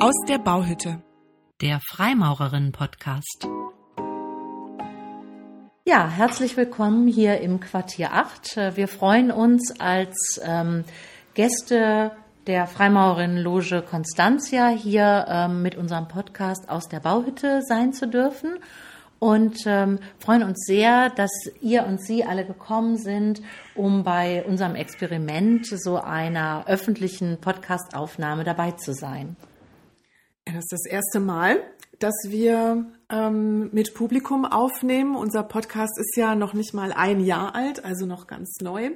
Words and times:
Aus 0.00 0.14
der 0.28 0.38
Bauhütte. 0.38 1.02
Der 1.60 1.80
Freimaurerinnen-Podcast. 1.90 3.48
Ja, 5.84 6.08
herzlich 6.08 6.56
willkommen 6.56 7.08
hier 7.08 7.40
im 7.40 7.58
Quartier 7.58 8.12
8. 8.12 8.76
Wir 8.76 8.86
freuen 8.86 9.32
uns 9.32 9.80
als 9.80 10.40
ähm, 10.44 10.84
Gäste 11.34 12.12
der 12.46 12.68
Freimaurerinnenloge 12.68 13.82
Constantia 13.82 14.68
hier 14.68 15.26
ähm, 15.28 15.62
mit 15.62 15.74
unserem 15.74 16.06
Podcast 16.06 16.68
aus 16.68 16.88
der 16.88 17.00
Bauhütte 17.00 17.62
sein 17.66 17.92
zu 17.92 18.06
dürfen 18.06 18.50
und 19.18 19.66
ähm, 19.66 19.98
freuen 20.20 20.44
uns 20.44 20.64
sehr, 20.64 21.10
dass 21.10 21.32
ihr 21.60 21.84
und 21.84 22.00
Sie 22.00 22.24
alle 22.24 22.44
gekommen 22.44 22.96
sind, 22.98 23.42
um 23.74 24.04
bei 24.04 24.44
unserem 24.44 24.76
Experiment 24.76 25.66
so 25.66 26.00
einer 26.00 26.68
öffentlichen 26.68 27.38
Podcastaufnahme 27.40 28.44
dabei 28.44 28.70
zu 28.70 28.94
sein. 28.94 29.34
Das 30.54 30.64
ist 30.64 30.72
das 30.72 30.86
erste 30.86 31.20
Mal, 31.20 31.62
dass 31.98 32.14
wir 32.24 32.86
ähm, 33.10 33.68
mit 33.72 33.92
Publikum 33.92 34.46
aufnehmen. 34.46 35.14
Unser 35.14 35.42
Podcast 35.42 35.98
ist 35.98 36.16
ja 36.16 36.34
noch 36.34 36.54
nicht 36.54 36.72
mal 36.72 36.92
ein 36.92 37.20
Jahr 37.20 37.54
alt, 37.54 37.84
also 37.84 38.06
noch 38.06 38.26
ganz 38.26 38.56
neu. 38.62 38.92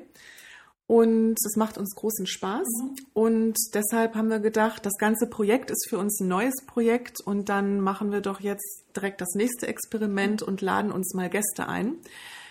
Und 0.86 1.36
es 1.44 1.56
macht 1.56 1.76
uns 1.76 1.94
großen 1.94 2.26
Spaß. 2.26 2.66
Mhm. 2.82 2.96
Und 3.12 3.56
deshalb 3.74 4.14
haben 4.14 4.30
wir 4.30 4.38
gedacht, 4.38 4.86
das 4.86 4.96
ganze 4.98 5.26
Projekt 5.26 5.70
ist 5.70 5.88
für 5.90 5.98
uns 5.98 6.20
ein 6.20 6.28
neues 6.28 6.64
Projekt. 6.66 7.20
Und 7.20 7.50
dann 7.50 7.80
machen 7.80 8.12
wir 8.12 8.22
doch 8.22 8.40
jetzt 8.40 8.84
direkt 8.96 9.20
das 9.20 9.34
nächste 9.34 9.66
Experiment 9.66 10.42
und 10.42 10.62
laden 10.62 10.90
uns 10.90 11.12
mal 11.12 11.28
Gäste 11.28 11.68
ein. 11.68 11.96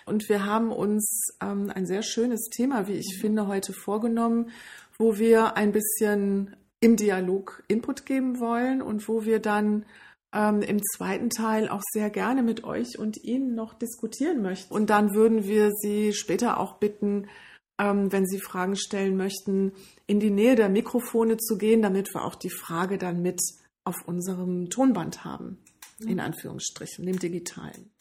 Und 0.05 0.29
wir 0.29 0.45
haben 0.45 0.71
uns 0.71 1.29
ähm, 1.41 1.71
ein 1.73 1.87
sehr 1.87 2.03
schönes 2.03 2.49
Thema, 2.49 2.87
wie 2.87 2.97
ich 2.97 3.17
finde, 3.19 3.47
heute 3.47 3.73
vorgenommen, 3.73 4.51
wo 4.97 5.17
wir 5.17 5.57
ein 5.57 5.71
bisschen 5.71 6.55
im 6.81 6.97
Dialog 6.97 7.63
Input 7.67 8.05
geben 8.05 8.39
wollen 8.39 8.81
und 8.81 9.07
wo 9.07 9.23
wir 9.23 9.39
dann 9.39 9.85
ähm, 10.33 10.61
im 10.61 10.81
zweiten 10.81 11.29
Teil 11.29 11.69
auch 11.69 11.81
sehr 11.93 12.09
gerne 12.09 12.43
mit 12.43 12.63
euch 12.63 12.97
und 12.97 13.23
Ihnen 13.23 13.55
noch 13.55 13.73
diskutieren 13.73 14.41
möchten. 14.41 14.73
Und 14.73 14.89
dann 14.89 15.13
würden 15.13 15.45
wir 15.45 15.71
Sie 15.71 16.11
später 16.13 16.59
auch 16.59 16.77
bitten, 16.77 17.27
ähm, 17.79 18.11
wenn 18.11 18.25
Sie 18.25 18.39
Fragen 18.39 18.75
stellen 18.75 19.15
möchten, 19.15 19.73
in 20.07 20.19
die 20.19 20.31
Nähe 20.31 20.55
der 20.55 20.69
Mikrofone 20.69 21.37
zu 21.37 21.57
gehen, 21.57 21.81
damit 21.81 22.13
wir 22.13 22.25
auch 22.25 22.35
die 22.35 22.49
Frage 22.49 22.97
dann 22.97 23.21
mit 23.21 23.39
auf 23.83 24.07
unserem 24.07 24.69
Tonband 24.69 25.23
haben, 25.23 25.59
in 26.05 26.19
Anführungsstrichen, 26.19 27.05
dem 27.05 27.19
digitalen. 27.19 27.91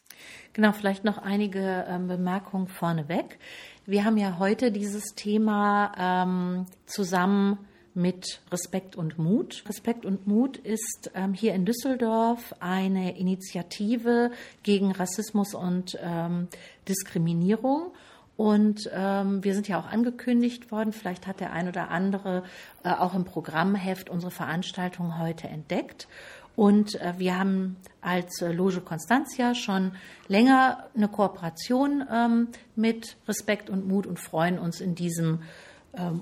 Genau, 0.53 0.71
vielleicht 0.71 1.03
noch 1.03 1.17
einige 1.17 1.85
ähm, 1.87 2.07
Bemerkungen 2.07 2.67
vorneweg. 2.67 3.39
Wir 3.85 4.05
haben 4.05 4.17
ja 4.17 4.37
heute 4.37 4.71
dieses 4.71 5.15
Thema 5.15 5.91
ähm, 5.97 6.65
zusammen 6.85 7.57
mit 7.93 8.41
Respekt 8.51 8.95
und 8.95 9.17
Mut. 9.17 9.63
Respekt 9.67 10.05
und 10.05 10.27
Mut 10.27 10.57
ist 10.57 11.11
ähm, 11.13 11.33
hier 11.33 11.53
in 11.53 11.65
Düsseldorf 11.65 12.55
eine 12.59 13.17
Initiative 13.17 14.31
gegen 14.63 14.91
Rassismus 14.91 15.53
und 15.53 15.97
ähm, 16.01 16.47
Diskriminierung. 16.87 17.91
Und 18.37 18.89
ähm, 18.91 19.43
wir 19.43 19.53
sind 19.53 19.67
ja 19.67 19.79
auch 19.79 19.85
angekündigt 19.85 20.71
worden, 20.71 20.93
vielleicht 20.93 21.27
hat 21.27 21.39
der 21.41 21.51
ein 21.51 21.67
oder 21.67 21.89
andere 21.91 22.43
äh, 22.83 22.91
auch 22.91 23.13
im 23.13 23.23
Programmheft 23.23 24.09
unsere 24.09 24.31
Veranstaltung 24.31 25.19
heute 25.19 25.47
entdeckt. 25.47 26.07
Und 26.55 26.99
äh, 26.99 27.13
wir 27.17 27.37
haben 27.37 27.77
als 28.01 28.41
äh, 28.41 28.51
Loge 28.51 28.81
Constantia 28.81 29.55
schon 29.55 29.93
länger 30.27 30.89
eine 30.95 31.07
Kooperation 31.07 32.03
ähm, 32.11 32.47
mit 32.75 33.17
Respekt 33.27 33.69
und 33.69 33.87
Mut 33.87 34.07
und 34.07 34.19
freuen 34.19 34.59
uns 34.59 34.81
in 34.81 34.95
diesem 34.95 35.43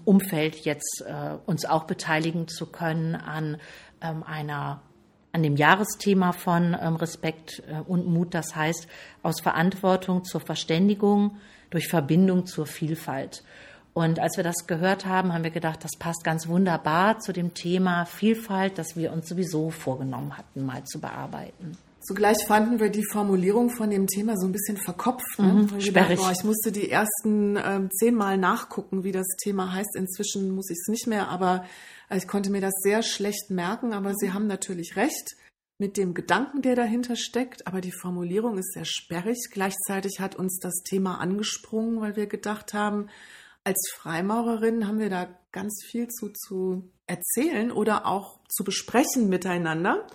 Umfeld 0.05 0.57
jetzt 0.65 1.03
äh, 1.05 1.35
uns 1.45 1.65
auch 1.65 1.83
beteiligen 1.83 2.47
zu 2.47 2.65
können 2.65 3.15
an 3.15 3.57
ähm, 4.01 4.23
einer 4.23 4.81
an 5.31 5.43
dem 5.43 5.55
Jahresthema 5.55 6.31
von 6.31 6.75
ähm, 6.79 6.95
Respekt 6.95 7.61
äh, 7.69 7.81
und 7.87 8.07
Mut, 8.07 8.33
das 8.33 8.55
heißt 8.55 8.87
aus 9.21 9.41
Verantwortung 9.41 10.23
zur 10.23 10.41
Verständigung 10.41 11.37
durch 11.69 11.87
Verbindung 11.87 12.47
zur 12.47 12.65
Vielfalt. 12.65 13.43
Und 13.93 14.19
als 14.19 14.37
wir 14.37 14.43
das 14.43 14.65
gehört 14.65 15.05
haben, 15.05 15.33
haben 15.33 15.43
wir 15.43 15.51
gedacht, 15.51 15.83
das 15.83 15.97
passt 15.97 16.23
ganz 16.23 16.47
wunderbar 16.47 17.19
zu 17.19 17.33
dem 17.33 17.53
Thema 17.53 18.05
Vielfalt, 18.05 18.77
das 18.77 18.95
wir 18.95 19.11
uns 19.11 19.27
sowieso 19.27 19.71
vorgenommen 19.71 20.37
hatten, 20.37 20.65
mal 20.65 20.83
zu 20.85 20.99
bearbeiten. 20.99 21.77
Zugleich 22.01 22.37
fanden 22.47 22.79
wir 22.79 22.89
die 22.89 23.05
Formulierung 23.11 23.69
von 23.69 23.89
dem 23.89 24.07
Thema 24.07 24.37
so 24.37 24.47
ein 24.47 24.53
bisschen 24.53 24.77
verkopft. 24.77 25.37
Ne? 25.37 25.53
Mhm, 25.53 25.81
sperrig. 25.81 26.09
Gedacht, 26.09 26.15
boah, 26.17 26.31
ich 26.31 26.43
musste 26.43 26.71
die 26.71 26.89
ersten 26.89 27.57
äh, 27.57 27.89
zehnmal 27.91 28.37
nachgucken, 28.37 29.03
wie 29.03 29.11
das 29.11 29.27
Thema 29.41 29.73
heißt. 29.73 29.95
Inzwischen 29.95 30.51
muss 30.51 30.69
ich 30.69 30.77
es 30.79 30.87
nicht 30.87 31.07
mehr, 31.07 31.27
aber 31.27 31.65
äh, 32.09 32.17
ich 32.17 32.27
konnte 32.27 32.51
mir 32.51 32.61
das 32.61 32.73
sehr 32.81 33.03
schlecht 33.03 33.49
merken. 33.49 33.93
Aber 33.93 34.13
Sie 34.15 34.31
haben 34.31 34.47
natürlich 34.47 34.95
recht 34.95 35.35
mit 35.77 35.97
dem 35.97 36.13
Gedanken, 36.13 36.61
der 36.61 36.75
dahinter 36.75 37.15
steckt. 37.17 37.67
Aber 37.67 37.81
die 37.81 37.91
Formulierung 37.91 38.57
ist 38.57 38.73
sehr 38.73 38.85
sperrig. 38.85 39.37
Gleichzeitig 39.51 40.19
hat 40.19 40.35
uns 40.35 40.59
das 40.59 40.83
Thema 40.83 41.19
angesprungen, 41.19 41.99
weil 41.99 42.15
wir 42.15 42.27
gedacht 42.27 42.73
haben, 42.73 43.09
als 43.65 43.91
Freimaurerin 43.93 44.87
haben 44.87 44.99
wir 44.99 45.09
da 45.09 45.27
ganz 45.51 45.83
viel 45.85 46.07
zu, 46.07 46.29
zu 46.29 46.89
erzählen 47.07 47.71
oder 47.71 48.05
auch 48.05 48.39
zu 48.47 48.63
besprechen 48.63 49.27
miteinander 49.29 50.07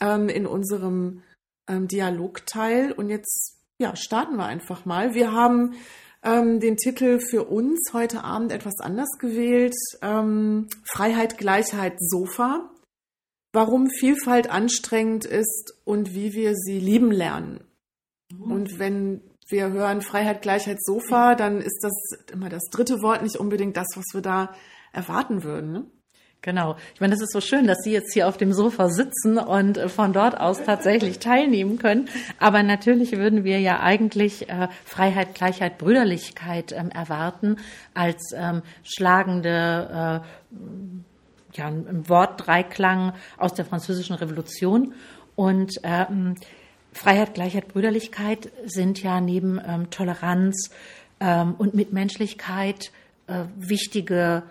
ähm, 0.00 0.28
in 0.28 0.46
unserem 0.46 1.22
ähm, 1.68 1.88
Dialogteil. 1.88 2.92
Und 2.92 3.08
jetzt 3.10 3.58
ja, 3.78 3.94
starten 3.96 4.36
wir 4.36 4.46
einfach 4.46 4.84
mal. 4.84 5.14
Wir 5.14 5.32
haben 5.32 5.74
ähm, 6.22 6.60
den 6.60 6.76
Titel 6.76 7.20
für 7.20 7.44
uns 7.44 7.90
heute 7.92 8.24
Abend 8.24 8.52
etwas 8.52 8.80
anders 8.80 9.10
gewählt. 9.18 9.74
Ähm, 10.02 10.68
Freiheit, 10.84 11.38
Gleichheit, 11.38 11.94
Sofa. 11.98 12.70
Warum 13.52 13.88
Vielfalt 13.88 14.50
anstrengend 14.50 15.24
ist 15.24 15.74
und 15.84 16.14
wie 16.14 16.34
wir 16.34 16.54
sie 16.54 16.80
lieben 16.80 17.10
lernen. 17.10 17.64
Mhm. 18.30 18.52
Und 18.52 18.78
wenn 18.78 19.22
wir 19.48 19.70
hören 19.70 20.02
Freiheit, 20.02 20.42
Gleichheit, 20.42 20.82
Sofa, 20.82 21.34
dann 21.34 21.60
ist 21.62 21.82
das 21.82 21.94
immer 22.30 22.50
das 22.50 22.64
dritte 22.70 23.00
Wort 23.00 23.22
nicht 23.22 23.36
unbedingt 23.36 23.76
das, 23.76 23.86
was 23.94 24.04
wir 24.12 24.20
da 24.20 24.54
erwarten 24.92 25.42
würden. 25.42 25.72
Ne? 25.72 25.86
Genau. 26.40 26.76
Ich 26.94 27.00
meine, 27.00 27.12
das 27.12 27.20
ist 27.20 27.32
so 27.32 27.40
schön, 27.40 27.66
dass 27.66 27.78
Sie 27.82 27.90
jetzt 27.90 28.12
hier 28.12 28.28
auf 28.28 28.36
dem 28.36 28.52
Sofa 28.52 28.90
sitzen 28.90 29.38
und 29.38 29.76
äh, 29.76 29.88
von 29.88 30.12
dort 30.12 30.38
aus 30.38 30.62
tatsächlich 30.62 31.18
teilnehmen 31.20 31.78
können. 31.78 32.08
Aber 32.38 32.62
natürlich 32.62 33.12
würden 33.12 33.42
wir 33.42 33.58
ja 33.60 33.80
eigentlich 33.80 34.48
äh, 34.48 34.68
Freiheit, 34.84 35.34
Gleichheit, 35.34 35.78
Brüderlichkeit 35.78 36.72
ähm, 36.72 36.90
erwarten 36.90 37.56
als 37.92 38.32
ähm, 38.36 38.62
schlagende 38.84 40.22
äh, 40.22 41.58
ja, 41.58 41.66
ein 41.66 42.08
Wortdreiklang 42.08 43.14
aus 43.36 43.54
der 43.54 43.64
Französischen 43.64 44.14
Revolution. 44.14 44.94
Und 45.34 45.80
ähm, 45.82 46.36
Freiheit, 46.92 47.34
Gleichheit, 47.34 47.68
Brüderlichkeit 47.68 48.50
sind 48.64 49.02
ja 49.02 49.20
neben 49.20 49.60
ähm, 49.66 49.90
Toleranz 49.90 50.70
ähm, 51.18 51.56
und 51.58 51.74
Mitmenschlichkeit 51.74 52.92
äh, 53.26 53.44
wichtige 53.56 54.44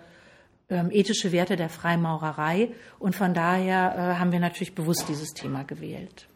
ähm, 0.68 0.90
ethische 0.90 1.32
Werte 1.32 1.56
der 1.56 1.70
Freimaurerei. 1.70 2.72
Und 2.98 3.14
von 3.14 3.34
daher 3.34 3.94
äh, 3.94 4.18
haben 4.18 4.32
wir 4.32 4.40
natürlich 4.40 4.74
bewusst 4.74 5.08
dieses 5.08 5.30
Thema 5.30 5.64
gewählt. 5.64 6.28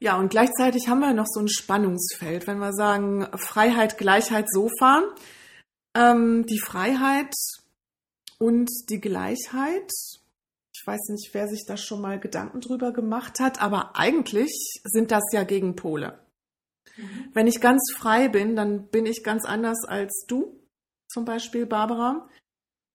Ja, 0.00 0.16
und 0.16 0.30
gleichzeitig 0.30 0.88
haben 0.88 1.00
wir 1.00 1.12
noch 1.12 1.26
so 1.26 1.40
ein 1.40 1.48
Spannungsfeld, 1.48 2.46
wenn 2.46 2.58
wir 2.58 2.72
sagen 2.72 3.26
Freiheit, 3.36 3.98
Gleichheit, 3.98 4.46
Sofa. 4.50 5.02
Ähm, 5.94 6.46
die 6.46 6.60
Freiheit 6.60 7.34
und 8.38 8.70
die 8.90 9.00
Gleichheit. 9.00 9.90
Ich 10.72 10.86
weiß 10.86 11.08
nicht, 11.08 11.30
wer 11.32 11.48
sich 11.48 11.64
da 11.66 11.76
schon 11.76 12.00
mal 12.00 12.20
Gedanken 12.20 12.60
drüber 12.60 12.92
gemacht 12.92 13.40
hat, 13.40 13.60
aber 13.60 13.96
eigentlich 13.96 14.80
sind 14.84 15.10
das 15.10 15.24
ja 15.32 15.42
Gegenpole. 15.42 16.20
Mhm. 16.96 17.30
Wenn 17.32 17.46
ich 17.48 17.60
ganz 17.60 17.92
frei 17.96 18.28
bin, 18.28 18.54
dann 18.54 18.86
bin 18.88 19.06
ich 19.06 19.24
ganz 19.24 19.44
anders 19.44 19.84
als 19.84 20.24
du, 20.28 20.60
zum 21.08 21.24
Beispiel 21.24 21.66
Barbara 21.66 22.28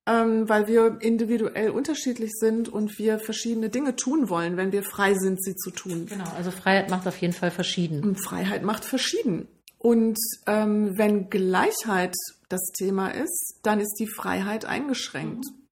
ähm, 0.05 0.49
weil 0.49 0.67
wir 0.67 0.97
individuell 0.99 1.69
unterschiedlich 1.69 2.31
sind 2.33 2.67
und 2.67 2.97
wir 2.99 3.19
verschiedene 3.19 3.69
Dinge 3.69 3.95
tun 3.95 4.29
wollen, 4.29 4.57
wenn 4.57 4.71
wir 4.71 4.83
frei 4.83 5.13
sind, 5.13 5.43
sie 5.43 5.55
zu 5.55 5.71
tun. 5.71 6.07
Genau, 6.07 6.29
also 6.35 6.51
Freiheit 6.51 6.89
macht 6.89 7.07
auf 7.07 7.17
jeden 7.17 7.33
Fall 7.33 7.51
verschieden. 7.51 8.03
Und 8.03 8.17
Freiheit 8.17 8.63
macht 8.63 8.83
verschieden. 8.83 9.47
Und 9.77 10.17
ähm, 10.47 10.97
wenn 10.97 11.29
Gleichheit 11.29 12.15
das 12.49 12.71
Thema 12.77 13.09
ist, 13.09 13.59
dann 13.63 13.79
ist 13.79 13.95
die 13.99 14.07
Freiheit 14.07 14.65
eingeschränkt. 14.65 15.45
Mhm. 15.45 15.67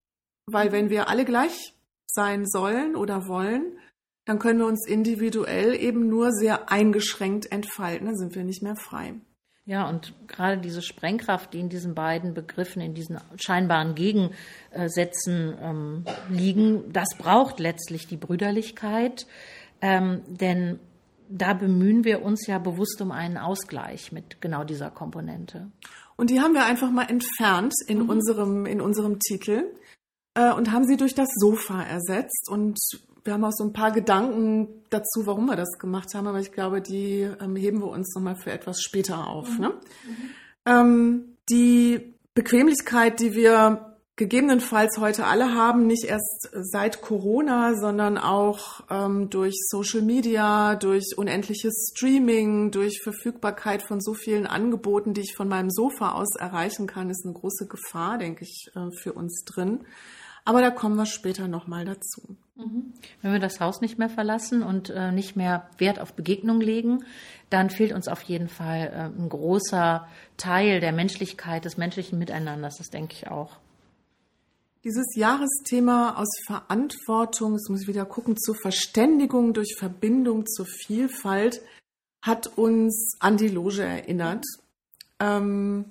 Weil 0.48 0.72
wenn 0.72 0.90
wir 0.90 1.08
alle 1.08 1.26
gleich 1.26 1.74
sein 2.08 2.46
sollen 2.46 2.96
oder 2.96 3.28
wollen, 3.28 3.78
dann 4.26 4.40
können 4.40 4.60
wir 4.60 4.66
uns 4.66 4.88
individuell 4.88 5.76
eben 5.76 6.08
nur 6.08 6.32
sehr 6.32 6.70
eingeschränkt 6.72 7.52
entfalten, 7.52 8.08
dann 8.08 8.18
sind 8.18 8.36
wir 8.36 8.44
nicht 8.44 8.62
mehr 8.62 8.76
frei. 8.76 9.16
Ja, 9.66 9.88
und 9.88 10.14
gerade 10.28 10.60
diese 10.60 10.82
Sprengkraft, 10.82 11.54
die 11.54 11.60
in 11.60 11.70
diesen 11.70 11.94
beiden 11.94 12.34
Begriffen, 12.34 12.82
in 12.82 12.96
diesen 12.96 13.20
scheinbaren 13.36 13.94
Gegensätzen 13.94 15.56
ähm, 15.62 16.06
liegen, 16.30 16.92
das 16.92 17.10
braucht 17.18 17.60
letztlich 17.60 18.08
die 18.08 18.18
Brüderlichkeit, 18.18 19.28
ähm, 19.82 20.24
denn 20.28 20.80
da 21.30 21.54
bemühen 21.54 22.04
wir 22.04 22.24
uns 22.24 22.48
ja 22.48 22.58
bewusst 22.58 23.02
um 23.02 23.12
einen 23.12 23.38
Ausgleich 23.38 24.12
mit 24.12 24.42
genau 24.42 24.64
dieser 24.64 24.90
Komponente. 24.90 25.72
Und 26.18 26.30
die 26.30 26.42
haben 26.42 26.54
wir 26.54 26.66
einfach 26.66 26.92
mal 26.92 27.10
entfernt 27.10 27.74
in 27.88 28.00
mhm. 28.00 28.10
unserem 28.10 28.66
in 28.66 28.82
unserem 28.82 29.20
Titel 29.20 29.64
äh, 30.34 30.52
und 30.52 30.72
haben 30.72 30.86
sie 30.86 30.98
durch 30.98 31.16
das 31.16 31.30
Sofa 31.36 31.84
ersetzt. 31.84 32.50
Und 32.50 32.80
wir 33.24 33.34
haben 33.34 33.44
auch 33.44 33.52
so 33.54 33.64
ein 33.64 33.74
paar 33.74 33.92
Gedanken 33.92 34.68
dazu, 34.90 35.26
warum 35.26 35.46
wir 35.46 35.56
das 35.56 35.78
gemacht 35.80 36.14
haben, 36.14 36.28
aber 36.28 36.40
ich 36.40 36.52
glaube, 36.52 36.82
die 36.82 37.28
ähm, 37.42 37.56
heben 37.56 37.80
wir 37.80 37.90
uns 37.90 38.14
nochmal 38.16 38.36
für 38.36 38.52
etwas 38.52 38.82
später 38.82 39.28
auf. 39.28 39.50
Mhm. 39.50 39.60
Ne? 39.60 39.70
Mhm. 39.70 40.30
Ähm, 40.66 41.38
die 41.50 42.14
Bequemlichkeit, 42.34 43.20
die 43.20 43.34
wir 43.34 43.92
gegebenenfalls 44.16 45.00
heute 45.00 45.26
alle 45.26 45.56
haben, 45.56 45.88
nicht 45.88 46.04
erst 46.04 46.50
seit 46.54 47.02
Corona, 47.02 47.74
sondern 47.76 48.18
auch 48.18 48.82
ähm, 48.90 49.30
durch 49.30 49.56
Social 49.70 50.02
Media, 50.02 50.76
durch 50.76 51.16
unendliches 51.18 51.92
Streaming, 51.92 52.70
durch 52.72 53.02
Verfügbarkeit 53.02 53.82
von 53.82 54.00
so 54.00 54.14
vielen 54.14 54.46
Angeboten, 54.46 55.14
die 55.14 55.22
ich 55.22 55.36
von 55.36 55.48
meinem 55.48 55.72
Sofa 55.72 56.12
aus 56.12 56.36
erreichen 56.38 56.88
kann, 56.88 57.10
ist 57.10 57.26
eine 57.26 57.34
große 57.34 57.68
Gefahr, 57.68 58.18
denke 58.18 58.44
ich, 58.44 58.68
äh, 58.76 58.96
für 59.02 59.14
uns 59.14 59.44
drin. 59.46 59.86
Aber 60.44 60.62
da 60.62 60.72
kommen 60.72 60.96
wir 60.96 61.06
später 61.06 61.48
nochmal 61.48 61.86
dazu. 61.86 62.36
Mhm. 62.56 62.94
Wenn 63.22 63.32
wir 63.32 63.40
das 63.40 63.60
Haus 63.60 63.82
nicht 63.82 64.00
mehr 64.00 64.10
verlassen 64.10 64.64
und 64.64 64.90
äh, 64.90 65.12
nicht 65.12 65.36
mehr 65.36 65.70
Wert 65.78 66.00
auf 66.00 66.14
Begegnung 66.14 66.62
legen, 66.62 67.04
dann 67.50 67.70
fehlt 67.70 67.94
uns 67.94 68.08
auf 68.08 68.22
jeden 68.24 68.50
Fall 68.50 68.92
äh, 68.94 69.22
ein 69.22 69.30
großer 69.30 70.08
Teil 70.38 70.80
der 70.80 70.92
Menschlichkeit, 70.92 71.66
des 71.66 71.78
menschlichen 71.78 72.18
Miteinanders. 72.18 72.78
Das 72.78 72.90
denke 72.90 73.14
ich 73.14 73.28
auch. 73.28 73.58
Dieses 74.84 75.16
Jahresthema 75.16 76.16
aus 76.18 76.30
Verantwortung, 76.48 77.54
jetzt 77.54 77.70
muss 77.70 77.84
ich 77.84 77.88
wieder 77.88 78.06
gucken, 78.06 78.36
zur 78.36 78.56
Verständigung 78.56 79.54
durch 79.54 79.76
Verbindung 79.78 80.48
zur 80.48 80.66
Vielfalt 80.66 81.62
hat 82.24 82.58
uns 82.58 83.16
an 83.20 83.38
die 83.38 83.48
Loge 83.48 83.84
erinnert. 83.84 84.44
Ähm, 85.20 85.86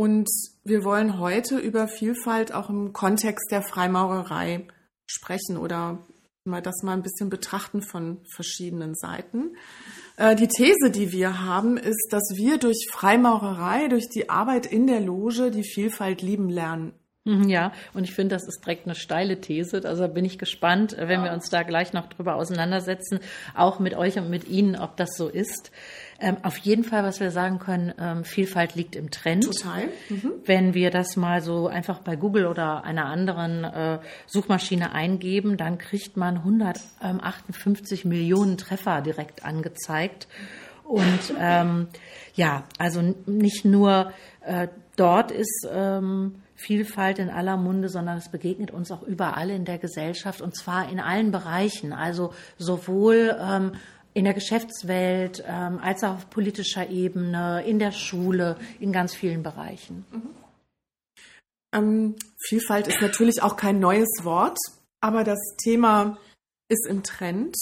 und 0.00 0.30
wir 0.64 0.82
wollen 0.82 1.18
heute 1.18 1.58
über 1.58 1.86
Vielfalt 1.86 2.54
auch 2.54 2.70
im 2.70 2.94
Kontext 2.94 3.50
der 3.50 3.60
Freimaurerei 3.60 4.66
sprechen 5.04 5.58
oder 5.58 5.98
mal 6.44 6.62
das 6.62 6.82
mal 6.82 6.94
ein 6.94 7.02
bisschen 7.02 7.28
betrachten 7.28 7.82
von 7.82 8.16
verschiedenen 8.34 8.94
Seiten. 8.94 9.58
Äh, 10.16 10.36
die 10.36 10.48
These, 10.48 10.90
die 10.90 11.12
wir 11.12 11.44
haben, 11.44 11.76
ist, 11.76 12.08
dass 12.12 12.32
wir 12.34 12.56
durch 12.56 12.88
Freimaurerei, 12.90 13.88
durch 13.88 14.08
die 14.08 14.30
Arbeit 14.30 14.64
in 14.64 14.86
der 14.86 15.00
Loge 15.00 15.50
die 15.50 15.64
Vielfalt 15.64 16.22
lieben 16.22 16.48
lernen. 16.48 16.94
Mhm, 17.30 17.48
ja, 17.48 17.72
und 17.94 18.04
ich 18.04 18.14
finde, 18.14 18.34
das 18.34 18.46
ist 18.46 18.64
direkt 18.64 18.86
eine 18.86 18.94
steile 18.94 19.40
These. 19.40 19.82
Also 19.84 20.08
bin 20.08 20.24
ich 20.24 20.38
gespannt, 20.38 20.96
wenn 20.98 21.22
wir 21.22 21.32
uns 21.32 21.48
da 21.48 21.62
gleich 21.62 21.92
noch 21.92 22.08
drüber 22.08 22.34
auseinandersetzen, 22.34 23.20
auch 23.54 23.78
mit 23.78 23.94
euch 23.94 24.18
und 24.18 24.28
mit 24.28 24.48
Ihnen, 24.48 24.76
ob 24.76 24.96
das 24.96 25.10
so 25.16 25.28
ist. 25.28 25.70
Ähm, 26.20 26.36
auf 26.42 26.56
jeden 26.58 26.84
Fall, 26.84 27.04
was 27.04 27.20
wir 27.20 27.30
sagen 27.30 27.58
können, 27.58 27.94
ähm, 27.98 28.24
Vielfalt 28.24 28.74
liegt 28.74 28.96
im 28.96 29.10
Trend. 29.10 29.44
Total. 29.44 29.84
Mhm. 30.08 30.32
Wenn 30.44 30.74
wir 30.74 30.90
das 30.90 31.16
mal 31.16 31.40
so 31.40 31.68
einfach 31.68 32.00
bei 32.00 32.16
Google 32.16 32.46
oder 32.46 32.84
einer 32.84 33.06
anderen 33.06 33.64
äh, 33.64 33.98
Suchmaschine 34.26 34.92
eingeben, 34.92 35.56
dann 35.56 35.78
kriegt 35.78 36.16
man 36.16 36.38
158 36.38 38.04
Millionen 38.04 38.58
Treffer 38.58 39.00
direkt 39.00 39.44
angezeigt. 39.44 40.26
Und 40.84 41.34
ähm, 41.38 41.86
ja, 42.34 42.64
also 42.78 43.00
nicht 43.26 43.64
nur 43.64 44.12
äh, 44.40 44.66
dort 44.96 45.30
ist 45.30 45.68
ähm, 45.72 46.42
Vielfalt 46.60 47.18
in 47.18 47.30
aller 47.30 47.56
Munde, 47.56 47.88
sondern 47.88 48.18
es 48.18 48.28
begegnet 48.28 48.70
uns 48.70 48.90
auch 48.90 49.02
überall 49.02 49.50
in 49.50 49.64
der 49.64 49.78
Gesellschaft 49.78 50.40
und 50.40 50.54
zwar 50.54 50.90
in 50.90 51.00
allen 51.00 51.30
Bereichen. 51.30 51.92
Also 51.92 52.34
sowohl 52.58 53.36
ähm, 53.40 53.72
in 54.12 54.24
der 54.24 54.34
Geschäftswelt 54.34 55.42
ähm, 55.46 55.78
als 55.82 56.04
auch 56.04 56.14
auf 56.14 56.30
politischer 56.30 56.88
Ebene, 56.90 57.64
in 57.66 57.78
der 57.78 57.92
Schule, 57.92 58.56
in 58.78 58.92
ganz 58.92 59.14
vielen 59.14 59.42
Bereichen. 59.42 60.04
Mhm. 60.10 60.30
Ähm, 61.72 62.16
Vielfalt 62.48 62.88
ist 62.88 63.00
natürlich 63.00 63.42
auch 63.42 63.56
kein 63.56 63.78
neues 63.78 64.08
Wort, 64.22 64.58
aber 65.00 65.24
das 65.24 65.38
Thema 65.62 66.18
ist 66.68 66.86
im 66.86 67.02
Trend 67.02 67.56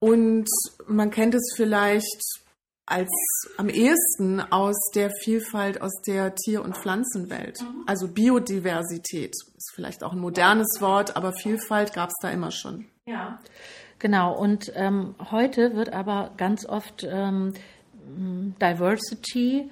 und 0.00 0.48
man 0.86 1.10
kennt 1.10 1.34
es 1.34 1.52
vielleicht 1.54 2.39
als 2.90 3.10
am 3.56 3.68
ehesten 3.68 4.40
aus 4.40 4.76
der 4.94 5.10
Vielfalt 5.10 5.80
aus 5.80 6.02
der 6.06 6.34
Tier- 6.34 6.62
und 6.62 6.76
Pflanzenwelt. 6.76 7.64
Also 7.86 8.08
Biodiversität 8.08 9.34
ist 9.56 9.72
vielleicht 9.74 10.02
auch 10.02 10.12
ein 10.12 10.18
modernes 10.18 10.80
Wort, 10.80 11.16
aber 11.16 11.32
Vielfalt 11.32 11.92
gab 11.92 12.08
es 12.08 12.16
da 12.20 12.30
immer 12.30 12.50
schon. 12.50 12.86
Ja. 13.06 13.38
Genau, 13.98 14.36
und 14.36 14.72
ähm, 14.74 15.14
heute 15.30 15.76
wird 15.76 15.92
aber 15.92 16.30
ganz 16.36 16.66
oft 16.66 17.06
ähm, 17.08 17.52
Diversity 18.60 19.70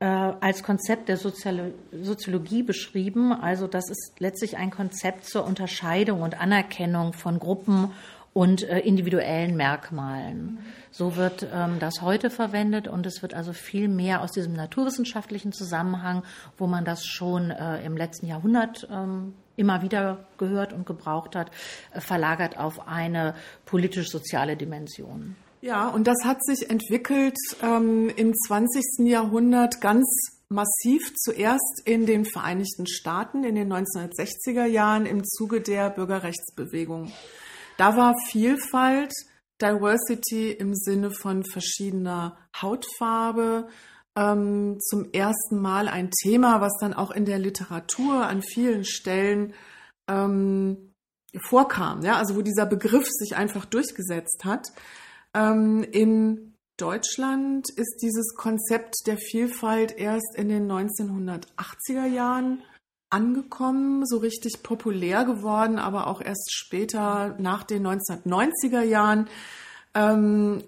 äh, 0.00 0.06
als 0.06 0.62
Konzept 0.62 1.08
der 1.08 1.18
Sozial 1.18 1.74
Soziologie 1.92 2.62
beschrieben. 2.62 3.32
Also 3.32 3.66
das 3.66 3.90
ist 3.90 4.14
letztlich 4.18 4.56
ein 4.56 4.70
Konzept 4.70 5.26
zur 5.26 5.44
Unterscheidung 5.44 6.22
und 6.22 6.40
Anerkennung 6.40 7.12
von 7.12 7.38
Gruppen 7.38 7.92
und 8.32 8.62
äh, 8.62 8.78
individuellen 8.80 9.56
Merkmalen. 9.56 10.58
So 10.90 11.16
wird 11.16 11.46
ähm, 11.52 11.78
das 11.80 12.00
heute 12.00 12.30
verwendet 12.30 12.88
und 12.88 13.06
es 13.06 13.22
wird 13.22 13.34
also 13.34 13.52
viel 13.52 13.88
mehr 13.88 14.22
aus 14.22 14.32
diesem 14.32 14.52
naturwissenschaftlichen 14.52 15.52
Zusammenhang, 15.52 16.22
wo 16.56 16.66
man 16.66 16.84
das 16.84 17.04
schon 17.04 17.50
äh, 17.50 17.84
im 17.84 17.96
letzten 17.96 18.26
Jahrhundert 18.26 18.88
ähm, 18.90 19.34
immer 19.56 19.82
wieder 19.82 20.26
gehört 20.38 20.72
und 20.72 20.86
gebraucht 20.86 21.34
hat, 21.34 21.50
äh, 21.92 22.00
verlagert 22.00 22.58
auf 22.58 22.86
eine 22.88 23.34
politisch-soziale 23.66 24.56
Dimension. 24.56 25.36
Ja, 25.60 25.88
und 25.88 26.06
das 26.06 26.24
hat 26.24 26.42
sich 26.42 26.70
entwickelt 26.70 27.36
ähm, 27.62 28.10
im 28.16 28.32
20. 28.34 29.06
Jahrhundert 29.06 29.80
ganz 29.80 30.06
massiv 30.48 31.14
zuerst 31.16 31.82
in 31.84 32.06
den 32.06 32.24
Vereinigten 32.24 32.86
Staaten 32.86 33.44
in 33.44 33.54
den 33.54 33.72
1960er 33.72 34.64
Jahren 34.64 35.06
im 35.06 35.22
Zuge 35.24 35.60
der 35.60 35.90
Bürgerrechtsbewegung. 35.90 37.12
Da 37.80 37.96
war 37.96 38.14
Vielfalt, 38.26 39.10
Diversity 39.62 40.50
im 40.50 40.74
Sinne 40.74 41.10
von 41.10 41.42
verschiedener 41.42 42.36
Hautfarbe 42.60 43.68
ähm, 44.14 44.76
zum 44.82 45.10
ersten 45.12 45.58
Mal 45.58 45.88
ein 45.88 46.10
Thema, 46.10 46.60
was 46.60 46.74
dann 46.78 46.92
auch 46.92 47.10
in 47.10 47.24
der 47.24 47.38
Literatur 47.38 48.26
an 48.26 48.42
vielen 48.42 48.84
Stellen 48.84 49.54
ähm, 50.08 50.92
vorkam. 51.48 52.02
Ja? 52.02 52.18
Also 52.18 52.36
wo 52.36 52.42
dieser 52.42 52.66
Begriff 52.66 53.06
sich 53.08 53.34
einfach 53.34 53.64
durchgesetzt 53.64 54.44
hat. 54.44 54.66
Ähm, 55.32 55.82
in 55.90 56.52
Deutschland 56.76 57.70
ist 57.70 58.00
dieses 58.02 58.34
Konzept 58.34 59.06
der 59.06 59.16
Vielfalt 59.16 59.96
erst 59.96 60.36
in 60.36 60.50
den 60.50 60.70
1980er 60.70 62.04
Jahren 62.04 62.62
angekommen, 63.10 64.06
so 64.06 64.18
richtig 64.18 64.62
populär 64.62 65.24
geworden, 65.24 65.78
aber 65.78 66.06
auch 66.06 66.20
erst 66.20 66.52
später 66.52 67.36
nach 67.38 67.64
den 67.64 67.86
1990er 67.86 68.82
Jahren. 68.82 69.28
Ähm, 69.94 70.62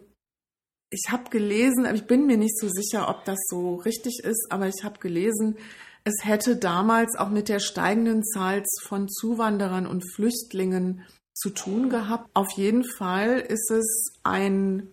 ich 0.90 1.10
habe 1.10 1.30
gelesen, 1.30 1.86
ich 1.94 2.06
bin 2.06 2.26
mir 2.26 2.36
nicht 2.36 2.58
so 2.58 2.68
sicher, 2.68 3.08
ob 3.08 3.24
das 3.24 3.38
so 3.48 3.76
richtig 3.76 4.20
ist, 4.24 4.48
aber 4.50 4.68
ich 4.68 4.84
habe 4.84 4.98
gelesen, 4.98 5.56
es 6.04 6.24
hätte 6.24 6.56
damals 6.56 7.16
auch 7.16 7.30
mit 7.30 7.48
der 7.48 7.60
steigenden 7.60 8.24
Zahl 8.24 8.64
von 8.82 9.08
Zuwanderern 9.08 9.86
und 9.86 10.04
Flüchtlingen 10.14 11.06
zu 11.32 11.50
tun 11.50 11.90
gehabt. 11.90 12.28
Auf 12.34 12.50
jeden 12.52 12.84
Fall 12.84 13.38
ist 13.38 13.70
es 13.70 14.12
ein 14.22 14.88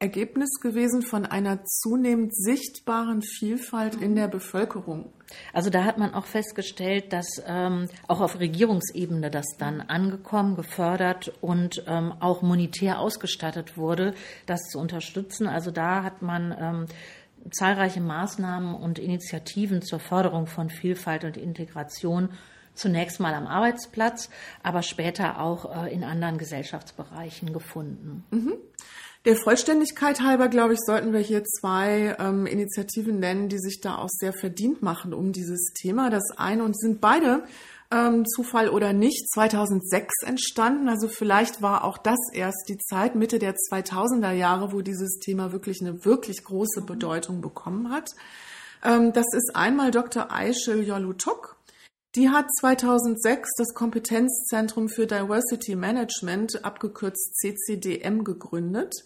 Ergebnis 0.00 0.60
gewesen 0.62 1.02
von 1.02 1.26
einer 1.26 1.62
zunehmend 1.64 2.34
sichtbaren 2.34 3.20
Vielfalt 3.20 3.96
in 3.96 4.16
der 4.16 4.28
Bevölkerung. 4.28 5.12
Also 5.52 5.68
da 5.68 5.84
hat 5.84 5.98
man 5.98 6.14
auch 6.14 6.24
festgestellt, 6.24 7.12
dass 7.12 7.42
ähm, 7.46 7.86
auch 8.08 8.22
auf 8.22 8.40
Regierungsebene 8.40 9.30
das 9.30 9.44
dann 9.58 9.82
angekommen, 9.82 10.56
gefördert 10.56 11.30
und 11.42 11.84
ähm, 11.86 12.14
auch 12.18 12.40
monetär 12.40 12.98
ausgestattet 12.98 13.76
wurde, 13.76 14.14
das 14.46 14.62
zu 14.70 14.78
unterstützen. 14.78 15.46
Also 15.46 15.70
da 15.70 16.02
hat 16.02 16.22
man 16.22 16.56
ähm, 16.58 16.86
zahlreiche 17.50 18.00
Maßnahmen 18.00 18.74
und 18.74 18.98
Initiativen 18.98 19.82
zur 19.82 20.00
Förderung 20.00 20.46
von 20.46 20.70
Vielfalt 20.70 21.24
und 21.24 21.36
Integration 21.36 22.30
zunächst 22.74 23.20
mal 23.20 23.34
am 23.34 23.46
Arbeitsplatz, 23.46 24.30
aber 24.62 24.82
später 24.82 25.40
auch 25.40 25.84
äh, 25.84 25.92
in 25.92 26.04
anderen 26.04 26.38
Gesellschaftsbereichen 26.38 27.52
gefunden. 27.52 28.24
Mhm. 28.30 28.54
Der 29.26 29.36
Vollständigkeit 29.36 30.22
halber, 30.22 30.48
glaube 30.48 30.72
ich, 30.72 30.80
sollten 30.80 31.12
wir 31.12 31.20
hier 31.20 31.44
zwei 31.44 32.16
ähm, 32.18 32.46
Initiativen 32.46 33.20
nennen, 33.20 33.50
die 33.50 33.58
sich 33.58 33.82
da 33.82 33.98
auch 33.98 34.08
sehr 34.08 34.32
verdient 34.32 34.80
machen 34.80 35.12
um 35.12 35.32
dieses 35.32 35.74
Thema. 35.74 36.08
Das 36.08 36.30
eine 36.38 36.64
und 36.64 36.78
sind 36.78 37.02
beide 37.02 37.44
ähm, 37.90 38.24
Zufall 38.26 38.70
oder 38.70 38.94
nicht 38.94 39.30
2006 39.34 40.22
entstanden. 40.24 40.88
Also 40.88 41.06
vielleicht 41.06 41.60
war 41.60 41.84
auch 41.84 41.98
das 41.98 42.18
erst 42.32 42.70
die 42.70 42.78
Zeit 42.78 43.14
Mitte 43.14 43.38
der 43.38 43.54
2000er 43.54 44.32
Jahre, 44.32 44.72
wo 44.72 44.80
dieses 44.80 45.18
Thema 45.18 45.52
wirklich 45.52 45.82
eine 45.82 46.02
wirklich 46.06 46.42
große 46.42 46.80
Bedeutung 46.80 47.42
bekommen 47.42 47.90
hat. 47.90 48.08
Ähm, 48.82 49.12
das 49.12 49.26
ist 49.34 49.54
einmal 49.54 49.90
Dr. 49.90 50.32
Aishel 50.32 50.82
Yolutuk. 50.82 51.56
Die 52.14 52.30
hat 52.30 52.46
2006 52.58 53.50
das 53.58 53.74
Kompetenzzentrum 53.74 54.88
für 54.88 55.06
Diversity 55.06 55.76
Management, 55.76 56.64
abgekürzt 56.64 57.36
CCDM, 57.36 58.24
gegründet. 58.24 59.04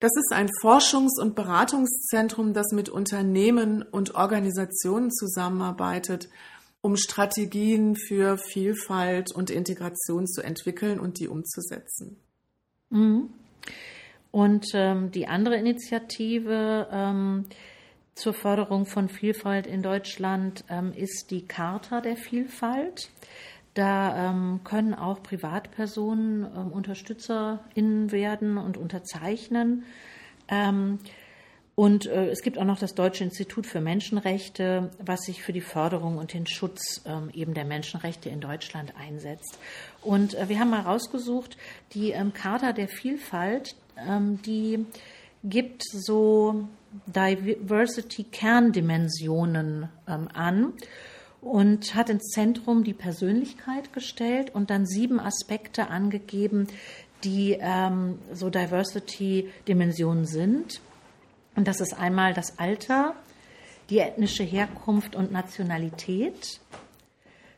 Das 0.00 0.12
ist 0.16 0.32
ein 0.32 0.48
Forschungs- 0.62 1.20
und 1.20 1.34
Beratungszentrum, 1.34 2.54
das 2.54 2.72
mit 2.72 2.88
Unternehmen 2.88 3.82
und 3.82 4.14
Organisationen 4.14 5.10
zusammenarbeitet, 5.12 6.30
um 6.80 6.96
Strategien 6.96 7.96
für 7.96 8.38
Vielfalt 8.38 9.30
und 9.34 9.50
Integration 9.50 10.26
zu 10.26 10.42
entwickeln 10.42 10.98
und 10.98 11.20
die 11.20 11.28
umzusetzen. 11.28 12.16
Mhm. 12.88 13.28
Und 14.30 14.66
ähm, 14.72 15.10
die 15.10 15.26
andere 15.26 15.56
Initiative 15.56 16.88
ähm, 16.90 17.44
zur 18.14 18.32
Förderung 18.32 18.86
von 18.86 19.08
Vielfalt 19.08 19.66
in 19.66 19.82
Deutschland 19.82 20.64
ähm, 20.68 20.92
ist 20.94 21.30
die 21.30 21.46
Charta 21.46 22.00
der 22.00 22.16
Vielfalt. 22.16 23.10
Da 23.74 24.30
ähm, 24.30 24.60
können 24.64 24.94
auch 24.94 25.22
Privatpersonen 25.22 26.44
ähm, 26.44 26.72
UnterstützerInnen 26.72 28.10
werden 28.10 28.58
und 28.58 28.76
unterzeichnen. 28.76 29.84
Ähm, 30.48 30.98
und 31.76 32.06
äh, 32.06 32.28
es 32.28 32.42
gibt 32.42 32.58
auch 32.58 32.64
noch 32.64 32.78
das 32.78 32.94
Deutsche 32.94 33.24
Institut 33.24 33.66
für 33.66 33.80
Menschenrechte, 33.80 34.90
was 34.98 35.20
sich 35.20 35.42
für 35.42 35.54
die 35.54 35.62
Förderung 35.62 36.18
und 36.18 36.34
den 36.34 36.46
Schutz 36.46 37.00
ähm, 37.06 37.30
eben 37.32 37.54
der 37.54 37.64
Menschenrechte 37.64 38.28
in 38.28 38.40
Deutschland 38.40 38.92
einsetzt. 38.98 39.58
Und 40.02 40.34
äh, 40.34 40.50
wir 40.50 40.58
haben 40.58 40.70
mal 40.70 40.82
rausgesucht, 40.82 41.56
die 41.94 42.10
ähm, 42.10 42.34
Charta 42.34 42.72
der 42.72 42.88
Vielfalt, 42.88 43.76
ähm, 43.96 44.42
die 44.42 44.84
gibt 45.42 45.84
so 45.84 46.68
Diversity-Kerndimensionen 47.06 49.88
ähm, 50.06 50.28
an 50.34 50.74
und 51.40 51.94
hat 51.94 52.10
ins 52.10 52.28
Zentrum 52.28 52.84
die 52.84 52.92
Persönlichkeit 52.92 53.92
gestellt 53.92 54.54
und 54.54 54.70
dann 54.70 54.86
sieben 54.86 55.18
Aspekte 55.18 55.88
angegeben, 55.88 56.66
die 57.24 57.56
ähm, 57.60 58.18
so 58.32 58.50
Diversity-Dimensionen 58.50 60.26
sind. 60.26 60.80
Und 61.56 61.66
das 61.68 61.80
ist 61.80 61.94
einmal 61.94 62.34
das 62.34 62.58
Alter, 62.58 63.14
die 63.88 63.98
ethnische 63.98 64.44
Herkunft 64.44 65.16
und 65.16 65.32
Nationalität, 65.32 66.60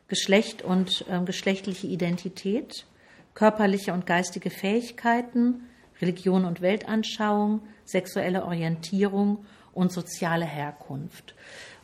Geschlecht 0.07 0.61
und 0.61 1.05
äh, 1.09 1.23
geschlechtliche 1.23 1.87
Identität, 1.87 2.85
körperliche 3.33 3.93
und 3.93 4.05
geistige 4.05 4.49
Fähigkeiten, 4.49 5.67
Religion 6.01 6.45
und 6.45 6.61
Weltanschauung, 6.61 7.61
sexuelle 7.85 8.45
Orientierung 8.45 9.45
und 9.73 9.91
soziale 9.91 10.45
Herkunft. 10.45 11.33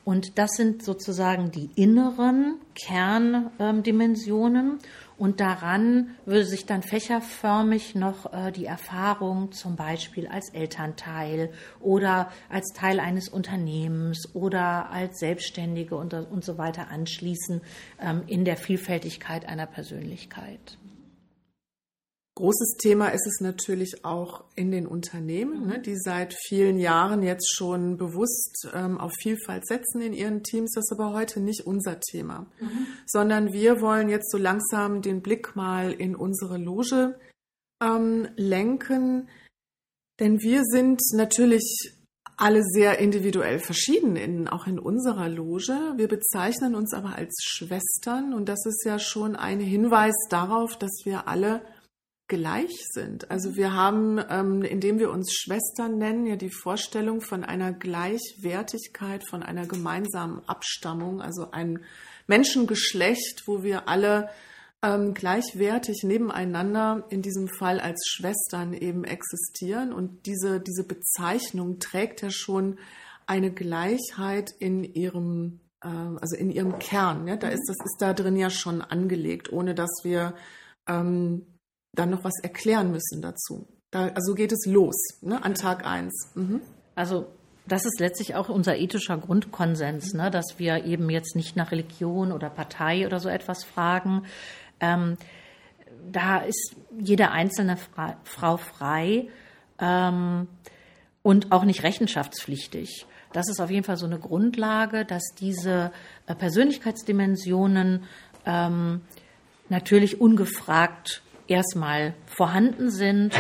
Und 0.06 0.40
das 0.40 0.52
sind 0.52 0.84
sozusagen 0.84 1.52
die 1.52 1.70
inneren 1.76 2.56
Kerndimensionen. 2.74 4.80
Und 5.20 5.42
daran 5.42 6.16
würde 6.26 6.46
sich 6.46 6.66
dann 6.66 6.82
fächerförmig 6.82 7.94
noch 7.94 8.34
äh, 8.34 8.54
die 8.54 8.66
Erfahrung 8.66 9.52
zum 9.52 9.76
Beispiel 9.76 10.28
als 10.28 10.50
Elternteil 10.50 11.52
oder 11.82 12.32
als 12.48 12.72
Teil 12.74 13.02
eines 13.02 13.28
Unternehmens 13.28 14.34
oder 14.34 14.90
als 14.90 15.20
Selbstständige 15.20 15.98
und, 15.98 16.16
so 16.44 16.58
weiter 16.58 16.88
anschließen 16.90 17.62
ähm, 18.02 18.24
in 18.28 18.46
der 18.46 18.56
Vielfältigkeit 18.56 19.46
einer 19.46 19.68
Persönlichkeit. 19.68 20.79
Großes 22.40 22.78
Thema 22.78 23.10
ist 23.10 23.28
es 23.28 23.42
natürlich 23.42 24.06
auch 24.06 24.46
in 24.56 24.72
den 24.72 24.88
Unternehmen, 24.88 25.68
ne, 25.68 25.82
die 25.82 25.98
seit 25.98 26.34
vielen 26.48 26.80
Jahren 26.80 27.22
jetzt 27.22 27.54
schon 27.54 27.98
bewusst 27.98 28.66
ähm, 28.74 28.98
auf 28.98 29.12
Vielfalt 29.20 29.68
setzen 29.68 30.00
in 30.00 30.14
ihren 30.14 30.42
Teams. 30.42 30.72
Das 30.74 30.86
ist 30.86 30.98
aber 30.98 31.12
heute 31.12 31.42
nicht 31.42 31.68
unser 31.68 32.00
Thema, 32.00 32.46
mhm. 32.62 32.88
sondern 33.06 33.52
wir 33.52 33.82
wollen 33.82 34.08
jetzt 34.08 34.32
so 34.32 34.38
langsam 34.38 35.02
den 35.02 35.22
Blick 35.22 35.58
mal 35.58 35.92
in 35.92 36.16
unsere 36.16 36.58
Loge 36.58 37.20
ähm, 37.84 38.30
lenken, 38.38 39.28
denn 40.22 40.40
wir 40.40 40.64
sind 40.64 41.02
natürlich 41.12 41.94
alle 42.38 42.64
sehr 42.64 43.00
individuell 43.00 43.60
verschieden, 43.60 44.16
in, 44.16 44.48
auch 44.48 44.66
in 44.66 44.80
unserer 44.80 45.28
Loge. 45.28 45.78
Wir 45.98 46.08
bezeichnen 46.08 46.74
uns 46.74 46.94
aber 46.94 47.18
als 47.18 47.36
Schwestern 47.44 48.34
und 48.34 48.48
das 48.48 48.66
ist 48.66 48.86
ja 48.86 48.98
schon 48.98 49.36
ein 49.36 49.60
Hinweis 49.60 50.16
darauf, 50.30 50.78
dass 50.78 51.02
wir 51.04 51.28
alle 51.28 51.62
gleich 52.30 52.88
sind. 52.92 53.30
Also 53.30 53.58
wir 53.58 53.74
haben, 53.74 54.24
ähm, 54.30 54.62
indem 54.62 55.00
wir 55.00 55.12
uns 55.12 55.34
Schwestern 55.34 55.98
nennen, 55.98 56.26
ja 56.26 56.38
die 56.38 56.52
Vorstellung 56.52 57.20
von 57.20 57.44
einer 57.44 57.74
Gleichwertigkeit, 57.74 59.28
von 59.28 59.44
einer 59.44 59.66
gemeinsamen 59.66 60.48
Abstammung, 60.48 61.22
also 61.22 61.52
ein 61.52 61.84
Menschengeschlecht, 62.28 63.44
wo 63.48 63.64
wir 63.64 63.90
alle 63.90 64.30
ähm, 64.82 65.14
gleichwertig 65.14 66.04
nebeneinander, 66.04 67.04
in 67.10 67.22
diesem 67.22 67.50
Fall 67.50 67.80
als 67.80 68.08
Schwestern 68.08 68.74
eben 68.74 69.04
existieren. 69.04 69.92
Und 69.92 70.26
diese, 70.26 70.62
diese 70.62 70.86
Bezeichnung 70.86 71.80
trägt 71.80 72.22
ja 72.22 72.30
schon 72.30 72.78
eine 73.26 73.52
Gleichheit 73.52 74.52
in 74.60 74.84
ihrem, 74.84 75.60
äh, 75.82 75.88
also 75.88 76.36
in 76.38 76.52
ihrem 76.52 76.78
Kern. 76.80 77.28
Ja? 77.28 77.36
Da 77.36 77.50
ist, 77.50 77.68
das 77.68 77.78
ist 77.84 77.98
da 78.00 78.14
drin 78.14 78.38
ja 78.38 78.52
schon 78.52 78.82
angelegt, 78.82 79.52
ohne 79.52 79.74
dass 79.74 80.02
wir 80.04 80.36
ähm, 80.88 81.46
dann 81.94 82.10
noch 82.10 82.24
was 82.24 82.40
erklären 82.42 82.92
müssen 82.92 83.22
dazu. 83.22 83.68
Da, 83.92 84.10
also 84.10 84.36
geht 84.36 84.52
es 84.52 84.66
los 84.66 84.96
ne, 85.22 85.44
an 85.44 85.56
Tag 85.56 85.86
1. 85.86 86.32
Mhm. 86.36 86.62
Also 86.96 87.28
das 87.68 87.86
ist 87.86 88.00
letztlich 88.00 88.36
auch 88.36 88.50
unser 88.50 88.78
ethischer 88.78 89.18
Grundkonsens, 89.18 90.14
ne, 90.14 90.32
dass 90.32 90.58
wir 90.58 90.86
eben 90.86 91.10
jetzt 91.10 91.36
nicht 91.36 91.56
nach 91.56 91.72
Religion 91.72 92.32
oder 92.32 92.50
Partei 92.50 93.06
oder 93.06 93.20
so 93.20 93.30
etwas 93.30 93.64
fragen. 93.64 94.26
Ähm, 94.80 95.18
da 96.12 96.40
ist 96.40 96.76
jede 96.98 97.32
einzelne 97.32 97.78
Fra 97.78 98.18
Frau 98.24 98.58
frei 98.58 99.30
ähm, 99.80 100.48
und 101.22 101.52
auch 101.52 101.64
nicht 101.64 101.84
rechenschaftspflichtig. 101.84 103.06
Das 103.34 103.50
ist 103.50 103.60
auf 103.60 103.70
jeden 103.70 103.84
Fall 103.84 103.98
so 103.98 104.06
eine 104.06 104.20
Grundlage, 104.20 105.06
dass 105.06 105.24
diese 105.40 105.92
äh, 106.26 106.36
Persönlichkeitsdimensionen 106.36 108.04
ähm, 108.46 109.02
natürlich 109.70 110.20
ungefragt 110.20 111.22
erstmal 111.50 112.14
vorhanden 112.26 112.92
sind 112.92 113.34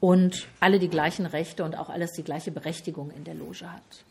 und 0.00 0.46
alle 0.60 0.78
die 0.78 0.88
gleichen 0.88 1.26
Rechte 1.26 1.64
und 1.64 1.76
auch 1.76 1.88
alles 1.88 2.12
die 2.12 2.22
gleiche 2.22 2.50
Berechtigung 2.50 3.10
in 3.10 3.24
der 3.24 3.34
Loge 3.34 3.70
hat. 3.72 4.04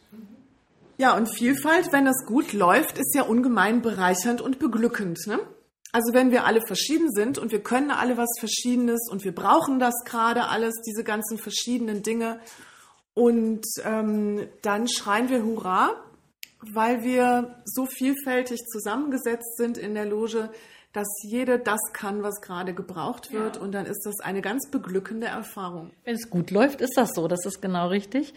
Ja, 0.97 1.15
und 1.15 1.27
Vielfalt, 1.27 1.91
wenn 1.91 2.05
das 2.05 2.25
gut 2.25 2.53
läuft, 2.53 2.97
ist 2.97 3.13
ja 3.15 3.23
ungemein 3.23 3.81
bereichernd 3.81 4.41
und 4.41 4.59
beglückend. 4.59 5.19
Ne? 5.27 5.39
Also 5.91 6.13
wenn 6.13 6.31
wir 6.31 6.45
alle 6.45 6.61
verschieden 6.65 7.11
sind 7.11 7.37
und 7.37 7.51
wir 7.51 7.61
können 7.61 7.91
alle 7.91 8.17
was 8.17 8.29
Verschiedenes 8.39 9.09
und 9.09 9.23
wir 9.23 9.35
brauchen 9.35 9.79
das 9.79 9.93
gerade 10.05 10.47
alles, 10.47 10.73
diese 10.87 11.03
ganzen 11.03 11.37
verschiedenen 11.37 12.01
Dinge. 12.01 12.39
Und 13.13 13.65
ähm, 13.83 14.47
dann 14.61 14.87
schreien 14.87 15.29
wir 15.29 15.43
Hurra, 15.43 15.91
weil 16.73 17.03
wir 17.03 17.61
so 17.65 17.85
vielfältig 17.85 18.61
zusammengesetzt 18.65 19.57
sind 19.57 19.77
in 19.77 19.93
der 19.95 20.05
Loge, 20.05 20.49
dass 20.95 21.09
jede 21.23 21.59
das 21.59 21.81
kann, 21.91 22.23
was 22.23 22.39
gerade 22.39 22.73
gebraucht 22.73 23.33
wird. 23.33 23.57
Ja. 23.57 23.61
Und 23.61 23.73
dann 23.73 23.85
ist 23.85 24.05
das 24.05 24.21
eine 24.21 24.41
ganz 24.41 24.69
beglückende 24.71 25.27
Erfahrung. 25.27 25.91
Wenn 26.05 26.15
es 26.15 26.29
gut 26.29 26.51
läuft, 26.51 26.79
ist 26.79 26.95
das 26.95 27.09
so. 27.13 27.27
Das 27.27 27.45
ist 27.45 27.61
genau 27.61 27.89
richtig. 27.89 28.33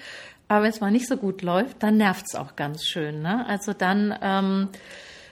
Aber 0.48 0.64
wenn 0.64 0.70
es 0.70 0.80
mal 0.80 0.90
nicht 0.90 1.06
so 1.06 1.16
gut 1.16 1.42
läuft, 1.42 1.84
dann 1.84 1.98
nervt 1.98 2.24
es 2.28 2.34
auch 2.34 2.56
ganz 2.56 2.84
schön. 2.84 3.22
Ne? 3.22 3.46
Also 3.46 3.74
dann 3.74 4.12
ähm, 4.20 4.68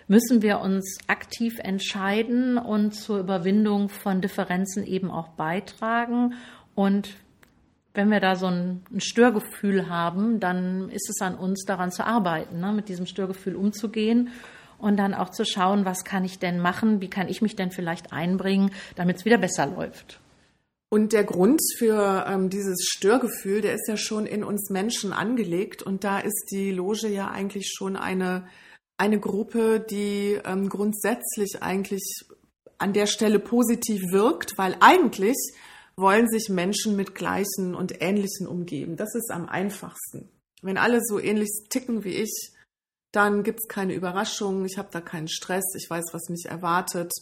müssen 0.06 0.40
wir 0.40 0.60
uns 0.60 0.98
aktiv 1.08 1.58
entscheiden 1.58 2.58
und 2.58 2.92
zur 2.94 3.18
Überwindung 3.18 3.88
von 3.88 4.20
Differenzen 4.20 4.86
eben 4.86 5.10
auch 5.10 5.30
beitragen. 5.30 6.34
Und 6.76 7.16
wenn 7.94 8.08
wir 8.08 8.20
da 8.20 8.36
so 8.36 8.46
ein, 8.46 8.84
ein, 8.92 9.00
Störgefühl 9.00 9.88
haben, 9.88 10.38
dann 10.38 10.90
ist 10.90 11.10
es 11.10 11.20
an 11.20 11.34
uns, 11.34 11.64
daran 11.64 11.90
zu 11.90 12.06
arbeiten, 12.06 12.60
ne? 12.60 12.72
mit 12.72 12.88
diesem 12.88 13.06
Störgefühl 13.06 13.56
umzugehen 13.56 14.30
und 14.78 14.96
dann 14.96 15.14
auch 15.14 15.30
zu 15.30 15.44
schauen, 15.44 15.84
was 15.84 16.04
kann 16.04 16.24
ich 16.24 16.38
denn 16.38 16.60
machen, 16.60 17.00
wie 17.00 17.10
kann 17.10 17.28
ich 17.28 17.42
mich 17.42 17.56
denn 17.56 17.70
vielleicht 17.70 18.12
einbringen, 18.12 18.70
damit 18.94 19.16
es 19.16 19.24
wieder 19.24 19.38
besser 19.38 19.66
läuft. 19.66 20.20
Und 20.88 21.12
der 21.12 21.24
Grund 21.24 21.60
für 21.78 22.26
ähm, 22.28 22.48
dieses 22.48 22.86
Störgefühl, 22.88 23.60
der 23.60 23.74
ist 23.74 23.88
ja 23.88 23.96
schon 23.96 24.24
in 24.24 24.44
uns 24.44 24.70
Menschen 24.70 25.12
angelegt. 25.12 25.82
Und 25.82 26.04
da 26.04 26.20
ist 26.20 26.48
die 26.52 26.70
Loge 26.70 27.08
ja 27.08 27.28
eigentlich 27.28 27.72
schon 27.74 27.96
eine, 27.96 28.46
eine 28.96 29.18
Gruppe, 29.18 29.80
die 29.80 30.38
ähm, 30.44 30.68
grundsätzlich 30.68 31.60
eigentlich 31.60 32.04
an 32.78 32.92
der 32.92 33.06
Stelle 33.06 33.40
positiv 33.40 34.02
wirkt, 34.12 34.56
weil 34.58 34.76
eigentlich 34.80 35.36
wollen 35.96 36.28
sich 36.28 36.50
Menschen 36.50 36.94
mit 36.94 37.14
gleichen 37.14 37.74
und 37.74 38.00
ähnlichen 38.02 38.46
umgeben. 38.46 38.96
Das 38.96 39.14
ist 39.14 39.30
am 39.30 39.48
einfachsten. 39.48 40.28
Wenn 40.62 40.76
alle 40.76 41.00
so 41.02 41.18
ähnlich 41.18 41.48
ticken 41.68 42.04
wie 42.04 42.14
ich, 42.16 42.52
dann 43.16 43.42
gibt 43.42 43.60
es 43.60 43.68
keine 43.68 43.94
Überraschungen, 43.94 44.66
ich 44.66 44.76
habe 44.76 44.88
da 44.92 45.00
keinen 45.00 45.28
Stress, 45.28 45.64
ich 45.74 45.88
weiß, 45.88 46.04
was 46.12 46.28
mich 46.28 46.46
erwartet 46.46 47.12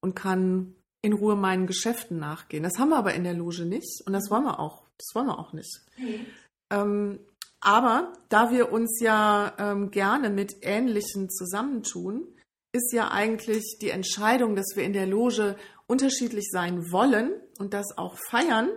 und 0.00 0.14
kann 0.16 0.74
in 1.00 1.12
Ruhe 1.12 1.36
meinen 1.36 1.66
Geschäften 1.66 2.18
nachgehen. 2.18 2.64
Das 2.64 2.78
haben 2.78 2.88
wir 2.88 2.96
aber 2.96 3.14
in 3.14 3.24
der 3.24 3.34
Loge 3.34 3.64
nicht 3.64 4.02
und 4.06 4.12
das 4.12 4.30
wollen 4.30 4.44
wir 4.44 4.58
auch. 4.58 4.84
Das 4.98 5.14
wollen 5.14 5.26
wir 5.26 5.38
auch 5.38 5.52
nicht. 5.52 5.80
Mhm. 5.96 6.26
Ähm, 6.70 7.20
aber 7.60 8.12
da 8.28 8.50
wir 8.50 8.72
uns 8.72 9.00
ja 9.00 9.54
ähm, 9.58 9.90
gerne 9.90 10.28
mit 10.28 10.56
Ähnlichen 10.62 11.30
zusammentun, 11.30 12.26
ist 12.72 12.92
ja 12.92 13.10
eigentlich 13.10 13.78
die 13.80 13.90
Entscheidung, 13.90 14.56
dass 14.56 14.74
wir 14.74 14.82
in 14.82 14.92
der 14.92 15.06
Loge 15.06 15.56
unterschiedlich 15.86 16.48
sein 16.50 16.90
wollen 16.90 17.32
und 17.58 17.74
das 17.74 17.96
auch 17.96 18.18
feiern, 18.28 18.70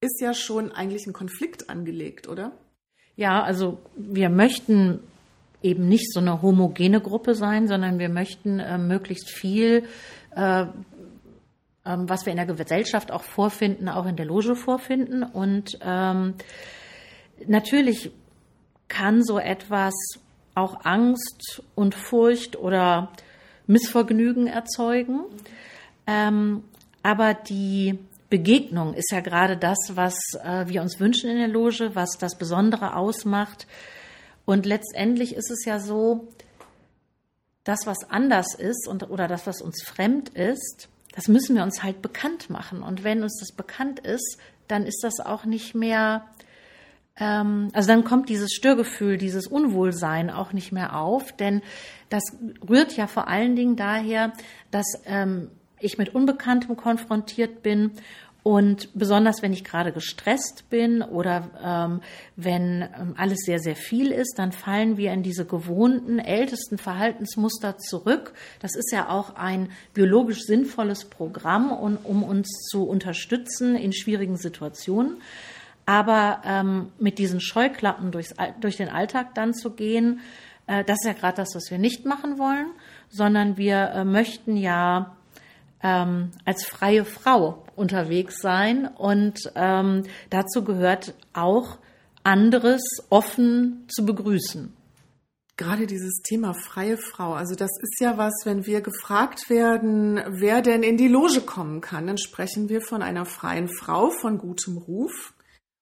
ist 0.00 0.20
ja 0.20 0.34
schon 0.34 0.72
eigentlich 0.72 1.06
ein 1.06 1.12
Konflikt 1.12 1.70
angelegt, 1.70 2.28
oder? 2.28 2.58
Ja, 3.14 3.42
also 3.42 3.78
wir 3.96 4.28
möchten 4.28 5.00
eben 5.62 5.88
nicht 5.88 6.12
so 6.12 6.20
eine 6.20 6.42
homogene 6.42 7.00
Gruppe 7.00 7.34
sein, 7.34 7.66
sondern 7.66 7.98
wir 7.98 8.08
möchten 8.08 8.60
äh, 8.60 8.78
möglichst 8.78 9.30
viel, 9.30 9.84
äh, 10.36 10.62
ähm, 10.62 12.08
was 12.08 12.26
wir 12.26 12.32
in 12.32 12.36
der 12.36 12.46
Gesellschaft 12.46 13.10
auch 13.10 13.22
vorfinden, 13.22 13.88
auch 13.88 14.06
in 14.06 14.16
der 14.16 14.26
Loge 14.26 14.54
vorfinden. 14.54 15.22
Und 15.22 15.78
ähm, 15.82 16.34
natürlich 17.46 18.10
kann 18.88 19.22
so 19.22 19.38
etwas 19.38 19.94
auch 20.54 20.84
Angst 20.84 21.62
und 21.74 21.94
Furcht 21.94 22.56
oder 22.56 23.10
Missvergnügen 23.66 24.46
erzeugen. 24.46 25.20
Ähm, 26.06 26.64
aber 27.02 27.34
die 27.34 27.98
Begegnung 28.30 28.94
ist 28.94 29.12
ja 29.12 29.20
gerade 29.20 29.56
das, 29.56 29.78
was 29.94 30.14
äh, 30.42 30.66
wir 30.66 30.82
uns 30.82 31.00
wünschen 31.00 31.30
in 31.30 31.38
der 31.38 31.48
Loge, 31.48 31.94
was 31.94 32.18
das 32.18 32.36
Besondere 32.36 32.96
ausmacht. 32.96 33.66
Und 34.48 34.64
letztendlich 34.64 35.34
ist 35.34 35.50
es 35.50 35.66
ja 35.66 35.78
so, 35.78 36.26
das, 37.64 37.80
was 37.84 38.08
anders 38.08 38.54
ist 38.54 38.88
und, 38.88 39.10
oder 39.10 39.28
das, 39.28 39.46
was 39.46 39.60
uns 39.60 39.82
fremd 39.82 40.30
ist, 40.30 40.88
das 41.12 41.28
müssen 41.28 41.54
wir 41.54 41.62
uns 41.62 41.82
halt 41.82 42.00
bekannt 42.00 42.48
machen. 42.48 42.82
Und 42.82 43.04
wenn 43.04 43.22
uns 43.22 43.38
das 43.40 43.52
bekannt 43.54 44.00
ist, 44.00 44.38
dann 44.66 44.86
ist 44.86 45.04
das 45.04 45.20
auch 45.20 45.44
nicht 45.44 45.74
mehr, 45.74 46.24
ähm, 47.20 47.68
also 47.74 47.88
dann 47.88 48.04
kommt 48.04 48.30
dieses 48.30 48.54
Störgefühl, 48.54 49.18
dieses 49.18 49.46
Unwohlsein 49.46 50.30
auch 50.30 50.54
nicht 50.54 50.72
mehr 50.72 50.96
auf, 50.96 51.30
denn 51.32 51.60
das 52.08 52.22
rührt 52.66 52.96
ja 52.96 53.06
vor 53.06 53.28
allen 53.28 53.54
Dingen 53.54 53.76
daher, 53.76 54.32
dass 54.70 54.86
ähm, 55.04 55.50
ich 55.78 55.98
mit 55.98 56.14
Unbekanntem 56.14 56.74
konfrontiert 56.74 57.62
bin 57.62 57.92
und 58.48 58.88
besonders 58.94 59.42
wenn 59.42 59.52
ich 59.52 59.62
gerade 59.62 59.92
gestresst 59.92 60.70
bin 60.70 61.02
oder 61.02 61.50
ähm, 61.62 62.00
wenn 62.34 62.80
ähm, 62.80 63.14
alles 63.18 63.40
sehr, 63.40 63.58
sehr 63.58 63.76
viel 63.76 64.10
ist, 64.10 64.38
dann 64.38 64.52
fallen 64.52 64.96
wir 64.96 65.12
in 65.12 65.22
diese 65.22 65.44
gewohnten, 65.44 66.18
ältesten 66.18 66.78
Verhaltensmuster 66.78 67.76
zurück. 67.76 68.32
Das 68.60 68.74
ist 68.74 68.90
ja 68.90 69.10
auch 69.10 69.36
ein 69.36 69.68
biologisch 69.92 70.44
sinnvolles 70.44 71.04
Programm, 71.04 71.70
um, 71.72 71.98
um 72.04 72.22
uns 72.22 72.48
zu 72.70 72.84
unterstützen 72.84 73.76
in 73.76 73.92
schwierigen 73.92 74.38
Situationen. 74.38 75.20
Aber 75.84 76.40
ähm, 76.46 76.90
mit 76.98 77.18
diesen 77.18 77.42
Scheuklappen 77.42 78.12
durchs, 78.12 78.32
durch 78.62 78.78
den 78.78 78.88
Alltag 78.88 79.34
dann 79.34 79.52
zu 79.52 79.72
gehen, 79.72 80.20
äh, 80.66 80.84
das 80.84 80.96
ist 81.02 81.06
ja 81.06 81.12
gerade 81.12 81.36
das, 81.36 81.54
was 81.54 81.70
wir 81.70 81.76
nicht 81.76 82.06
machen 82.06 82.38
wollen, 82.38 82.70
sondern 83.10 83.58
wir 83.58 83.90
äh, 83.90 84.04
möchten 84.06 84.56
ja 84.56 85.16
ähm, 85.82 86.30
als 86.46 86.64
freie 86.64 87.04
Frau 87.04 87.62
unterwegs 87.78 88.40
sein. 88.40 88.86
Und 88.86 89.52
ähm, 89.54 90.04
dazu 90.30 90.64
gehört 90.64 91.14
auch 91.32 91.78
anderes 92.24 92.82
offen 93.08 93.86
zu 93.88 94.04
begrüßen. 94.04 94.74
Gerade 95.56 95.86
dieses 95.86 96.22
Thema 96.22 96.54
freie 96.54 96.96
Frau, 96.96 97.32
also 97.32 97.56
das 97.56 97.70
ist 97.82 98.00
ja 98.00 98.16
was, 98.16 98.32
wenn 98.44 98.64
wir 98.64 98.80
gefragt 98.80 99.50
werden, 99.50 100.22
wer 100.28 100.62
denn 100.62 100.84
in 100.84 100.96
die 100.96 101.08
Loge 101.08 101.40
kommen 101.40 101.80
kann, 101.80 102.06
dann 102.06 102.18
sprechen 102.18 102.68
wir 102.68 102.80
von 102.80 103.02
einer 103.02 103.24
freien 103.24 103.68
Frau 103.68 104.10
von 104.10 104.38
gutem 104.38 104.76
Ruf. 104.76 105.34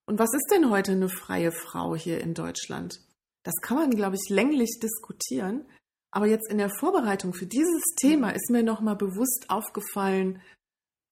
Und 0.07 0.19
was 0.19 0.33
ist 0.33 0.51
denn 0.51 0.71
heute 0.71 0.93
eine 0.93 1.11
freie 1.11 1.53
Frau 1.53 1.95
hier 1.95 2.21
in 2.23 2.33
Deutschland? 2.33 3.01
Das 3.43 3.55
kann 3.61 3.77
man, 3.77 3.91
glaube 3.91 4.17
ich, 4.17 4.31
länglich 4.31 4.79
diskutieren. 4.83 5.67
Aber 6.11 6.27
jetzt 6.27 6.51
in 6.51 6.57
der 6.57 6.71
Vorbereitung 6.81 7.35
für 7.35 7.47
dieses 7.47 7.83
Thema 7.97 8.31
ist 8.31 8.51
mir 8.51 8.63
nochmal 8.63 8.97
bewusst 8.97 9.47
aufgefallen, 9.49 10.41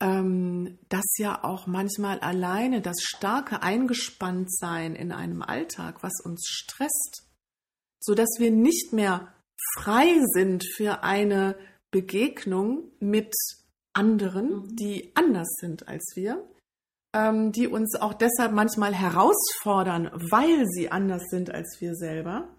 ähm, 0.04 0.78
dass 0.90 1.16
ja 1.16 1.42
auch 1.44 1.66
manchmal 1.66 2.20
alleine 2.20 2.82
das 2.82 2.96
starke 3.00 3.62
Eingespanntsein 3.62 4.94
in 4.94 5.12
einem 5.12 5.40
Alltag, 5.40 6.02
was 6.02 6.12
uns 6.22 6.46
stresst, 6.46 7.22
so 8.00 8.14
dass 8.14 8.28
wir 8.38 8.50
nicht 8.50 8.92
mehr 8.92 9.32
frei 9.78 10.20
sind 10.34 10.62
für 10.76 11.02
eine 11.04 11.56
Begegnung 11.90 12.90
mit 13.00 13.32
anderen, 13.94 14.48
mhm. 14.50 14.76
die 14.76 15.12
anders 15.14 15.48
sind 15.58 15.88
als 15.88 16.12
wir, 16.14 16.46
ähm, 17.14 17.50
die 17.52 17.66
uns 17.66 17.96
auch 17.98 18.12
deshalb 18.12 18.52
manchmal 18.52 18.94
herausfordern, 18.94 20.10
weil 20.12 20.66
sie 20.66 20.92
anders 20.92 21.22
sind 21.30 21.50
als 21.50 21.78
wir 21.80 21.94
selber 21.94 22.54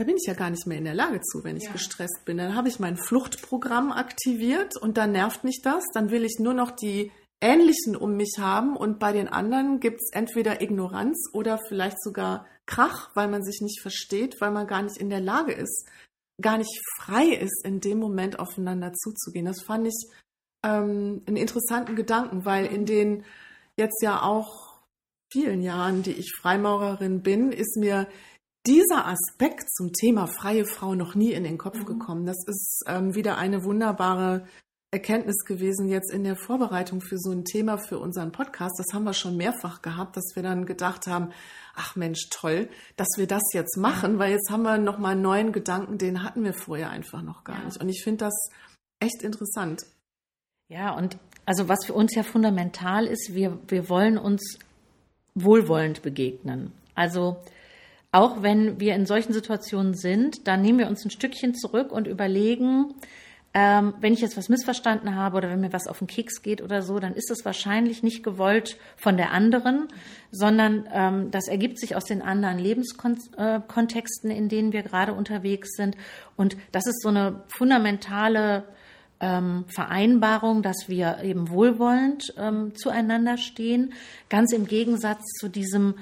da 0.00 0.06
bin 0.06 0.16
ich 0.16 0.26
ja 0.26 0.32
gar 0.32 0.48
nicht 0.48 0.66
mehr 0.66 0.78
in 0.78 0.84
der 0.84 0.94
Lage 0.94 1.20
zu, 1.20 1.44
wenn 1.44 1.58
ich 1.58 1.64
ja. 1.64 1.72
gestresst 1.72 2.24
bin. 2.24 2.38
Dann 2.38 2.54
habe 2.54 2.68
ich 2.68 2.80
mein 2.80 2.96
Fluchtprogramm 2.96 3.92
aktiviert 3.92 4.78
und 4.78 4.96
dann 4.96 5.12
nervt 5.12 5.44
mich 5.44 5.60
das. 5.62 5.84
Dann 5.92 6.10
will 6.10 6.24
ich 6.24 6.38
nur 6.38 6.54
noch 6.54 6.70
die 6.70 7.12
Ähnlichen 7.42 7.96
um 7.96 8.16
mich 8.16 8.36
haben 8.38 8.78
und 8.78 8.98
bei 8.98 9.12
den 9.12 9.28
anderen 9.28 9.78
gibt 9.78 10.00
es 10.00 10.10
entweder 10.14 10.62
Ignoranz 10.62 11.28
oder 11.34 11.58
vielleicht 11.68 12.02
sogar 12.02 12.46
Krach, 12.64 13.10
weil 13.14 13.28
man 13.28 13.42
sich 13.42 13.60
nicht 13.60 13.82
versteht, 13.82 14.40
weil 14.40 14.52
man 14.52 14.66
gar 14.66 14.80
nicht 14.80 14.96
in 14.96 15.10
der 15.10 15.20
Lage 15.20 15.52
ist, 15.52 15.86
gar 16.40 16.56
nicht 16.56 16.80
frei 16.96 17.26
ist, 17.26 17.62
in 17.66 17.80
dem 17.80 17.98
Moment 17.98 18.38
aufeinander 18.38 18.94
zuzugehen. 18.94 19.44
Das 19.44 19.60
fand 19.60 19.86
ich 19.86 20.08
ähm, 20.64 21.20
einen 21.26 21.36
interessanten 21.36 21.94
Gedanken, 21.94 22.46
weil 22.46 22.64
in 22.64 22.86
den 22.86 23.22
jetzt 23.76 24.02
ja 24.02 24.22
auch 24.22 24.80
vielen 25.30 25.60
Jahren, 25.60 26.02
die 26.02 26.12
ich 26.12 26.32
Freimaurerin 26.40 27.20
bin, 27.20 27.52
ist 27.52 27.76
mir 27.76 28.08
dieser 28.66 29.06
Aspekt 29.06 29.70
zum 29.72 29.92
Thema 29.92 30.26
freie 30.26 30.66
Frau 30.66 30.94
noch 30.94 31.14
nie 31.14 31.32
in 31.32 31.44
den 31.44 31.58
Kopf 31.58 31.78
mhm. 31.78 31.86
gekommen. 31.86 32.26
Das 32.26 32.38
ist 32.46 32.84
ähm, 32.86 33.14
wieder 33.14 33.38
eine 33.38 33.64
wunderbare 33.64 34.46
Erkenntnis 34.92 35.44
gewesen 35.44 35.88
jetzt 35.88 36.12
in 36.12 36.24
der 36.24 36.36
Vorbereitung 36.36 37.00
für 37.00 37.16
so 37.16 37.30
ein 37.30 37.44
Thema 37.44 37.78
für 37.78 37.98
unseren 38.00 38.32
Podcast. 38.32 38.74
Das 38.78 38.92
haben 38.92 39.04
wir 39.04 39.14
schon 39.14 39.36
mehrfach 39.36 39.82
gehabt, 39.82 40.16
dass 40.16 40.32
wir 40.34 40.42
dann 40.42 40.66
gedacht 40.66 41.06
haben, 41.06 41.30
ach 41.76 41.94
Mensch, 41.94 42.28
toll, 42.30 42.68
dass 42.96 43.08
wir 43.16 43.28
das 43.28 43.42
jetzt 43.52 43.76
machen, 43.76 44.18
weil 44.18 44.32
jetzt 44.32 44.50
haben 44.50 44.62
wir 44.62 44.78
noch 44.78 44.98
mal 44.98 45.10
einen 45.10 45.22
neuen 45.22 45.52
Gedanken, 45.52 45.96
den 45.96 46.24
hatten 46.24 46.42
wir 46.42 46.54
vorher 46.54 46.90
einfach 46.90 47.22
noch 47.22 47.44
gar 47.44 47.58
ja. 47.58 47.64
nicht. 47.66 47.80
Und 47.80 47.88
ich 47.88 48.02
finde 48.02 48.24
das 48.24 48.34
echt 48.98 49.22
interessant. 49.22 49.86
Ja, 50.68 50.96
und 50.96 51.18
also 51.46 51.68
was 51.68 51.86
für 51.86 51.94
uns 51.94 52.14
ja 52.14 52.24
fundamental 52.24 53.06
ist, 53.06 53.32
wir, 53.32 53.58
wir 53.68 53.88
wollen 53.88 54.18
uns 54.18 54.58
wohlwollend 55.36 56.02
begegnen. 56.02 56.72
Also 56.96 57.36
auch 58.12 58.42
wenn 58.42 58.80
wir 58.80 58.94
in 58.94 59.06
solchen 59.06 59.32
Situationen 59.32 59.94
sind, 59.94 60.46
dann 60.48 60.62
nehmen 60.62 60.78
wir 60.78 60.88
uns 60.88 61.04
ein 61.04 61.10
Stückchen 61.10 61.54
zurück 61.54 61.92
und 61.92 62.06
überlegen, 62.06 62.94
ähm, 63.52 63.94
wenn 64.00 64.12
ich 64.12 64.20
jetzt 64.20 64.36
was 64.36 64.48
missverstanden 64.48 65.16
habe 65.16 65.36
oder 65.36 65.50
wenn 65.50 65.60
mir 65.60 65.72
was 65.72 65.88
auf 65.88 65.98
den 65.98 66.06
Keks 66.06 66.42
geht 66.42 66.62
oder 66.62 66.82
so, 66.82 67.00
dann 67.00 67.14
ist 67.14 67.30
es 67.30 67.44
wahrscheinlich 67.44 68.02
nicht 68.02 68.22
gewollt 68.22 68.78
von 68.96 69.16
der 69.16 69.32
anderen, 69.32 69.88
sondern 70.30 70.88
ähm, 70.92 71.30
das 71.32 71.48
ergibt 71.48 71.80
sich 71.80 71.96
aus 71.96 72.04
den 72.04 72.22
anderen 72.22 72.58
Lebenskontexten, 72.58 74.30
in 74.30 74.48
denen 74.48 74.72
wir 74.72 74.82
gerade 74.82 75.14
unterwegs 75.14 75.70
sind. 75.74 75.96
Und 76.36 76.56
das 76.70 76.86
ist 76.86 77.02
so 77.02 77.08
eine 77.08 77.42
fundamentale 77.48 78.64
ähm, 79.18 79.64
Vereinbarung, 79.66 80.62
dass 80.62 80.88
wir 80.88 81.18
eben 81.24 81.50
wohlwollend 81.50 82.32
ähm, 82.38 82.74
zueinander 82.76 83.36
stehen, 83.36 83.94
ganz 84.28 84.52
im 84.52 84.66
Gegensatz 84.66 85.24
zu 85.40 85.48
diesem 85.48 85.96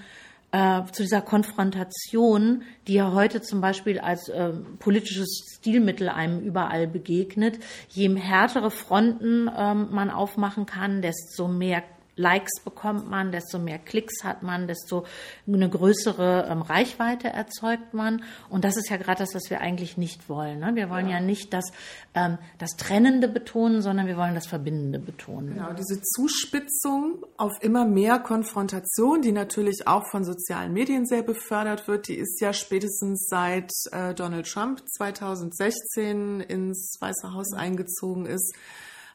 äh, 0.52 0.82
zu 0.92 1.02
dieser 1.02 1.20
Konfrontation, 1.20 2.62
die 2.86 2.94
ja 2.94 3.12
heute 3.12 3.42
zum 3.42 3.60
Beispiel 3.60 3.98
als 3.98 4.28
äh, 4.28 4.52
politisches 4.78 5.58
Stilmittel 5.58 6.08
einem 6.08 6.40
überall 6.40 6.86
begegnet. 6.86 7.58
Je 7.88 8.08
härtere 8.16 8.70
Fronten 8.70 9.50
ähm, 9.54 9.88
man 9.90 10.10
aufmachen 10.10 10.66
kann, 10.66 11.02
desto 11.02 11.48
mehr 11.48 11.82
Likes 12.18 12.60
bekommt 12.64 13.08
man, 13.08 13.32
desto 13.32 13.58
mehr 13.58 13.78
Klicks 13.78 14.24
hat 14.24 14.42
man, 14.42 14.66
desto 14.66 15.06
eine 15.46 15.70
größere 15.70 16.48
ähm, 16.50 16.62
Reichweite 16.62 17.28
erzeugt 17.28 17.94
man. 17.94 18.22
Und 18.50 18.64
das 18.64 18.76
ist 18.76 18.90
ja 18.90 18.96
gerade 18.96 19.20
das, 19.20 19.34
was 19.34 19.48
wir 19.50 19.60
eigentlich 19.60 19.96
nicht 19.96 20.28
wollen. 20.28 20.58
Ne? 20.58 20.72
Wir 20.74 20.90
wollen 20.90 21.08
ja. 21.08 21.18
ja, 21.18 21.20
nicht 21.20 21.52
das, 21.52 21.70
ähm, 22.14 22.38
das 22.58 22.72
Trennende 22.72 23.28
betonen, 23.28 23.82
sondern 23.82 24.06
wir 24.06 24.16
wollen 24.16 24.34
das 24.34 24.48
Verbindende 24.48 24.98
betonen. 24.98 25.54
Genau, 25.54 25.72
diese 25.72 26.02
Zuspitzung 26.02 27.24
auf 27.36 27.52
immer 27.60 27.84
mehr 27.84 28.18
Konfrontation, 28.18 29.22
die 29.22 29.32
natürlich 29.32 29.86
auch 29.86 30.04
von 30.10 30.24
sozialen 30.24 30.72
Medien 30.72 31.06
sehr 31.06 31.22
befördert 31.22 31.86
wird, 31.86 32.08
die 32.08 32.16
ist 32.16 32.40
ja 32.40 32.52
spätestens 32.52 33.28
seit 33.28 33.70
äh, 33.92 34.12
Donald 34.14 34.46
Trump 34.46 34.82
2016 34.96 36.40
ins 36.40 36.96
Weiße 37.00 37.32
Haus 37.32 37.52
eingezogen 37.54 38.26
ist, 38.26 38.54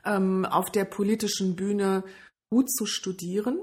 ähm, 0.06 0.46
auf 0.46 0.72
der 0.72 0.86
politischen 0.86 1.56
Bühne 1.56 2.04
gut 2.54 2.72
zu 2.72 2.86
studieren. 2.86 3.60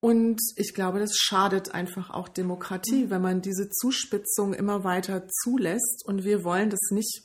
Und 0.00 0.40
ich 0.56 0.72
glaube, 0.74 1.00
das 1.00 1.16
schadet 1.16 1.74
einfach 1.74 2.10
auch 2.10 2.28
Demokratie, 2.28 3.06
mhm. 3.06 3.10
wenn 3.10 3.22
man 3.22 3.42
diese 3.42 3.68
Zuspitzung 3.70 4.54
immer 4.54 4.84
weiter 4.84 5.26
zulässt. 5.42 6.04
Und 6.06 6.22
wir 6.22 6.44
wollen 6.44 6.70
das 6.70 6.90
nicht. 6.90 7.22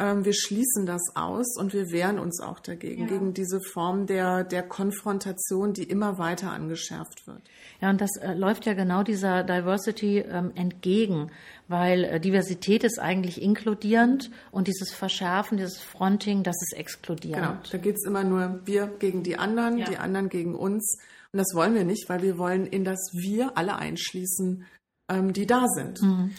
Ähm, 0.00 0.24
wir 0.24 0.34
schließen 0.34 0.86
das 0.86 1.02
aus 1.14 1.56
und 1.56 1.72
wir 1.72 1.92
wehren 1.92 2.18
uns 2.18 2.40
auch 2.40 2.58
dagegen, 2.58 3.02
ja. 3.02 3.08
gegen 3.08 3.32
diese 3.32 3.60
Form 3.60 4.06
der, 4.06 4.42
der 4.42 4.64
Konfrontation, 4.64 5.72
die 5.72 5.84
immer 5.84 6.18
weiter 6.18 6.50
angeschärft 6.50 7.28
wird. 7.28 7.42
Ja, 7.80 7.90
und 7.90 8.00
das 8.00 8.10
äh, 8.16 8.34
läuft 8.34 8.66
ja 8.66 8.74
genau 8.74 9.04
dieser 9.04 9.44
Diversity 9.44 10.18
ähm, 10.18 10.50
entgegen, 10.56 11.30
weil 11.68 12.02
äh, 12.02 12.18
Diversität 12.18 12.82
ist 12.82 12.98
eigentlich 12.98 13.40
inkludierend 13.40 14.32
und 14.50 14.66
dieses 14.66 14.92
Verschärfen, 14.92 15.58
dieses 15.58 15.78
Fronting, 15.78 16.42
das 16.42 16.56
ist 16.60 16.76
exkludierend. 16.76 17.44
Genau, 17.44 17.58
da 17.70 17.78
geht 17.78 17.94
es 17.94 18.04
immer 18.04 18.24
nur 18.24 18.62
wir 18.64 18.88
gegen 18.98 19.22
die 19.22 19.38
anderen, 19.38 19.78
ja. 19.78 19.86
die 19.86 19.98
anderen 19.98 20.28
gegen 20.28 20.56
uns. 20.56 20.98
Und 21.32 21.38
das 21.38 21.54
wollen 21.54 21.74
wir 21.74 21.84
nicht, 21.84 22.08
weil 22.08 22.22
wir 22.22 22.36
wollen 22.36 22.66
in 22.66 22.84
das 22.84 22.98
Wir 23.12 23.56
alle 23.56 23.76
einschließen, 23.76 24.64
ähm, 25.08 25.32
die 25.32 25.46
da 25.46 25.66
sind. 25.68 26.02
Mhm. 26.02 26.32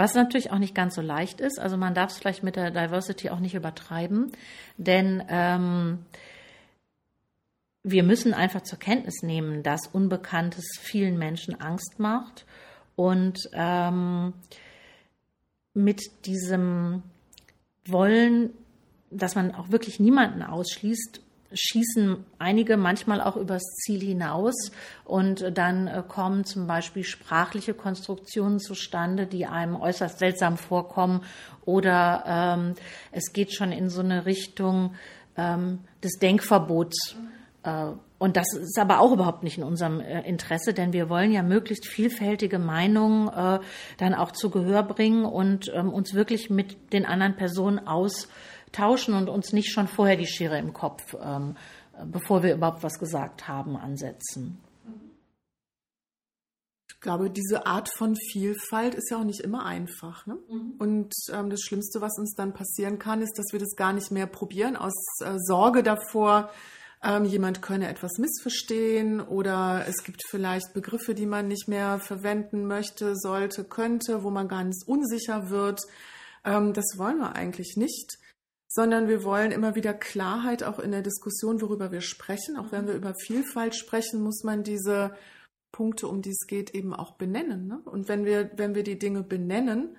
Was 0.00 0.14
natürlich 0.14 0.50
auch 0.50 0.58
nicht 0.58 0.74
ganz 0.74 0.94
so 0.94 1.02
leicht 1.02 1.42
ist. 1.42 1.60
Also 1.60 1.76
man 1.76 1.92
darf 1.92 2.10
es 2.10 2.16
vielleicht 2.16 2.42
mit 2.42 2.56
der 2.56 2.70
Diversity 2.70 3.28
auch 3.28 3.38
nicht 3.38 3.54
übertreiben, 3.54 4.32
denn 4.78 5.22
ähm, 5.28 6.06
wir 7.82 8.02
müssen 8.02 8.32
einfach 8.32 8.62
zur 8.62 8.78
Kenntnis 8.78 9.22
nehmen, 9.22 9.62
dass 9.62 9.88
Unbekanntes 9.88 10.64
vielen 10.80 11.18
Menschen 11.18 11.60
Angst 11.60 11.98
macht 11.98 12.46
und 12.96 13.50
ähm, 13.52 14.32
mit 15.74 16.24
diesem 16.24 17.02
Wollen, 17.86 18.54
dass 19.10 19.34
man 19.34 19.54
auch 19.54 19.70
wirklich 19.70 20.00
niemanden 20.00 20.42
ausschließt, 20.42 21.20
schießen 21.52 22.24
einige 22.38 22.76
manchmal 22.76 23.20
auch 23.20 23.36
übers 23.36 23.62
Ziel 23.82 24.00
hinaus 24.00 24.70
und 25.04 25.56
dann 25.56 25.88
äh, 25.88 26.02
kommen 26.06 26.44
zum 26.44 26.66
Beispiel 26.66 27.04
sprachliche 27.04 27.74
Konstruktionen 27.74 28.60
zustande, 28.60 29.26
die 29.26 29.46
einem 29.46 29.76
äußerst 29.76 30.18
seltsam 30.18 30.56
vorkommen 30.56 31.22
oder 31.64 32.24
ähm, 32.26 32.74
es 33.12 33.32
geht 33.32 33.52
schon 33.52 33.72
in 33.72 33.88
so 33.88 34.00
eine 34.00 34.26
Richtung 34.26 34.94
ähm, 35.36 35.80
des 36.02 36.18
Denkverbots. 36.18 37.16
Äh, 37.62 37.86
und 38.18 38.36
das 38.36 38.52
ist 38.54 38.78
aber 38.78 39.00
auch 39.00 39.12
überhaupt 39.12 39.42
nicht 39.42 39.56
in 39.58 39.64
unserem 39.64 40.00
äh, 40.00 40.20
Interesse, 40.28 40.74
denn 40.74 40.92
wir 40.92 41.08
wollen 41.08 41.32
ja 41.32 41.42
möglichst 41.42 41.86
vielfältige 41.86 42.58
Meinungen 42.58 43.30
dann 43.96 44.14
auch 44.14 44.30
zu 44.32 44.50
Gehör 44.50 44.82
bringen 44.82 45.24
und 45.24 45.72
ähm, 45.74 45.92
uns 45.92 46.14
wirklich 46.14 46.50
mit 46.50 46.92
den 46.92 47.06
anderen 47.06 47.34
Personen 47.34 47.86
aus 47.86 48.28
tauschen 48.72 49.14
und 49.14 49.28
uns 49.28 49.52
nicht 49.52 49.72
schon 49.72 49.88
vorher 49.88 50.16
die 50.16 50.26
Schere 50.26 50.58
im 50.58 50.72
Kopf, 50.72 51.16
ähm, 51.22 51.56
bevor 52.06 52.42
wir 52.42 52.54
überhaupt 52.54 52.82
was 52.82 52.98
gesagt 52.98 53.48
haben, 53.48 53.76
ansetzen. 53.76 54.58
Ich 56.88 57.00
glaube, 57.00 57.30
diese 57.30 57.66
Art 57.66 57.88
von 57.96 58.14
Vielfalt 58.14 58.94
ist 58.94 59.10
ja 59.10 59.18
auch 59.18 59.24
nicht 59.24 59.40
immer 59.40 59.64
einfach. 59.64 60.26
Ne? 60.26 60.36
Mhm. 60.50 60.74
Und 60.78 61.14
ähm, 61.32 61.48
das 61.48 61.62
Schlimmste, 61.62 62.02
was 62.02 62.18
uns 62.18 62.34
dann 62.34 62.52
passieren 62.52 62.98
kann, 62.98 63.22
ist, 63.22 63.38
dass 63.38 63.52
wir 63.52 63.58
das 63.58 63.74
gar 63.74 63.94
nicht 63.94 64.10
mehr 64.10 64.26
probieren, 64.26 64.76
aus 64.76 64.94
äh, 65.20 65.36
Sorge 65.38 65.82
davor, 65.82 66.50
ähm, 67.02 67.24
jemand 67.24 67.62
könne 67.62 67.88
etwas 67.88 68.18
missverstehen 68.18 69.22
oder 69.22 69.86
es 69.88 70.04
gibt 70.04 70.22
vielleicht 70.28 70.74
Begriffe, 70.74 71.14
die 71.14 71.24
man 71.24 71.48
nicht 71.48 71.68
mehr 71.68 71.98
verwenden 71.98 72.66
möchte, 72.66 73.16
sollte, 73.16 73.64
könnte, 73.64 74.22
wo 74.22 74.30
man 74.30 74.48
ganz 74.48 74.84
unsicher 74.86 75.48
wird. 75.48 75.80
Ähm, 76.44 76.74
das 76.74 76.98
wollen 76.98 77.18
wir 77.18 77.34
eigentlich 77.34 77.76
nicht 77.76 78.18
sondern 78.72 79.08
wir 79.08 79.24
wollen 79.24 79.50
immer 79.50 79.74
wieder 79.74 79.92
Klarheit 79.92 80.62
auch 80.62 80.78
in 80.78 80.92
der 80.92 81.02
Diskussion, 81.02 81.60
worüber 81.60 81.90
wir 81.90 82.00
sprechen. 82.00 82.56
Auch 82.56 82.70
wenn 82.70 82.86
wir 82.86 82.94
über 82.94 83.14
Vielfalt 83.14 83.74
sprechen, 83.74 84.22
muss 84.22 84.44
man 84.44 84.62
diese 84.62 85.12
Punkte, 85.72 86.06
um 86.06 86.22
die 86.22 86.30
es 86.30 86.46
geht, 86.46 86.70
eben 86.72 86.94
auch 86.94 87.14
benennen. 87.14 87.66
Ne? 87.66 87.80
Und 87.84 88.08
wenn 88.08 88.24
wir, 88.24 88.50
wenn 88.56 88.76
wir 88.76 88.84
die 88.84 88.98
Dinge 88.98 89.24
benennen, 89.24 89.96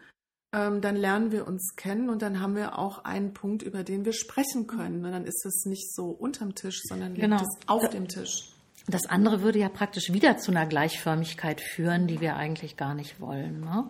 ähm, 0.54 0.80
dann 0.80 0.96
lernen 0.96 1.34
wir 1.34 1.48
uns 1.48 1.76
kennen 1.76 2.10
und 2.10 2.22
dann 2.22 2.40
haben 2.40 2.56
wir 2.56 2.80
auch 2.80 3.04
einen 3.04 3.34
Punkt, 3.34 3.62
über 3.62 3.84
den 3.84 4.06
wir 4.06 4.14
sprechen 4.14 4.68
können. 4.68 5.04
Und 5.04 5.12
dann 5.12 5.26
ist 5.26 5.46
es 5.46 5.66
nicht 5.66 5.94
so 5.94 6.06
unterm 6.06 6.56
Tisch, 6.56 6.82
sondern 6.84 7.10
liegt 7.10 7.24
genau. 7.24 7.42
es 7.42 7.68
auf 7.68 7.90
dem 7.90 8.08
Tisch. 8.08 8.54
Das 8.88 9.06
andere 9.06 9.42
würde 9.42 9.60
ja 9.60 9.70
praktisch 9.70 10.14
wieder 10.14 10.38
zu 10.38 10.52
einer 10.52 10.66
Gleichförmigkeit 10.66 11.60
führen, 11.60 12.08
die 12.08 12.22
wir 12.22 12.38
eigentlich 12.38 12.78
gar 12.78 12.96
nicht 12.96 13.20
wollen. 13.20 13.60
Ne? 13.60 13.90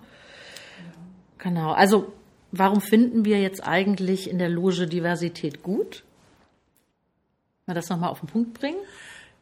Genau. 1.38 1.72
Also 1.72 2.14
warum 2.52 2.82
finden 2.82 3.26
wir 3.26 3.40
jetzt 3.40 3.66
eigentlich 3.66 4.30
in 4.30 4.40
der 4.40 4.50
Loge 4.50 4.88
Diversität 4.88 5.64
gut? 5.64 6.04
Mal 7.66 7.74
das 7.74 7.90
nochmal 7.90 8.10
auf 8.10 8.20
den 8.20 8.30
Punkt 8.30 8.54
bringen. 8.54 8.80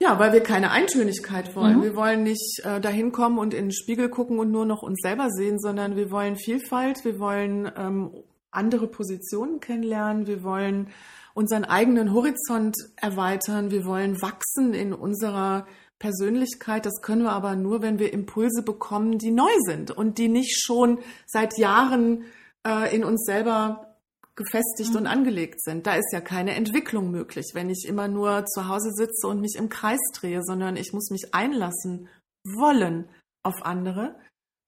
Ja, 0.01 0.17
weil 0.17 0.31
wir 0.31 0.41
keine 0.41 0.71
Eintönigkeit 0.71 1.55
wollen. 1.55 1.79
Mhm. 1.79 1.83
Wir 1.83 1.95
wollen 1.95 2.23
nicht 2.23 2.61
äh, 2.63 2.79
dahin 2.79 3.11
kommen 3.11 3.37
und 3.37 3.53
in 3.53 3.65
den 3.65 3.73
Spiegel 3.73 4.09
gucken 4.09 4.39
und 4.39 4.49
nur 4.49 4.65
noch 4.65 4.81
uns 4.81 4.99
selber 5.01 5.29
sehen, 5.29 5.59
sondern 5.59 5.97
wir 5.97 6.09
wollen 6.09 6.37
Vielfalt, 6.37 7.03
wir 7.03 7.19
wollen 7.19 7.69
ähm, 7.75 8.11
andere 8.49 8.87
Positionen 8.87 9.59
kennenlernen, 9.59 10.25
wir 10.25 10.41
wollen 10.41 10.87
unseren 11.33 11.65
eigenen 11.65 12.13
Horizont 12.13 12.75
erweitern, 12.95 13.71
wir 13.71 13.85
wollen 13.85 14.21
wachsen 14.21 14.73
in 14.73 14.93
unserer 14.93 15.67
Persönlichkeit. 15.99 16.85
Das 16.85 17.01
können 17.01 17.23
wir 17.23 17.33
aber 17.33 17.55
nur, 17.55 17.81
wenn 17.81 17.99
wir 17.99 18.13
Impulse 18.13 18.63
bekommen, 18.63 19.17
die 19.17 19.31
neu 19.31 19.51
sind 19.65 19.91
und 19.91 20.17
die 20.17 20.29
nicht 20.29 20.63
schon 20.63 20.99
seit 21.25 21.57
Jahren 21.57 22.23
äh, 22.65 22.95
in 22.95 23.03
uns 23.03 23.25
selber 23.25 23.97
gefestigt 24.35 24.91
mhm. 24.91 24.97
und 24.97 25.07
angelegt 25.07 25.61
sind. 25.61 25.85
Da 25.85 25.95
ist 25.95 26.11
ja 26.13 26.21
keine 26.21 26.55
Entwicklung 26.55 27.11
möglich, 27.11 27.51
wenn 27.53 27.69
ich 27.69 27.85
immer 27.87 28.07
nur 28.07 28.45
zu 28.45 28.67
Hause 28.67 28.91
sitze 28.91 29.27
und 29.27 29.41
mich 29.41 29.55
im 29.57 29.69
Kreis 29.69 29.99
drehe, 30.13 30.41
sondern 30.43 30.77
ich 30.77 30.93
muss 30.93 31.11
mich 31.11 31.33
einlassen 31.33 32.07
wollen 32.43 33.09
auf 33.43 33.65
andere. 33.65 34.15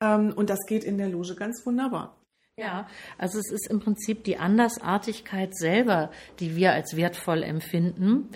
Ähm, 0.02 0.34
und 0.36 0.50
das 0.50 0.60
geht 0.68 0.84
in 0.84 0.98
der 0.98 1.10
Loge 1.10 1.36
ganz 1.36 1.66
wunderbar. 1.66 2.18
Ja, 2.58 2.88
also 3.18 3.40
es 3.40 3.50
ist 3.50 3.72
im 3.72 3.80
Prinzip 3.80 4.26
die 4.26 4.38
Andersartigkeit 4.38 5.56
selber, 5.56 6.12
die 6.40 6.56
wir 6.56 6.74
als 6.74 6.98
wertvoll 6.98 7.44
empfinden. 7.44 8.30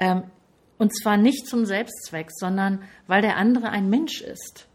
Ähm, 0.00 0.24
und 0.78 0.94
zwar 0.96 1.16
nicht 1.16 1.46
zum 1.46 1.64
Selbstzweck, 1.64 2.30
sondern 2.32 2.82
weil 3.06 3.22
der 3.22 3.36
andere 3.36 3.70
ein 3.70 3.88
Mensch 3.88 4.20
ist. 4.20 4.68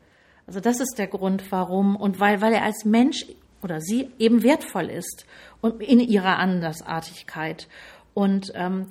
Also 0.46 0.62
das 0.62 0.80
ist 0.80 0.96
der 0.98 1.08
Grund, 1.08 1.52
warum 1.52 1.98
und 1.98 2.22
weil, 2.22 2.40
weil 2.40 2.54
er 2.54 2.63
als 2.63 2.86
Mensch 2.86 3.26
oder 3.63 3.82
sie 3.82 4.12
eben 4.20 4.43
wertvoll 4.43 4.89
ist 4.89 5.26
und 5.62 5.82
in 5.82 6.00
ihrer 6.00 6.38
Andersartigkeit. 6.38 7.67
Und 8.13 8.52
ähm, 8.56 8.88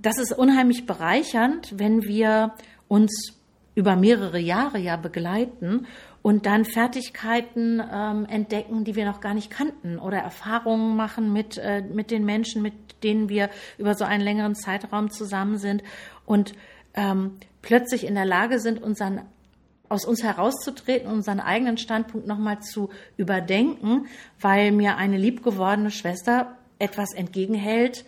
das 0.00 0.18
ist 0.18 0.32
unheimlich 0.32 0.86
bereichernd, 0.86 1.78
wenn 1.78 2.02
wir 2.02 2.54
uns 2.86 3.34
über 3.74 3.96
mehrere 3.96 4.38
Jahre 4.40 4.78
ja 4.78 4.96
begleiten 4.96 5.86
und 6.22 6.46
dann 6.46 6.64
Fertigkeiten 6.64 7.80
ähm, 7.92 8.26
entdecken, 8.28 8.84
die 8.84 8.96
wir 8.96 9.04
noch 9.04 9.20
gar 9.20 9.34
nicht 9.34 9.50
kannten 9.50 9.98
oder 9.98 10.18
Erfahrungen 10.18 10.96
machen 10.96 11.32
mit, 11.32 11.58
äh, 11.58 11.82
mit 11.82 12.10
den 12.10 12.24
Menschen, 12.24 12.60
mit 12.60 12.74
denen 13.04 13.28
wir 13.28 13.50
über 13.78 13.94
so 13.94 14.04
einen 14.04 14.22
längeren 14.22 14.56
Zeitraum 14.56 15.10
zusammen 15.10 15.58
sind 15.58 15.84
und 16.26 16.54
ähm, 16.94 17.36
plötzlich 17.62 18.04
in 18.04 18.16
der 18.16 18.24
Lage 18.24 18.58
sind, 18.58 18.82
unseren 18.82 19.22
aus 19.88 20.04
uns 20.04 20.22
herauszutreten, 20.22 21.10
unseren 21.10 21.40
eigenen 21.40 21.78
Standpunkt 21.78 22.26
nochmal 22.26 22.60
zu 22.60 22.90
überdenken, 23.16 24.06
weil 24.40 24.72
mir 24.72 24.96
eine 24.96 25.16
liebgewordene 25.16 25.90
Schwester 25.90 26.56
etwas 26.78 27.14
entgegenhält, 27.14 28.04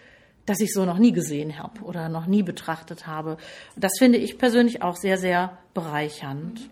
das 0.47 0.61
ich 0.61 0.73
so 0.73 0.85
noch 0.85 0.99
nie 0.99 1.13
gesehen 1.13 1.59
habe 1.59 1.83
oder 1.83 2.09
noch 2.09 2.27
nie 2.27 2.43
betrachtet 2.43 3.07
habe. 3.07 3.37
Das 3.77 3.93
finde 3.99 4.19
ich 4.19 4.39
persönlich 4.39 4.83
auch 4.83 4.97
sehr, 4.97 5.19
sehr 5.19 5.59
bereichernd. 5.75 6.69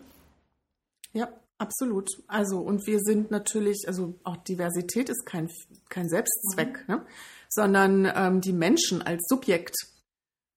Ja, 1.13 1.29
absolut. 1.59 2.09
Also, 2.27 2.59
und 2.59 2.87
wir 2.87 2.99
sind 3.01 3.31
natürlich, 3.31 3.85
also 3.87 4.15
auch 4.25 4.37
Diversität 4.37 5.09
ist 5.09 5.25
kein, 5.27 5.49
kein 5.89 6.09
Selbstzweck, 6.09 6.89
mhm. 6.89 6.95
ne? 6.95 7.07
sondern 7.49 8.13
ähm, 8.15 8.41
die 8.41 8.53
Menschen 8.53 9.03
als 9.03 9.27
Subjekt, 9.29 9.75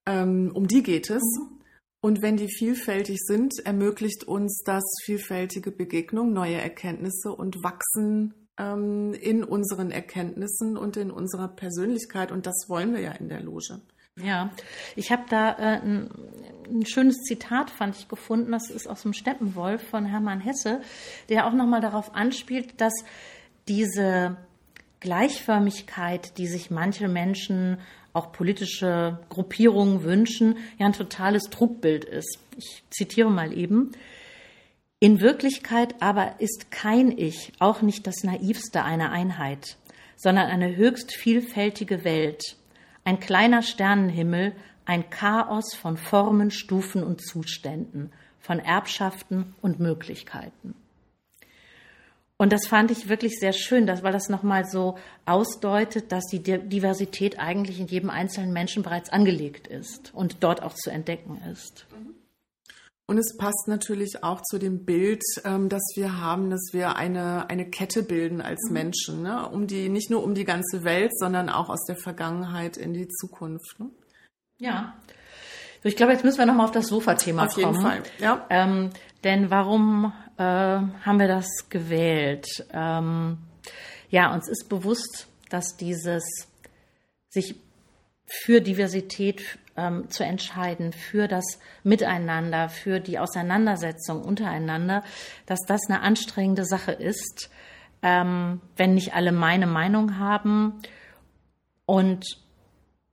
ähm, 0.06 0.52
um 0.54 0.68
die 0.68 0.84
geht 0.84 1.10
es. 1.10 1.22
Mhm. 1.22 1.61
Und 2.02 2.24
wenn 2.24 2.36
die 2.36 2.50
vielfältig 2.50 3.20
sind, 3.22 3.54
ermöglicht 3.64 4.24
uns 4.24 4.64
das 4.66 4.84
vielfältige 5.04 5.72
Begegnung, 5.72 6.34
neue 6.34 6.56
Erkenntnisse 6.56 7.32
und 7.32 7.64
Wachsen 7.64 8.34
ähm, 8.58 9.14
in 9.14 9.44
unseren 9.44 9.92
Erkenntnissen 9.92 10.78
und 10.78 10.98
in 10.98 11.12
unserer 11.12 11.48
Persönlichkeit. 11.48 12.32
Und 12.32 12.48
das 12.48 12.66
wollen 12.68 12.94
wir 12.94 13.02
ja 13.02 13.12
in 13.12 13.30
der 13.30 13.42
Loge. 13.42 13.82
Ja, 14.18 14.52
ich 14.96 15.12
habe 15.12 15.24
da 15.30 15.52
äh, 15.52 15.82
ein, 15.82 16.10
ein, 16.68 16.86
schönes 16.86 17.18
Zitat, 17.22 17.70
fand 17.70 17.96
ich 17.96 18.08
gefunden. 18.08 18.52
Das 18.52 18.70
ist 18.70 18.88
aus 18.88 19.04
dem 19.04 19.14
Steppenwolf 19.14 19.88
von 19.88 20.06
Hermann 20.06 20.42
Hesse, 20.42 20.82
der 21.30 21.46
auch 21.46 21.54
nochmal 21.54 21.82
darauf 21.82 22.14
anspielt, 22.14 22.82
dass 22.82 22.94
diese 23.68 24.38
Gleichförmigkeit, 25.00 26.38
die 26.38 26.48
sich 26.48 26.72
manche 26.72 27.08
Menschen 27.08 27.80
auch 28.14 28.32
politische 28.32 29.20
Gruppierungen 29.30 30.04
wünschen, 30.04 30.58
ja 30.78 30.86
ein 30.86 30.94
totales 30.94 31.44
Trugbild 31.46 32.06
ist. 32.06 32.40
Ich 32.58 32.84
zitiere 32.90 33.30
mal 33.30 33.58
eben. 33.58 33.92
In 35.00 35.20
Wirklichkeit 35.20 35.96
aber 36.00 36.36
ist 36.40 36.70
kein 36.70 37.18
Ich 37.18 37.54
auch 37.60 37.82
nicht 37.82 38.06
das 38.06 38.24
naivste 38.24 38.84
einer 38.84 39.12
Einheit, 39.12 39.78
sondern 40.16 40.48
eine 40.48 40.76
höchst 40.76 41.16
vielfältige 41.16 42.04
Welt, 42.04 42.58
ein 43.04 43.20
kleiner 43.20 43.64
Sternenhimmel, 43.64 44.54
ein 44.86 45.10
Chaos 45.10 45.74
von 45.74 45.98
Formen, 45.98 46.52
Stufen 46.52 47.04
und 47.04 47.22
Zuständen, 47.22 48.12
von 48.40 48.60
Erbschaften 48.60 49.56
und 49.62 49.80
Möglichkeiten. 49.80 50.76
Und 52.42 52.52
das 52.52 52.66
fand 52.66 52.90
ich 52.90 53.08
wirklich 53.08 53.38
sehr 53.40 53.54
schön, 53.54 53.86
dass, 53.86 54.02
weil 54.02 54.14
das 54.14 54.28
nochmal 54.28 54.66
so 54.66 54.98
ausdeutet, 55.28 56.12
dass 56.12 56.26
die 56.26 56.42
Diversität 56.42 57.38
eigentlich 57.38 57.80
in 57.80 57.86
jedem 57.86 58.10
einzelnen 58.10 58.52
Menschen 58.52 58.82
bereits 58.82 59.12
angelegt 59.12 59.68
ist 59.68 60.12
und 60.16 60.38
dort 60.40 60.64
auch 60.64 60.74
zu 60.74 60.90
entdecken 60.90 61.40
ist. 61.52 61.86
Und 63.06 63.20
es 63.20 63.38
passt 63.38 63.68
natürlich 63.68 64.24
auch 64.24 64.42
zu 64.42 64.58
dem 64.58 64.86
Bild, 64.86 65.22
ähm, 65.46 65.70
das 65.70 65.84
wir 65.94 66.20
haben, 66.20 66.50
dass 66.50 66.70
wir 66.72 66.96
eine, 66.96 67.48
eine 67.48 67.70
Kette 67.70 68.02
bilden 68.02 68.42
als 68.42 68.60
mhm. 68.70 68.74
Menschen, 68.74 69.22
ne? 69.22 69.48
um 69.48 69.68
die, 69.68 69.90
nicht 69.90 70.10
nur 70.10 70.24
um 70.24 70.34
die 70.34 70.46
ganze 70.46 70.84
Welt, 70.84 71.12
sondern 71.16 71.48
auch 71.48 71.70
aus 71.70 71.86
der 71.86 71.96
Vergangenheit 71.96 72.76
in 72.76 72.94
die 72.94 73.08
Zukunft. 73.08 73.80
Ne? 73.80 73.92
Ja. 74.58 74.96
Ich 75.84 75.96
glaube, 75.96 76.14
jetzt 76.14 76.24
müssen 76.24 76.40
wir 76.40 76.48
nochmal 76.48 76.66
auf 76.66 76.72
das 76.72 76.88
Sofa-Thema 76.88 77.46
kommen. 77.46 77.66
Auf 77.66 77.76
jeden 77.76 77.82
Fall, 77.84 78.04
ja. 78.18 78.48
Ähm, 78.50 78.90
denn 79.24 79.52
warum 79.52 80.12
äh, 80.42 81.06
haben 81.06 81.20
wir 81.20 81.28
das 81.28 81.48
gewählt? 81.70 82.48
Ähm, 82.74 83.38
Ja, 84.12 84.34
uns 84.34 84.50
ist 84.50 84.68
bewusst, 84.68 85.28
dass 85.50 85.78
dieses 85.78 86.24
sich 87.30 87.56
für 88.26 88.60
Diversität 88.60 89.42
ähm, 89.78 90.10
zu 90.10 90.24
entscheiden, 90.26 90.92
für 90.92 91.28
das 91.28 91.60
Miteinander, 91.84 92.68
für 92.68 93.00
die 93.00 93.20
Auseinandersetzung 93.20 94.22
untereinander, 94.22 95.04
dass 95.46 95.60
das 95.66 95.82
eine 95.88 96.02
anstrengende 96.02 96.66
Sache 96.66 96.92
ist, 96.92 97.50
ähm, 98.02 98.62
wenn 98.76 98.96
nicht 98.96 99.14
alle 99.14 99.32
meine 99.32 99.68
Meinung 99.68 100.18
haben. 100.18 100.82
Und 101.86 102.26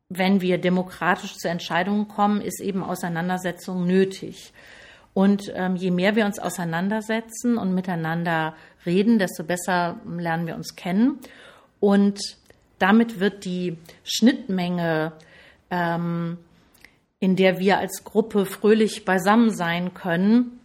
wenn 0.08 0.40
wir 0.40 0.58
demokratisch 0.58 1.36
zu 1.36 1.48
Entscheidungen 1.48 2.08
kommen, 2.08 2.40
ist 2.40 2.60
eben 2.60 2.82
Auseinandersetzung 2.82 3.86
nötig. 3.86 4.52
Und 5.18 5.52
ähm, 5.56 5.74
je 5.74 5.90
mehr 5.90 6.14
wir 6.14 6.26
uns 6.26 6.38
auseinandersetzen 6.38 7.58
und 7.58 7.74
miteinander 7.74 8.54
reden, 8.86 9.18
desto 9.18 9.42
besser 9.42 9.96
lernen 10.06 10.46
wir 10.46 10.54
uns 10.54 10.76
kennen. 10.76 11.18
Und 11.80 12.20
damit 12.78 13.18
wird 13.18 13.44
die 13.44 13.78
Schnittmenge, 14.04 15.10
ähm, 15.72 16.38
in 17.18 17.34
der 17.34 17.58
wir 17.58 17.78
als 17.78 18.04
Gruppe 18.04 18.46
fröhlich 18.46 19.04
beisammen 19.04 19.50
sein 19.50 19.92
können, 19.92 20.60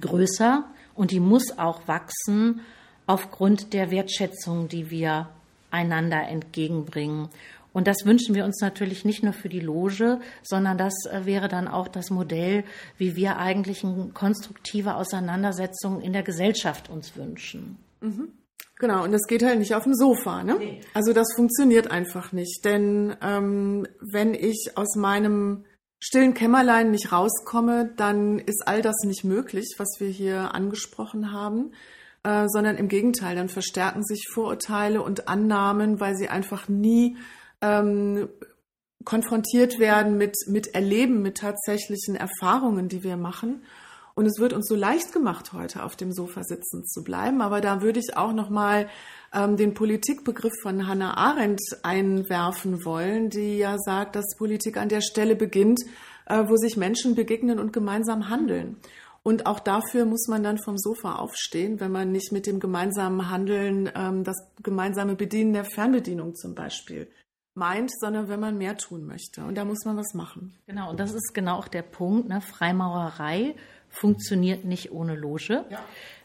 größer 0.00 0.64
und 0.96 1.12
die 1.12 1.20
muss 1.20 1.56
auch 1.56 1.86
wachsen 1.86 2.62
aufgrund 3.06 3.72
der 3.74 3.92
Wertschätzung, 3.92 4.66
die 4.66 4.90
wir 4.90 5.28
einander 5.70 6.26
entgegenbringen. 6.26 7.28
Und 7.74 7.88
das 7.88 8.06
wünschen 8.06 8.34
wir 8.34 8.44
uns 8.44 8.60
natürlich 8.62 9.04
nicht 9.04 9.22
nur 9.22 9.34
für 9.34 9.50
die 9.50 9.60
Loge, 9.60 10.20
sondern 10.42 10.78
das 10.78 10.94
äh, 11.10 11.26
wäre 11.26 11.48
dann 11.48 11.68
auch 11.68 11.88
das 11.88 12.08
Modell, 12.08 12.64
wie 12.96 13.16
wir 13.16 13.36
eigentlich 13.36 13.84
eine 13.84 14.10
konstruktive 14.14 14.94
Auseinandersetzung 14.94 16.00
in 16.00 16.14
der 16.14 16.22
Gesellschaft 16.22 16.88
uns 16.88 17.16
wünschen. 17.16 17.76
Mhm. 18.00 18.28
Genau, 18.76 19.04
und 19.04 19.12
das 19.12 19.22
geht 19.28 19.42
halt 19.42 19.58
nicht 19.58 19.74
auf 19.74 19.84
dem 19.84 19.94
Sofa. 19.94 20.44
Ne? 20.44 20.56
Nee. 20.58 20.80
Also 20.94 21.12
das 21.12 21.26
funktioniert 21.34 21.90
einfach 21.90 22.32
nicht. 22.32 22.64
Denn 22.64 23.16
ähm, 23.20 23.86
wenn 24.00 24.34
ich 24.34 24.72
aus 24.76 24.94
meinem 24.96 25.64
stillen 25.98 26.34
Kämmerlein 26.34 26.92
nicht 26.92 27.10
rauskomme, 27.10 27.92
dann 27.96 28.38
ist 28.38 28.62
all 28.66 28.82
das 28.82 28.96
nicht 29.04 29.24
möglich, 29.24 29.74
was 29.78 29.96
wir 29.98 30.08
hier 30.08 30.54
angesprochen 30.54 31.32
haben. 31.32 31.72
Äh, 32.22 32.46
sondern 32.48 32.76
im 32.76 32.88
Gegenteil, 32.88 33.36
dann 33.36 33.48
verstärken 33.48 34.02
sich 34.02 34.28
Vorurteile 34.32 35.02
und 35.02 35.28
Annahmen, 35.28 36.00
weil 36.00 36.16
sie 36.16 36.28
einfach 36.28 36.68
nie 36.68 37.16
ähm, 37.64 38.28
konfrontiert 39.04 39.78
werden 39.78 40.16
mit, 40.16 40.34
mit 40.46 40.74
Erleben, 40.74 41.22
mit 41.22 41.38
tatsächlichen 41.38 42.16
Erfahrungen, 42.16 42.88
die 42.88 43.02
wir 43.02 43.16
machen. 43.16 43.62
Und 44.14 44.26
es 44.26 44.38
wird 44.38 44.52
uns 44.52 44.68
so 44.68 44.76
leicht 44.76 45.12
gemacht, 45.12 45.52
heute 45.52 45.82
auf 45.82 45.96
dem 45.96 46.12
Sofa 46.12 46.44
sitzen 46.44 46.86
zu 46.86 47.02
bleiben. 47.02 47.40
Aber 47.42 47.60
da 47.60 47.82
würde 47.82 47.98
ich 47.98 48.16
auch 48.16 48.32
noch 48.32 48.48
mal 48.48 48.88
ähm, 49.34 49.56
den 49.56 49.74
Politikbegriff 49.74 50.52
von 50.62 50.86
Hannah 50.86 51.16
Arendt 51.16 51.60
einwerfen 51.82 52.84
wollen, 52.84 53.28
die 53.28 53.58
ja 53.58 53.76
sagt, 53.78 54.14
dass 54.14 54.36
Politik 54.38 54.76
an 54.76 54.88
der 54.88 55.00
Stelle 55.00 55.34
beginnt, 55.34 55.80
äh, 56.26 56.44
wo 56.46 56.56
sich 56.56 56.76
Menschen 56.76 57.16
begegnen 57.16 57.58
und 57.58 57.72
gemeinsam 57.72 58.28
handeln. 58.28 58.76
Und 59.24 59.46
auch 59.46 59.58
dafür 59.58 60.04
muss 60.04 60.28
man 60.28 60.44
dann 60.44 60.58
vom 60.58 60.78
Sofa 60.78 61.16
aufstehen, 61.16 61.80
wenn 61.80 61.90
man 61.90 62.12
nicht 62.12 62.30
mit 62.30 62.46
dem 62.46 62.60
gemeinsamen 62.60 63.30
Handeln 63.30 63.90
ähm, 63.96 64.22
das 64.22 64.36
gemeinsame 64.62 65.16
Bedienen 65.16 65.54
der 65.54 65.64
Fernbedienung 65.64 66.36
zum 66.36 66.54
Beispiel 66.54 67.08
meint, 67.54 67.90
sondern 67.98 68.28
wenn 68.28 68.40
man 68.40 68.58
mehr 68.58 68.76
tun 68.76 69.06
möchte. 69.06 69.44
Und 69.44 69.56
da 69.56 69.64
muss 69.64 69.84
man 69.84 69.96
was 69.96 70.12
machen. 70.14 70.54
Genau, 70.66 70.90
und 70.90 71.00
das 71.00 71.12
ist 71.12 71.32
genau 71.34 71.56
auch 71.56 71.68
der 71.68 71.82
Punkt. 71.82 72.28
Ne? 72.28 72.40
Freimaurerei 72.40 73.54
funktioniert 73.88 74.64
nicht 74.64 74.92
ohne 74.92 75.14
Loge. 75.14 75.64
Ja. 75.70 75.80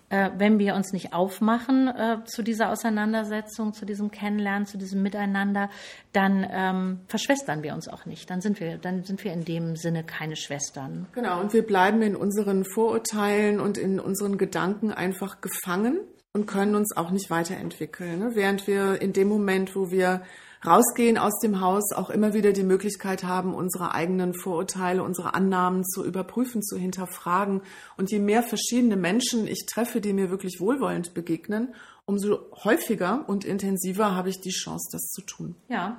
Äh, 0.09 0.31
wenn 0.37 0.57
wir 0.57 0.73
uns 0.73 0.91
nicht 0.91 1.13
aufmachen 1.13 1.87
äh, 1.87 2.17
zu 2.25 2.41
dieser 2.41 2.71
Auseinandersetzung, 2.71 3.73
zu 3.73 3.85
diesem 3.85 4.09
Kennenlernen, 4.09 4.65
zu 4.65 4.79
diesem 4.79 5.03
Miteinander, 5.03 5.69
dann 6.13 6.47
ähm, 6.49 6.99
verschwestern 7.07 7.61
wir 7.61 7.75
uns 7.75 7.87
auch 7.87 8.07
nicht. 8.07 8.27
Dann 8.31 8.41
sind 8.41 8.59
wir, 8.59 8.79
dann 8.79 9.03
sind 9.03 9.23
wir 9.23 9.31
in 9.31 9.45
dem 9.45 9.75
Sinne 9.75 10.03
keine 10.03 10.35
Schwestern. 10.35 11.05
Genau, 11.13 11.39
und 11.39 11.53
wir 11.53 11.61
bleiben 11.61 12.01
in 12.01 12.15
unseren 12.15 12.65
Vorurteilen 12.65 13.59
und 13.59 13.77
in 13.77 13.99
unseren 13.99 14.39
Gedanken 14.39 14.91
einfach 14.91 15.41
gefangen 15.41 15.99
und 16.33 16.47
können 16.47 16.73
uns 16.73 16.97
auch 16.97 17.11
nicht 17.11 17.29
weiterentwickeln. 17.29 18.17
Ne? 18.17 18.31
Während 18.33 18.65
wir 18.65 18.99
in 19.03 19.13
dem 19.13 19.27
Moment, 19.27 19.75
wo 19.75 19.91
wir 19.91 20.23
rausgehen 20.65 21.17
aus 21.17 21.39
dem 21.39 21.62
Haus, 21.62 21.91
auch 21.93 22.10
immer 22.10 22.34
wieder 22.34 22.52
die 22.52 22.63
Möglichkeit 22.63 23.24
haben, 23.24 23.54
unsere 23.54 23.93
eigenen 23.93 24.34
Vorurteile, 24.34 25.04
unsere 25.04 25.34
Annahmen 25.34 25.86
zu 25.86 26.06
überprüfen, 26.06 26.62
zu 26.62 26.78
hinterfragen. 26.78 27.62
Und 27.98 28.12
je 28.12 28.19
mehr 28.19 28.43
verschiedene 28.43 28.98
Menschen 28.98 29.48
ich 29.48 29.65
treffe, 29.65 30.02
die 30.02 30.13
mir 30.13 30.30
wirklich 30.30 30.60
wohlwollend 30.60 31.13
begegnen, 31.13 31.74
umso 32.06 32.39
häufiger 32.63 33.24
und 33.28 33.45
intensiver 33.45 34.15
habe 34.15 34.30
ich 34.30 34.41
die 34.41 34.50
Chance, 34.50 34.89
das 34.91 35.12
zu 35.12 35.22
tun. 35.22 35.56
Ja, 35.67 35.98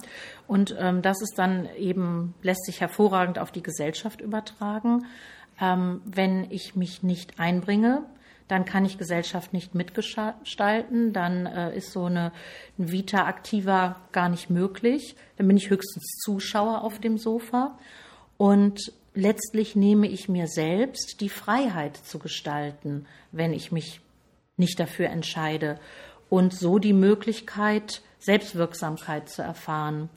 und 0.48 0.74
ähm, 0.78 1.02
das 1.02 1.22
ist 1.22 1.38
dann 1.38 1.68
eben, 1.78 2.34
lässt 2.42 2.64
sich 2.64 2.80
hervorragend 2.80 3.38
auf 3.38 3.52
die 3.52 3.62
Gesellschaft 3.62 4.20
übertragen. 4.20 5.06
Ähm, 5.60 6.00
wenn 6.04 6.50
ich 6.50 6.74
mich 6.74 7.02
nicht 7.02 7.38
einbringe, 7.38 8.04
dann 8.50 8.64
kann 8.64 8.84
ich 8.84 8.98
Gesellschaft 8.98 9.52
nicht 9.52 9.74
mitgestalten, 9.74 11.12
dann 11.12 11.46
äh, 11.46 11.76
ist 11.76 11.92
so 11.92 12.06
eine, 12.06 12.32
ein 12.78 12.90
Vita 12.90 13.26
aktiver 13.26 13.96
gar 14.10 14.28
nicht 14.28 14.50
möglich. 14.50 15.14
Dann 15.36 15.46
bin 15.46 15.56
ich 15.56 15.70
höchstens 15.70 16.18
Zuschauer 16.24 16.82
auf 16.82 16.98
dem 16.98 17.16
Sofa 17.16 17.78
und 18.36 18.92
letztlich 19.14 19.76
nehme 19.76 20.08
ich 20.08 20.28
mir 20.28 20.48
selbst 20.48 21.20
die 21.20 21.28
Freiheit 21.28 21.96
zu 21.96 22.18
gestalten, 22.18 23.06
wenn 23.30 23.52
ich 23.52 23.70
mich 23.70 24.00
nicht 24.56 24.80
dafür 24.80 25.10
entscheide 25.10 25.78
und 26.28 26.52
so 26.52 26.78
die 26.78 26.92
Möglichkeit, 26.92 28.02
Selbstwirksamkeit 28.18 29.28
zu 29.28 29.42
erfahren. 29.42 30.10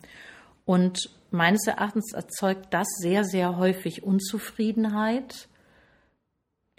Und 0.65 1.09
meines 1.29 1.67
Erachtens 1.67 2.13
erzeugt 2.13 2.67
das 2.71 2.87
sehr, 2.99 3.23
sehr 3.25 3.57
häufig 3.57 4.03
Unzufriedenheit 4.03 5.47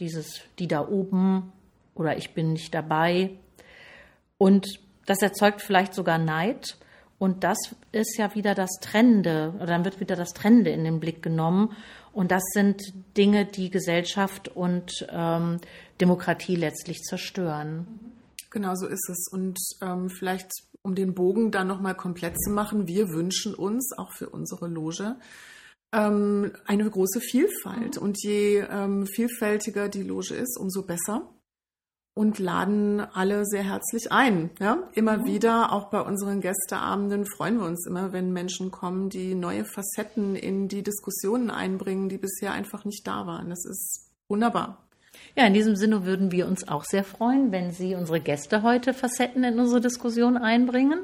dieses, 0.00 0.40
die 0.58 0.68
da 0.68 0.86
oben 0.86 1.52
oder 1.94 2.16
ich 2.16 2.34
bin 2.34 2.52
nicht 2.52 2.74
dabei. 2.74 3.38
Und 4.38 4.80
das 5.06 5.22
erzeugt 5.22 5.62
vielleicht 5.62 5.94
sogar 5.94 6.18
Neid. 6.18 6.76
Und 7.18 7.44
das 7.44 7.58
ist 7.92 8.18
ja 8.18 8.34
wieder 8.34 8.54
das 8.54 8.70
Trennende, 8.80 9.54
oder 9.56 9.66
dann 9.66 9.84
wird 9.84 10.00
wieder 10.00 10.16
das 10.16 10.32
Trennende 10.32 10.70
in 10.70 10.84
den 10.84 11.00
Blick 11.00 11.22
genommen. 11.22 11.74
Und 12.12 12.30
das 12.30 12.42
sind 12.52 12.80
Dinge, 13.16 13.44
die 13.46 13.70
Gesellschaft 13.70 14.48
und 14.48 15.06
ähm, 15.10 15.60
Demokratie 16.00 16.56
letztlich 16.56 17.00
zerstören. 17.02 17.86
Genau 18.50 18.74
so 18.74 18.86
ist 18.86 19.08
es. 19.08 19.28
Und 19.32 19.58
ähm, 19.80 20.10
vielleicht, 20.10 20.50
um 20.82 20.94
den 20.94 21.14
Bogen 21.14 21.50
dann 21.50 21.66
nochmal 21.66 21.94
komplett 21.94 22.40
zu 22.40 22.50
machen, 22.50 22.86
wir 22.86 23.08
wünschen 23.08 23.54
uns 23.54 23.92
auch 23.96 24.12
für 24.12 24.28
unsere 24.28 24.68
Loge, 24.68 25.16
ähm, 25.94 26.52
eine 26.66 26.88
große 26.90 27.20
Vielfalt. 27.20 27.96
Und 27.96 28.22
je 28.22 28.64
ähm, 28.70 29.06
vielfältiger 29.06 29.88
die 29.88 30.02
Loge 30.02 30.34
ist, 30.34 30.58
umso 30.58 30.82
besser. 30.82 31.30
Und 32.16 32.38
laden 32.38 33.00
alle 33.00 33.44
sehr 33.44 33.64
herzlich 33.64 34.12
ein. 34.12 34.50
Ja? 34.60 34.88
Immer 34.92 35.18
mhm. 35.18 35.26
wieder, 35.26 35.72
auch 35.72 35.90
bei 35.90 36.00
unseren 36.00 36.40
Gästeabenden, 36.40 37.26
freuen 37.26 37.58
wir 37.58 37.66
uns 37.66 37.86
immer, 37.86 38.12
wenn 38.12 38.32
Menschen 38.32 38.70
kommen, 38.70 39.10
die 39.10 39.34
neue 39.34 39.64
Facetten 39.64 40.36
in 40.36 40.68
die 40.68 40.82
Diskussionen 40.82 41.50
einbringen, 41.50 42.08
die 42.08 42.18
bisher 42.18 42.52
einfach 42.52 42.84
nicht 42.84 43.06
da 43.06 43.26
waren. 43.26 43.50
Das 43.50 43.64
ist 43.64 44.10
wunderbar. 44.28 44.78
Ja, 45.36 45.46
in 45.46 45.54
diesem 45.54 45.74
Sinne 45.74 46.04
würden 46.04 46.30
wir 46.30 46.46
uns 46.46 46.68
auch 46.68 46.84
sehr 46.84 47.04
freuen, 47.04 47.50
wenn 47.50 47.72
Sie 47.72 47.94
unsere 47.94 48.20
Gäste 48.20 48.62
heute 48.62 48.94
Facetten 48.94 49.42
in 49.42 49.58
unsere 49.58 49.80
Diskussion 49.80 50.36
einbringen. 50.36 51.00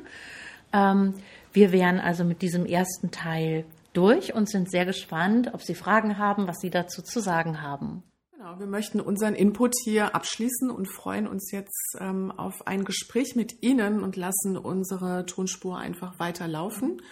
Ähm, 0.72 1.14
wir 1.52 1.72
wären 1.72 1.98
also 1.98 2.24
mit 2.24 2.42
diesem 2.42 2.66
ersten 2.66 3.10
Teil 3.10 3.64
durch 3.92 4.34
und 4.34 4.48
sind 4.48 4.70
sehr 4.70 4.86
gespannt, 4.86 5.50
ob 5.52 5.62
Sie 5.62 5.74
Fragen 5.74 6.18
haben, 6.18 6.46
was 6.46 6.60
Sie 6.60 6.70
dazu 6.70 7.02
zu 7.02 7.20
sagen 7.20 7.62
haben. 7.62 8.02
Genau, 8.32 8.58
wir 8.58 8.66
möchten 8.66 9.00
unseren 9.00 9.34
Input 9.34 9.74
hier 9.84 10.14
abschließen 10.14 10.70
und 10.70 10.86
freuen 10.86 11.26
uns 11.26 11.52
jetzt 11.52 11.96
ähm, 11.98 12.30
auf 12.30 12.66
ein 12.66 12.84
Gespräch 12.84 13.36
mit 13.36 13.62
Ihnen 13.62 14.02
und 14.02 14.16
lassen 14.16 14.56
unsere 14.56 15.26
Tonspur 15.26 15.76
einfach 15.76 16.18
weiterlaufen. 16.18 17.02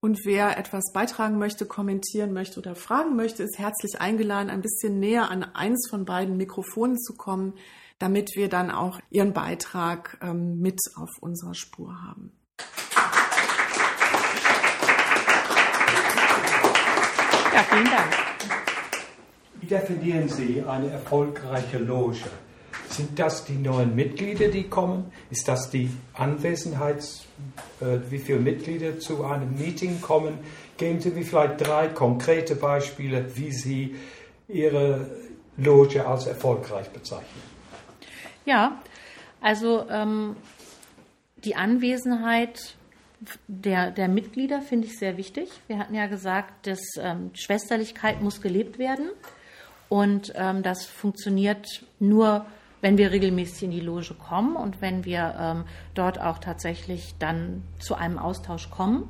Und 0.00 0.26
wer 0.26 0.58
etwas 0.58 0.92
beitragen 0.92 1.38
möchte, 1.38 1.64
kommentieren 1.64 2.34
möchte 2.34 2.60
oder 2.60 2.74
fragen 2.74 3.16
möchte, 3.16 3.42
ist 3.42 3.58
herzlich 3.58 4.02
eingeladen, 4.02 4.50
ein 4.50 4.60
bisschen 4.60 5.00
näher 5.00 5.30
an 5.30 5.42
eins 5.42 5.88
von 5.88 6.04
beiden 6.04 6.36
Mikrofonen 6.36 6.98
zu 6.98 7.14
kommen, 7.14 7.54
damit 7.98 8.36
wir 8.36 8.50
dann 8.50 8.70
auch 8.70 9.00
Ihren 9.08 9.32
Beitrag 9.32 10.18
ähm, 10.20 10.60
mit 10.60 10.78
auf 10.96 11.08
unserer 11.22 11.54
Spur 11.54 12.02
haben. 12.02 12.32
Ja, 17.54 17.62
vielen 17.62 17.84
Dank. 17.84 18.12
Wie 19.60 19.66
definieren 19.66 20.28
Sie 20.28 20.64
eine 20.66 20.90
erfolgreiche 20.90 21.78
Loge? 21.78 22.18
Sind 22.88 23.16
das 23.16 23.44
die 23.44 23.52
neuen 23.52 23.94
Mitglieder, 23.94 24.48
die 24.48 24.64
kommen? 24.64 25.12
Ist 25.30 25.46
das 25.46 25.70
die 25.70 25.88
Anwesenheit, 26.14 27.04
äh, 27.80 27.98
wie 28.10 28.18
viele 28.18 28.40
Mitglieder 28.40 28.98
zu 28.98 29.24
einem 29.24 29.56
Meeting 29.56 30.00
kommen? 30.00 30.38
Geben 30.76 31.00
Sie 31.00 31.10
mir 31.10 31.24
vielleicht 31.24 31.64
drei 31.64 31.86
konkrete 31.86 32.56
Beispiele, 32.56 33.24
wie 33.36 33.52
Sie 33.52 33.94
Ihre 34.48 35.06
Loge 35.56 36.04
als 36.04 36.26
erfolgreich 36.26 36.90
bezeichnen. 36.90 37.42
Ja, 38.46 38.82
also 39.40 39.86
ähm, 39.88 40.34
die 41.36 41.54
Anwesenheit 41.54 42.74
der, 43.48 43.90
der 43.90 44.08
Mitglieder 44.08 44.60
finde 44.60 44.86
ich 44.86 44.98
sehr 44.98 45.16
wichtig. 45.16 45.48
Wir 45.66 45.78
hatten 45.78 45.94
ja 45.94 46.06
gesagt, 46.06 46.66
dass 46.66 46.80
ähm, 46.98 47.30
Schwesterlichkeit 47.34 48.20
muss 48.20 48.40
gelebt 48.40 48.78
werden. 48.78 49.10
Und 49.88 50.32
ähm, 50.34 50.62
das 50.62 50.86
funktioniert 50.86 51.66
nur, 52.00 52.46
wenn 52.80 52.98
wir 52.98 53.12
regelmäßig 53.12 53.62
in 53.64 53.70
die 53.70 53.80
Loge 53.80 54.14
kommen 54.14 54.56
und 54.56 54.80
wenn 54.80 55.04
wir 55.04 55.34
ähm, 55.38 55.64
dort 55.94 56.20
auch 56.20 56.38
tatsächlich 56.38 57.14
dann 57.18 57.62
zu 57.78 57.94
einem 57.94 58.18
Austausch 58.18 58.70
kommen. 58.70 59.08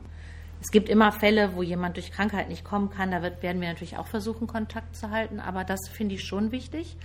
Es 0.61 0.71
gibt 0.71 0.89
immer 0.89 1.13
Fälle, 1.13 1.57
wo 1.57 1.63
jemand 1.63 1.97
durch 1.97 2.11
Krankheit 2.11 2.49
nicht 2.49 2.65
kommen 2.65 2.91
kann. 2.91 3.11
Da 3.11 3.21
wird, 3.23 3.43
werden 3.43 3.61
wir 3.61 3.69
natürlich 3.69 3.99
auch 3.99 4.07
versuchen, 4.07 4.47
Kontakt 4.47 4.97
zu 4.97 5.11
halten. 5.11 5.41
Aber 5.41 5.65
das 5.65 5.89
finde 5.89 6.15
ich 6.15 6.25
schon 6.25 6.53
wichtig. 6.53 6.97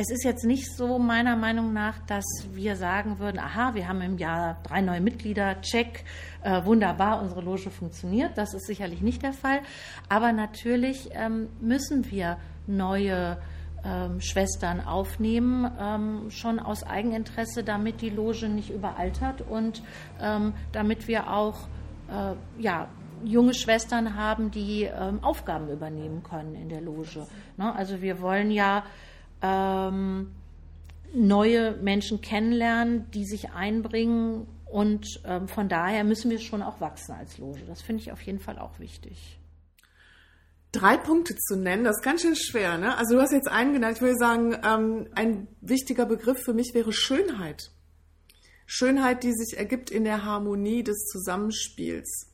Es 0.00 0.12
ist 0.12 0.22
jetzt 0.22 0.44
nicht 0.44 0.72
so 0.76 1.00
meiner 1.00 1.34
Meinung 1.34 1.72
nach, 1.72 1.98
dass 2.06 2.24
wir 2.52 2.76
sagen 2.76 3.18
würden, 3.18 3.40
aha, 3.40 3.74
wir 3.74 3.88
haben 3.88 4.00
im 4.00 4.16
Jahr 4.16 4.58
drei 4.62 4.80
neue 4.80 5.00
Mitglieder, 5.00 5.60
check, 5.60 6.04
äh, 6.44 6.64
wunderbar, 6.64 7.20
unsere 7.20 7.40
Loge 7.40 7.68
funktioniert. 7.68 8.38
Das 8.38 8.54
ist 8.54 8.68
sicherlich 8.68 9.00
nicht 9.00 9.24
der 9.24 9.32
Fall. 9.32 9.58
Aber 10.08 10.30
natürlich 10.32 11.08
ähm, 11.14 11.48
müssen 11.60 12.08
wir 12.12 12.36
neue 12.68 13.38
ähm, 13.84 14.20
Schwestern 14.20 14.80
aufnehmen, 14.86 15.68
ähm, 15.80 16.30
schon 16.30 16.60
aus 16.60 16.84
Eigeninteresse, 16.84 17.64
damit 17.64 18.00
die 18.00 18.10
Loge 18.10 18.48
nicht 18.48 18.70
überaltert 18.70 19.40
und 19.50 19.82
ähm, 20.20 20.54
damit 20.70 21.08
wir 21.08 21.28
auch 21.28 21.66
äh, 22.08 22.36
ja, 22.62 22.86
junge 23.24 23.52
Schwestern 23.52 24.14
haben, 24.14 24.52
die 24.52 24.84
ähm, 24.84 25.24
Aufgaben 25.24 25.68
übernehmen 25.68 26.22
können 26.22 26.54
in 26.54 26.68
der 26.68 26.82
Loge. 26.82 27.26
Ne? 27.56 27.74
Also 27.74 28.00
wir 28.00 28.20
wollen 28.20 28.52
ja 28.52 28.84
ähm, 29.42 30.32
neue 31.12 31.76
Menschen 31.76 32.20
kennenlernen, 32.20 33.10
die 33.12 33.24
sich 33.24 33.50
einbringen. 33.50 34.46
Und 34.66 35.06
ähm, 35.24 35.48
von 35.48 35.68
daher 35.68 36.04
müssen 36.04 36.30
wir 36.30 36.38
schon 36.38 36.62
auch 36.62 36.80
wachsen 36.80 37.12
als 37.12 37.38
Loge. 37.38 37.60
Das 37.66 37.82
finde 37.82 38.02
ich 38.02 38.12
auf 38.12 38.20
jeden 38.22 38.40
Fall 38.40 38.58
auch 38.58 38.78
wichtig. 38.78 39.38
Drei 40.72 40.98
Punkte 40.98 41.34
zu 41.34 41.56
nennen, 41.56 41.84
das 41.84 41.96
ist 41.96 42.02
ganz 42.02 42.20
schön 42.20 42.36
schwer. 42.36 42.76
Ne? 42.76 42.96
Also 42.98 43.14
du 43.14 43.22
hast 43.22 43.32
jetzt 43.32 43.48
einen 43.48 43.72
genannt. 43.72 43.96
Ich 43.96 44.02
würde 44.02 44.18
sagen, 44.18 44.54
ähm, 44.62 45.08
ein 45.14 45.48
wichtiger 45.62 46.04
Begriff 46.04 46.42
für 46.44 46.52
mich 46.52 46.72
wäre 46.74 46.92
Schönheit. 46.92 47.70
Schönheit, 48.66 49.22
die 49.22 49.32
sich 49.32 49.56
ergibt 49.56 49.90
in 49.90 50.04
der 50.04 50.24
Harmonie 50.24 50.82
des 50.82 51.06
Zusammenspiels, 51.06 52.30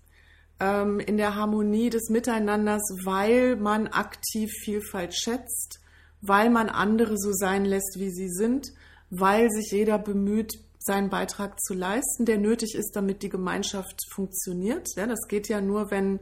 ähm, 0.59 0.99
in 0.99 1.17
der 1.17 1.37
Harmonie 1.37 1.91
des 1.91 2.11
Miteinanders, 2.11 2.83
weil 3.05 3.55
man 3.55 3.87
aktiv 3.87 4.51
Vielfalt 4.65 5.15
schätzt, 5.15 5.79
weil 6.27 6.49
man 6.49 6.69
andere 6.71 7.19
so 7.19 7.33
sein 7.33 7.65
lässt, 7.65 7.97
wie 7.99 8.11
sie 8.11 8.31
sind, 8.31 8.73
weil 9.11 9.51
sich 9.51 9.71
jeder 9.71 9.99
bemüht, 9.99 10.59
seinen 10.79 11.11
Beitrag 11.11 11.61
zu 11.61 11.75
leisten, 11.75 12.25
der 12.25 12.39
nötig 12.39 12.75
ist, 12.75 12.97
damit 12.97 13.23
die 13.23 13.29
Gemeinschaft 13.29 14.01
funktioniert. 14.13 14.89
Ja, 14.97 15.07
das 15.07 15.29
geht 15.29 15.49
ja 15.49 15.61
nur, 15.61 15.91
wenn, 15.91 16.21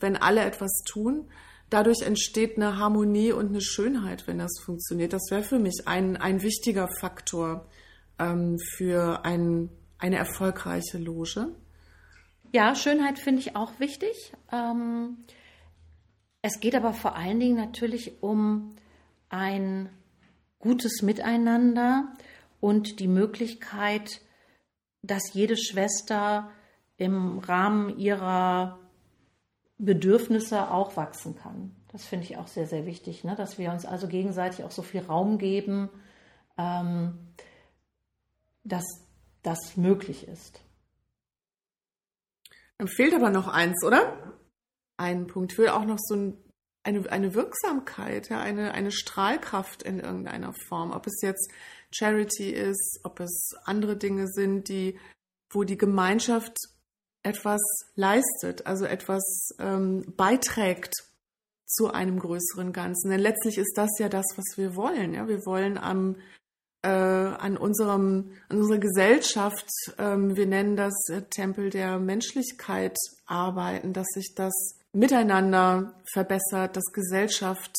wenn 0.00 0.16
alle 0.16 0.42
etwas 0.42 0.82
tun. 0.86 1.30
Dadurch 1.70 2.02
entsteht 2.02 2.56
eine 2.56 2.78
Harmonie 2.78 3.32
und 3.32 3.48
eine 3.48 3.62
Schönheit, 3.62 4.26
wenn 4.26 4.38
das 4.38 4.60
funktioniert. 4.62 5.12
Das 5.12 5.30
wäre 5.30 5.42
für 5.42 5.58
mich 5.58 5.82
ein, 5.86 6.16
ein 6.16 6.42
wichtiger 6.42 6.88
Faktor 7.00 7.66
ähm, 8.18 8.58
für 8.76 9.24
ein, 9.24 9.70
eine 9.98 10.16
erfolgreiche 10.16 10.98
Loge. 10.98 11.48
Ja, 12.52 12.74
Schönheit 12.74 13.18
finde 13.18 13.40
ich 13.40 13.56
auch 13.56 13.80
wichtig. 13.80 14.34
Ähm, 14.50 15.24
es 16.42 16.60
geht 16.60 16.74
aber 16.74 16.92
vor 16.92 17.16
allen 17.16 17.40
Dingen 17.40 17.56
natürlich 17.56 18.22
um 18.22 18.74
ein 19.32 19.88
gutes 20.58 21.02
Miteinander 21.02 22.12
und 22.60 23.00
die 23.00 23.08
Möglichkeit, 23.08 24.20
dass 25.02 25.32
jede 25.32 25.56
Schwester 25.56 26.50
im 26.96 27.38
Rahmen 27.38 27.98
ihrer 27.98 28.78
Bedürfnisse 29.78 30.70
auch 30.70 30.96
wachsen 30.96 31.34
kann. 31.36 31.74
Das 31.90 32.04
finde 32.04 32.26
ich 32.26 32.36
auch 32.36 32.46
sehr, 32.46 32.66
sehr 32.66 32.86
wichtig, 32.86 33.24
ne? 33.24 33.34
dass 33.34 33.58
wir 33.58 33.72
uns 33.72 33.84
also 33.84 34.06
gegenseitig 34.06 34.64
auch 34.64 34.70
so 34.70 34.82
viel 34.82 35.00
Raum 35.00 35.38
geben, 35.38 35.90
ähm, 36.56 37.18
dass 38.64 38.84
das 39.42 39.76
möglich 39.76 40.28
ist. 40.28 40.60
Fehlt 42.86 43.14
aber 43.14 43.30
noch 43.30 43.48
eins, 43.48 43.82
oder? 43.84 44.34
Ein 44.96 45.26
Punkt. 45.26 45.52
Ich 45.52 45.58
will 45.58 45.68
auch 45.68 45.84
noch 45.84 45.98
so 45.98 46.14
ein 46.16 46.51
eine, 46.84 47.10
eine 47.10 47.34
Wirksamkeit, 47.34 48.28
ja, 48.28 48.40
eine, 48.40 48.72
eine 48.72 48.90
Strahlkraft 48.90 49.82
in 49.82 50.00
irgendeiner 50.00 50.52
Form. 50.68 50.90
Ob 50.90 51.06
es 51.06 51.20
jetzt 51.22 51.50
Charity 51.92 52.50
ist, 52.50 53.00
ob 53.04 53.20
es 53.20 53.54
andere 53.64 53.96
Dinge 53.96 54.26
sind, 54.28 54.68
die, 54.68 54.98
wo 55.50 55.64
die 55.64 55.78
Gemeinschaft 55.78 56.56
etwas 57.22 57.60
leistet, 57.94 58.66
also 58.66 58.84
etwas 58.84 59.50
ähm, 59.58 60.04
beiträgt 60.16 60.94
zu 61.66 61.90
einem 61.90 62.18
größeren 62.18 62.72
Ganzen. 62.72 63.10
Denn 63.10 63.20
letztlich 63.20 63.58
ist 63.58 63.76
das 63.76 63.90
ja 63.98 64.08
das, 64.08 64.26
was 64.36 64.56
wir 64.56 64.74
wollen. 64.74 65.14
Ja? 65.14 65.28
Wir 65.28 65.46
wollen 65.46 65.78
am, 65.78 66.16
äh, 66.82 66.88
an, 66.88 67.56
unserem, 67.56 68.32
an 68.48 68.58
unserer 68.58 68.78
Gesellschaft, 68.78 69.68
ähm, 69.98 70.36
wir 70.36 70.46
nennen 70.46 70.76
das 70.76 70.94
äh, 71.08 71.22
Tempel 71.22 71.70
der 71.70 71.98
Menschlichkeit, 71.98 72.96
arbeiten, 73.26 73.92
dass 73.92 74.08
sich 74.08 74.34
das 74.34 74.52
Miteinander 74.92 75.94
verbessert, 76.12 76.76
dass 76.76 76.92
Gesellschaft 76.92 77.74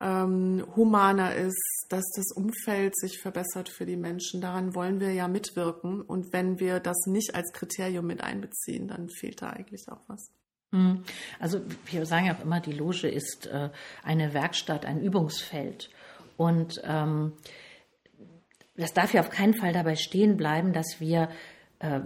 ähm, 0.00 0.64
humaner 0.76 1.34
ist, 1.34 1.86
dass 1.88 2.04
das 2.14 2.32
Umfeld 2.34 2.96
sich 2.96 3.20
verbessert 3.20 3.68
für 3.68 3.86
die 3.86 3.96
Menschen. 3.96 4.40
Daran 4.40 4.74
wollen 4.74 5.00
wir 5.00 5.12
ja 5.12 5.28
mitwirken. 5.28 6.00
Und 6.00 6.32
wenn 6.32 6.60
wir 6.60 6.80
das 6.80 7.06
nicht 7.06 7.34
als 7.34 7.52
Kriterium 7.52 8.06
mit 8.06 8.22
einbeziehen, 8.22 8.88
dann 8.88 9.08
fehlt 9.08 9.42
da 9.42 9.50
eigentlich 9.50 9.86
auch 9.88 10.00
was. 10.06 10.30
Hm. 10.72 11.02
Also 11.40 11.60
wir 11.86 12.06
sagen 12.06 12.26
ja 12.26 12.34
auch 12.34 12.44
immer, 12.44 12.60
die 12.60 12.72
Loge 12.72 13.08
ist 13.08 13.46
äh, 13.46 13.70
eine 14.02 14.34
Werkstatt, 14.34 14.84
ein 14.84 15.00
Übungsfeld. 15.00 15.90
Und 16.36 16.80
ähm, 16.84 17.32
das 18.76 18.92
darf 18.92 19.12
ja 19.12 19.22
auf 19.22 19.30
keinen 19.30 19.54
Fall 19.54 19.72
dabei 19.72 19.96
stehen 19.96 20.36
bleiben, 20.36 20.72
dass 20.72 21.00
wir 21.00 21.30
äh, 21.80 22.00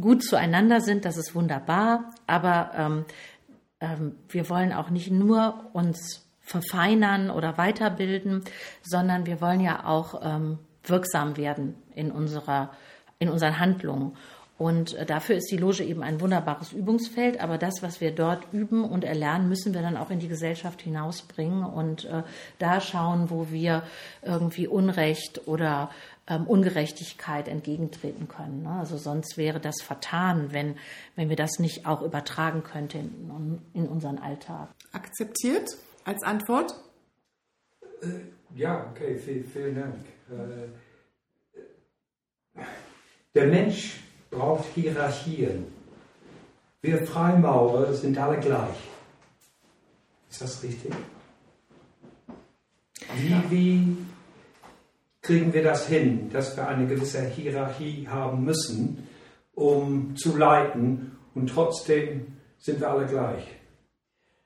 gut 0.00 0.22
zueinander 0.22 0.80
sind. 0.80 1.04
Das 1.04 1.16
ist 1.16 1.34
wunderbar. 1.34 2.14
Aber 2.26 2.70
ähm, 2.74 3.04
wir 4.28 4.48
wollen 4.48 4.72
auch 4.72 4.90
nicht 4.90 5.10
nur 5.10 5.70
uns 5.72 6.26
verfeinern 6.40 7.30
oder 7.30 7.58
weiterbilden, 7.58 8.44
sondern 8.82 9.26
wir 9.26 9.40
wollen 9.40 9.60
ja 9.60 9.84
auch 9.84 10.20
ähm, 10.22 10.58
wirksam 10.84 11.36
werden 11.36 11.74
in 11.94 12.10
unserer 12.10 12.70
in 13.18 13.28
unseren 13.28 13.58
Handlungen. 13.58 14.16
Und 14.58 14.94
äh, 14.94 15.04
dafür 15.04 15.36
ist 15.36 15.50
die 15.50 15.58
Loge 15.58 15.84
eben 15.84 16.02
ein 16.02 16.20
wunderbares 16.20 16.72
Übungsfeld. 16.72 17.40
Aber 17.40 17.58
das, 17.58 17.82
was 17.82 18.00
wir 18.00 18.10
dort 18.14 18.52
üben 18.52 18.84
und 18.84 19.04
erlernen, 19.04 19.48
müssen 19.48 19.74
wir 19.74 19.82
dann 19.82 19.96
auch 19.96 20.10
in 20.10 20.18
die 20.18 20.28
Gesellschaft 20.28 20.80
hinausbringen 20.80 21.64
und 21.64 22.06
äh, 22.06 22.22
da 22.58 22.80
schauen, 22.80 23.28
wo 23.28 23.50
wir 23.50 23.82
irgendwie 24.22 24.66
Unrecht 24.66 25.46
oder 25.46 25.90
ähm, 26.28 26.46
Ungerechtigkeit 26.46 27.48
entgegentreten 27.48 28.28
können. 28.28 28.62
Ne? 28.62 28.70
Also 28.70 28.96
sonst 28.96 29.36
wäre 29.36 29.60
das 29.60 29.82
vertan, 29.82 30.52
wenn, 30.52 30.76
wenn 31.14 31.28
wir 31.28 31.36
das 31.36 31.58
nicht 31.58 31.86
auch 31.86 32.02
übertragen 32.02 32.62
könnten 32.62 33.60
in, 33.74 33.82
in 33.82 33.88
unseren 33.88 34.18
Alltag. 34.18 34.68
Akzeptiert 34.92 35.76
als 36.04 36.22
Antwort? 36.22 36.74
Äh, 38.02 38.56
ja, 38.56 38.90
okay, 38.90 39.16
vielen, 39.16 39.44
vielen 39.44 39.74
Dank. 39.74 39.94
Äh, 40.30 40.68
der 43.34 43.46
Mensch 43.46 44.00
braucht 44.30 44.64
Hierarchien. 44.74 45.66
Wir 46.80 47.06
Freimaurer 47.06 47.92
sind 47.92 48.16
alle 48.18 48.40
gleich. 48.40 48.76
Ist 50.30 50.42
das 50.42 50.62
richtig? 50.62 50.92
Wie, 53.14 53.50
wie 53.50 53.96
kriegen 55.26 55.52
wir 55.52 55.64
das 55.64 55.88
hin, 55.88 56.30
dass 56.32 56.56
wir 56.56 56.68
eine 56.68 56.86
gewisse 56.86 57.20
Hierarchie 57.20 58.06
haben 58.08 58.44
müssen, 58.44 59.08
um 59.54 60.14
zu 60.16 60.36
leiten 60.36 61.18
und 61.34 61.48
trotzdem 61.48 62.38
sind 62.58 62.80
wir 62.80 62.90
alle 62.90 63.06
gleich. 63.06 63.44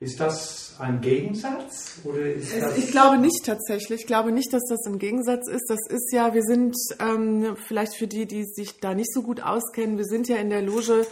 Ist 0.01 0.18
das 0.18 0.76
ein 0.78 1.03
Gegensatz? 1.03 2.01
Oder 2.05 2.33
ist 2.33 2.59
das 2.59 2.78
ich 2.78 2.91
glaube 2.91 3.18
nicht 3.18 3.45
tatsächlich. 3.45 4.01
Ich 4.01 4.07
glaube 4.07 4.33
nicht, 4.33 4.51
dass 4.51 4.62
das 4.70 4.87
ein 4.87 4.99
Gegensatz 4.99 5.47
ist. 5.47 5.66
Das 5.68 5.81
ist 5.91 6.11
ja, 6.14 6.33
wir 6.33 6.43
sind 6.43 6.74
ähm, 6.99 7.55
vielleicht 7.68 7.95
für 7.97 8.07
die, 8.07 8.24
die 8.24 8.45
sich 8.45 8.81
da 8.81 8.95
nicht 8.95 9.12
so 9.12 9.20
gut 9.20 9.43
auskennen, 9.43 9.99
wir 9.99 10.07
sind 10.07 10.26
ja 10.28 10.37
in 10.37 10.49
der 10.49 10.62
Loge 10.62 11.07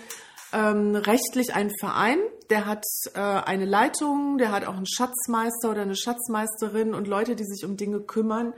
ähm, 0.55 0.97
rechtlich 0.97 1.55
ein 1.55 1.71
Verein. 1.79 2.19
Der 2.49 2.65
hat 2.65 2.85
äh, 3.15 3.19
eine 3.21 3.67
Leitung, 3.67 4.39
der 4.39 4.53
hat 4.53 4.67
auch 4.67 4.77
einen 4.77 4.87
Schatzmeister 4.87 5.71
oder 5.71 5.83
eine 5.83 5.97
Schatzmeisterin 5.97 6.95
und 6.95 7.07
Leute, 7.07 7.37
die 7.37 7.45
sich 7.45 7.67
um 7.67 7.77
Dinge 7.77 8.01
kümmern 8.01 8.55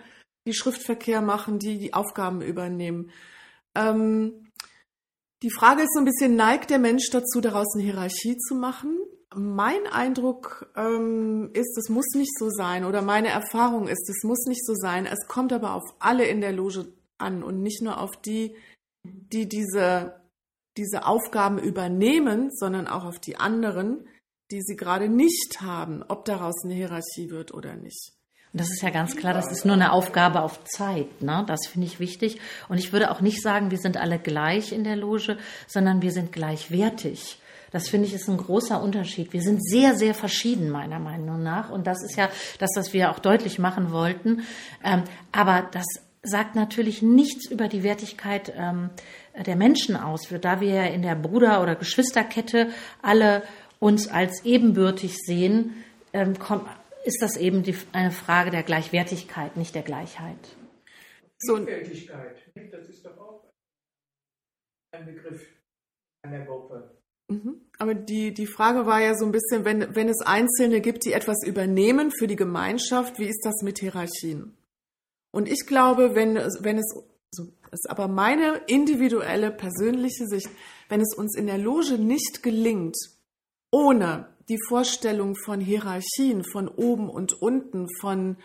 die 0.46 0.54
Schriftverkehr 0.54 1.20
machen, 1.20 1.58
die 1.58 1.78
die 1.78 1.94
Aufgaben 1.94 2.40
übernehmen. 2.40 3.10
Ähm, 3.74 4.50
die 5.42 5.50
Frage 5.50 5.82
ist 5.82 5.94
so 5.94 6.00
ein 6.00 6.04
bisschen, 6.04 6.36
neigt 6.36 6.70
der 6.70 6.78
Mensch 6.78 7.08
dazu, 7.10 7.40
daraus 7.40 7.74
eine 7.74 7.84
Hierarchie 7.84 8.36
zu 8.36 8.54
machen? 8.54 8.98
Mein 9.34 9.86
Eindruck 9.86 10.70
ähm, 10.76 11.50
ist, 11.54 11.78
es 11.78 11.88
muss 11.88 12.08
nicht 12.14 12.36
so 12.36 12.50
sein 12.50 12.84
oder 12.84 13.00
meine 13.00 13.28
Erfahrung 13.28 13.86
ist, 13.86 14.08
es 14.10 14.22
muss 14.24 14.44
nicht 14.46 14.64
so 14.66 14.74
sein. 14.74 15.06
Es 15.06 15.28
kommt 15.28 15.52
aber 15.52 15.74
auf 15.74 15.84
alle 15.98 16.26
in 16.26 16.40
der 16.40 16.52
Loge 16.52 16.92
an 17.16 17.42
und 17.42 17.62
nicht 17.62 17.80
nur 17.80 18.00
auf 18.00 18.10
die, 18.20 18.56
die 19.04 19.48
diese, 19.48 20.20
diese 20.76 21.06
Aufgaben 21.06 21.58
übernehmen, 21.58 22.50
sondern 22.52 22.86
auch 22.86 23.04
auf 23.04 23.18
die 23.18 23.36
anderen, 23.36 24.08
die 24.50 24.62
sie 24.62 24.76
gerade 24.76 25.08
nicht 25.08 25.60
haben, 25.60 26.02
ob 26.02 26.24
daraus 26.24 26.64
eine 26.64 26.74
Hierarchie 26.74 27.30
wird 27.30 27.54
oder 27.54 27.76
nicht. 27.76 28.19
Das 28.52 28.68
ist 28.70 28.82
ja 28.82 28.90
ganz 28.90 29.14
klar, 29.16 29.32
das 29.32 29.52
ist 29.52 29.64
nur 29.64 29.76
eine 29.76 29.92
Aufgabe 29.92 30.42
auf 30.42 30.64
Zeit. 30.64 31.22
Ne? 31.22 31.44
Das 31.46 31.68
finde 31.68 31.86
ich 31.86 32.00
wichtig. 32.00 32.40
Und 32.68 32.78
ich 32.78 32.92
würde 32.92 33.12
auch 33.12 33.20
nicht 33.20 33.42
sagen, 33.42 33.70
wir 33.70 33.78
sind 33.78 33.96
alle 33.96 34.18
gleich 34.18 34.72
in 34.72 34.82
der 34.82 34.96
Loge, 34.96 35.38
sondern 35.68 36.02
wir 36.02 36.10
sind 36.10 36.32
gleichwertig. 36.32 37.38
Das 37.70 37.88
finde 37.88 38.08
ich 38.08 38.14
ist 38.14 38.28
ein 38.28 38.36
großer 38.36 38.82
Unterschied. 38.82 39.32
Wir 39.32 39.42
sind 39.42 39.62
sehr, 39.64 39.94
sehr 39.94 40.14
verschieden, 40.14 40.70
meiner 40.70 40.98
Meinung 40.98 41.42
nach. 41.42 41.70
Und 41.70 41.86
das 41.86 42.02
ist 42.02 42.16
ja 42.16 42.28
das, 42.58 42.70
was 42.74 42.92
wir 42.92 43.12
auch 43.12 43.20
deutlich 43.20 43.60
machen 43.60 43.92
wollten. 43.92 44.42
Ähm, 44.82 45.04
aber 45.30 45.68
das 45.70 45.84
sagt 46.22 46.56
natürlich 46.56 47.02
nichts 47.02 47.48
über 47.48 47.68
die 47.68 47.84
Wertigkeit 47.84 48.52
ähm, 48.56 48.90
der 49.46 49.54
Menschen 49.54 49.96
aus. 49.96 50.22
Da 50.40 50.60
wir 50.60 50.74
ja 50.74 50.84
in 50.84 51.02
der 51.02 51.14
Bruder- 51.14 51.62
oder 51.62 51.76
Geschwisterkette 51.76 52.68
alle 53.00 53.44
uns 53.78 54.08
als 54.08 54.44
ebenbürtig 54.44 55.16
sehen, 55.16 55.84
ähm, 56.12 56.34
ist 57.04 57.22
das 57.22 57.36
eben 57.36 57.62
die, 57.62 57.76
eine 57.92 58.10
Frage 58.10 58.50
der 58.50 58.62
Gleichwertigkeit, 58.62 59.56
nicht 59.56 59.74
der 59.74 59.82
Gleichheit. 59.82 60.56
So, 61.38 61.56
Vielfältigkeit, 61.56 62.72
das 62.72 62.88
ist 62.88 63.04
doch 63.04 63.16
auch 63.18 63.52
ein 64.92 65.06
Begriff 65.06 65.46
einer 66.22 66.44
Gruppe. 66.44 67.00
Mhm. 67.28 67.60
Aber 67.78 67.94
die, 67.94 68.34
die 68.34 68.46
Frage 68.46 68.86
war 68.86 69.00
ja 69.00 69.14
so 69.14 69.24
ein 69.24 69.32
bisschen, 69.32 69.64
wenn, 69.64 69.94
wenn 69.94 70.08
es 70.08 70.20
Einzelne 70.20 70.80
gibt, 70.80 71.04
die 71.04 71.12
etwas 71.12 71.46
übernehmen 71.46 72.10
für 72.10 72.26
die 72.26 72.36
Gemeinschaft, 72.36 73.18
wie 73.18 73.28
ist 73.28 73.44
das 73.44 73.62
mit 73.62 73.78
Hierarchien? 73.78 74.56
Und 75.32 75.48
ich 75.48 75.66
glaube, 75.66 76.14
wenn, 76.14 76.34
wenn 76.34 76.78
es, 76.78 76.92
so, 77.30 77.52
das 77.70 77.80
ist 77.84 77.90
aber 77.90 78.08
meine 78.08 78.60
individuelle, 78.66 79.52
persönliche 79.52 80.26
Sicht, 80.26 80.50
wenn 80.88 81.00
es 81.00 81.14
uns 81.14 81.36
in 81.36 81.46
der 81.46 81.58
Loge 81.58 81.98
nicht 81.98 82.42
gelingt, 82.42 82.96
ohne 83.70 84.28
die 84.50 84.58
Vorstellung 84.68 85.36
von 85.36 85.60
Hierarchien, 85.60 86.42
von 86.44 86.68
oben 86.68 87.08
und 87.08 87.40
unten, 87.40 87.86
von 88.00 88.36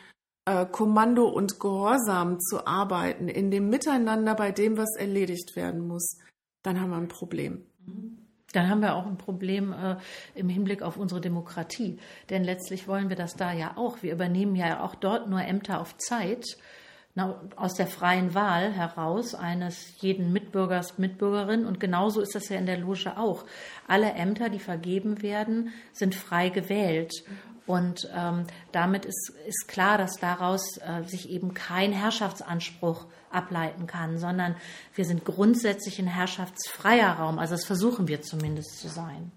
äh, 0.46 0.66
Kommando 0.68 1.28
und 1.28 1.60
Gehorsam 1.60 2.40
zu 2.40 2.68
arbeiten, 2.68 3.28
in 3.28 3.50
dem 3.50 3.70
Miteinander 3.70 4.36
bei 4.36 4.52
dem, 4.52 4.78
was 4.78 4.96
erledigt 4.96 5.56
werden 5.56 5.88
muss, 5.88 6.20
dann 6.62 6.80
haben 6.80 6.92
wir 6.92 6.98
ein 6.98 7.08
Problem. 7.08 7.66
Dann 8.54 8.70
haben 8.70 8.82
wir 8.82 8.96
auch 8.96 9.08
ein 9.08 9.18
Problem 9.18 9.74
äh, 9.74 9.98
im 10.36 10.48
Hinblick 10.48 10.84
auf 10.84 10.98
unsere 10.98 11.22
Demokratie. 11.22 11.98
Denn 12.30 12.44
letztlich 12.44 12.88
wollen 12.88 13.10
wir 13.10 13.16
das 13.16 13.36
da 13.36 13.52
ja 13.52 13.76
auch. 13.76 14.04
Wir 14.04 14.14
übernehmen 14.14 14.56
ja 14.56 14.84
auch 14.84 14.96
dort 14.96 15.28
nur 15.28 15.42
Ämter 15.42 15.82
auf 15.82 15.98
Zeit 15.98 16.46
aus 17.56 17.76
der 17.76 17.88
freien 17.88 18.34
Wahl 18.34 18.74
heraus 18.74 19.36
eines 19.36 20.02
jeden 20.02 20.34
Mitbürgers, 20.34 20.98
Mitbürgerin. 20.98 21.66
Und 21.66 21.80
genauso 21.80 22.20
ist 22.20 22.36
das 22.36 22.50
ja 22.50 22.58
in 22.58 22.66
der 22.66 22.78
Loge 22.78 23.18
auch. 23.18 23.46
Alle 23.88 24.12
Ämter, 24.14 24.50
die 24.50 24.60
vergeben 24.60 25.22
werden, 25.22 25.72
sind 25.94 26.14
frei 26.14 26.50
gewählt. 26.50 27.24
Und 27.68 28.10
ähm, 28.16 28.46
damit 28.72 29.06
ist, 29.06 29.34
ist 29.48 29.68
klar, 29.68 29.98
dass 29.98 30.18
daraus 30.18 30.78
äh, 30.78 31.04
sich 31.04 31.30
eben 31.30 31.54
kein 31.54 31.94
Herrschaftsanspruch 31.94 33.08
ableiten 33.32 33.88
kann, 33.88 34.18
sondern 34.20 34.56
wir 34.94 35.06
sind 35.06 35.26
grundsätzlich 35.26 36.00
ein 36.00 36.08
herrschaftsfreier 36.08 37.14
Raum. 37.14 37.40
Also 37.40 37.56
das 37.56 37.66
versuchen 37.66 38.08
wir 38.08 38.22
zumindest 38.22 38.80
zu 38.80 38.88
sein. 38.88 39.32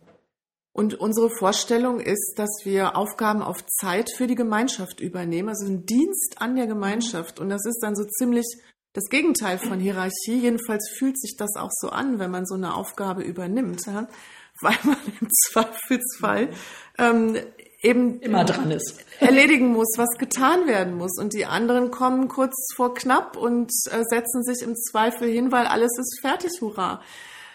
Und 0.79 0.95
unsere 0.95 1.29
Vorstellung 1.29 1.99
ist, 1.99 2.35
dass 2.37 2.61
wir 2.62 2.97
Aufgaben 2.97 3.43
auf 3.43 3.66
Zeit 3.66 4.12
für 4.16 4.29
die 4.29 4.37
Gemeinschaft 4.37 5.01
übernehmen, 5.01 5.49
also 5.49 5.66
ein 5.66 5.87
Dienst 5.87 6.37
an 6.39 6.55
der 6.55 6.68
Gemeinschaft. 6.68 7.41
Und 7.41 7.49
das 7.49 7.66
ist 7.66 7.81
dann 7.83 7.97
so 7.97 8.05
ziemlich 8.05 8.47
das 8.93 9.09
Gegenteil 9.11 9.59
von 9.59 9.81
Hierarchie. 9.81 10.39
Jedenfalls 10.39 10.89
fühlt 10.97 11.20
sich 11.20 11.35
das 11.37 11.57
auch 11.57 11.72
so 11.72 11.89
an, 11.89 12.20
wenn 12.20 12.31
man 12.31 12.47
so 12.47 12.55
eine 12.55 12.74
Aufgabe 12.76 13.22
übernimmt, 13.22 13.89
weil 13.89 14.76
man 14.85 14.97
im 15.20 15.29
Zweifelsfall 15.49 16.51
ähm, 16.97 17.37
eben 17.83 18.20
immer 18.20 18.45
dran 18.45 18.70
ist, 18.70 19.05
erledigen 19.18 19.72
muss, 19.72 19.95
was 19.97 20.16
getan 20.16 20.68
werden 20.68 20.95
muss. 20.95 21.18
Und 21.18 21.33
die 21.33 21.45
anderen 21.45 21.91
kommen 21.91 22.29
kurz 22.29 22.55
vor 22.76 22.95
knapp 22.95 23.37
und 23.37 23.72
äh, 23.91 24.05
setzen 24.09 24.45
sich 24.45 24.62
im 24.62 24.76
Zweifel 24.76 25.29
hin, 25.29 25.51
weil 25.51 25.66
alles 25.66 25.99
ist 25.99 26.20
fertig, 26.20 26.53
hurra. 26.61 27.03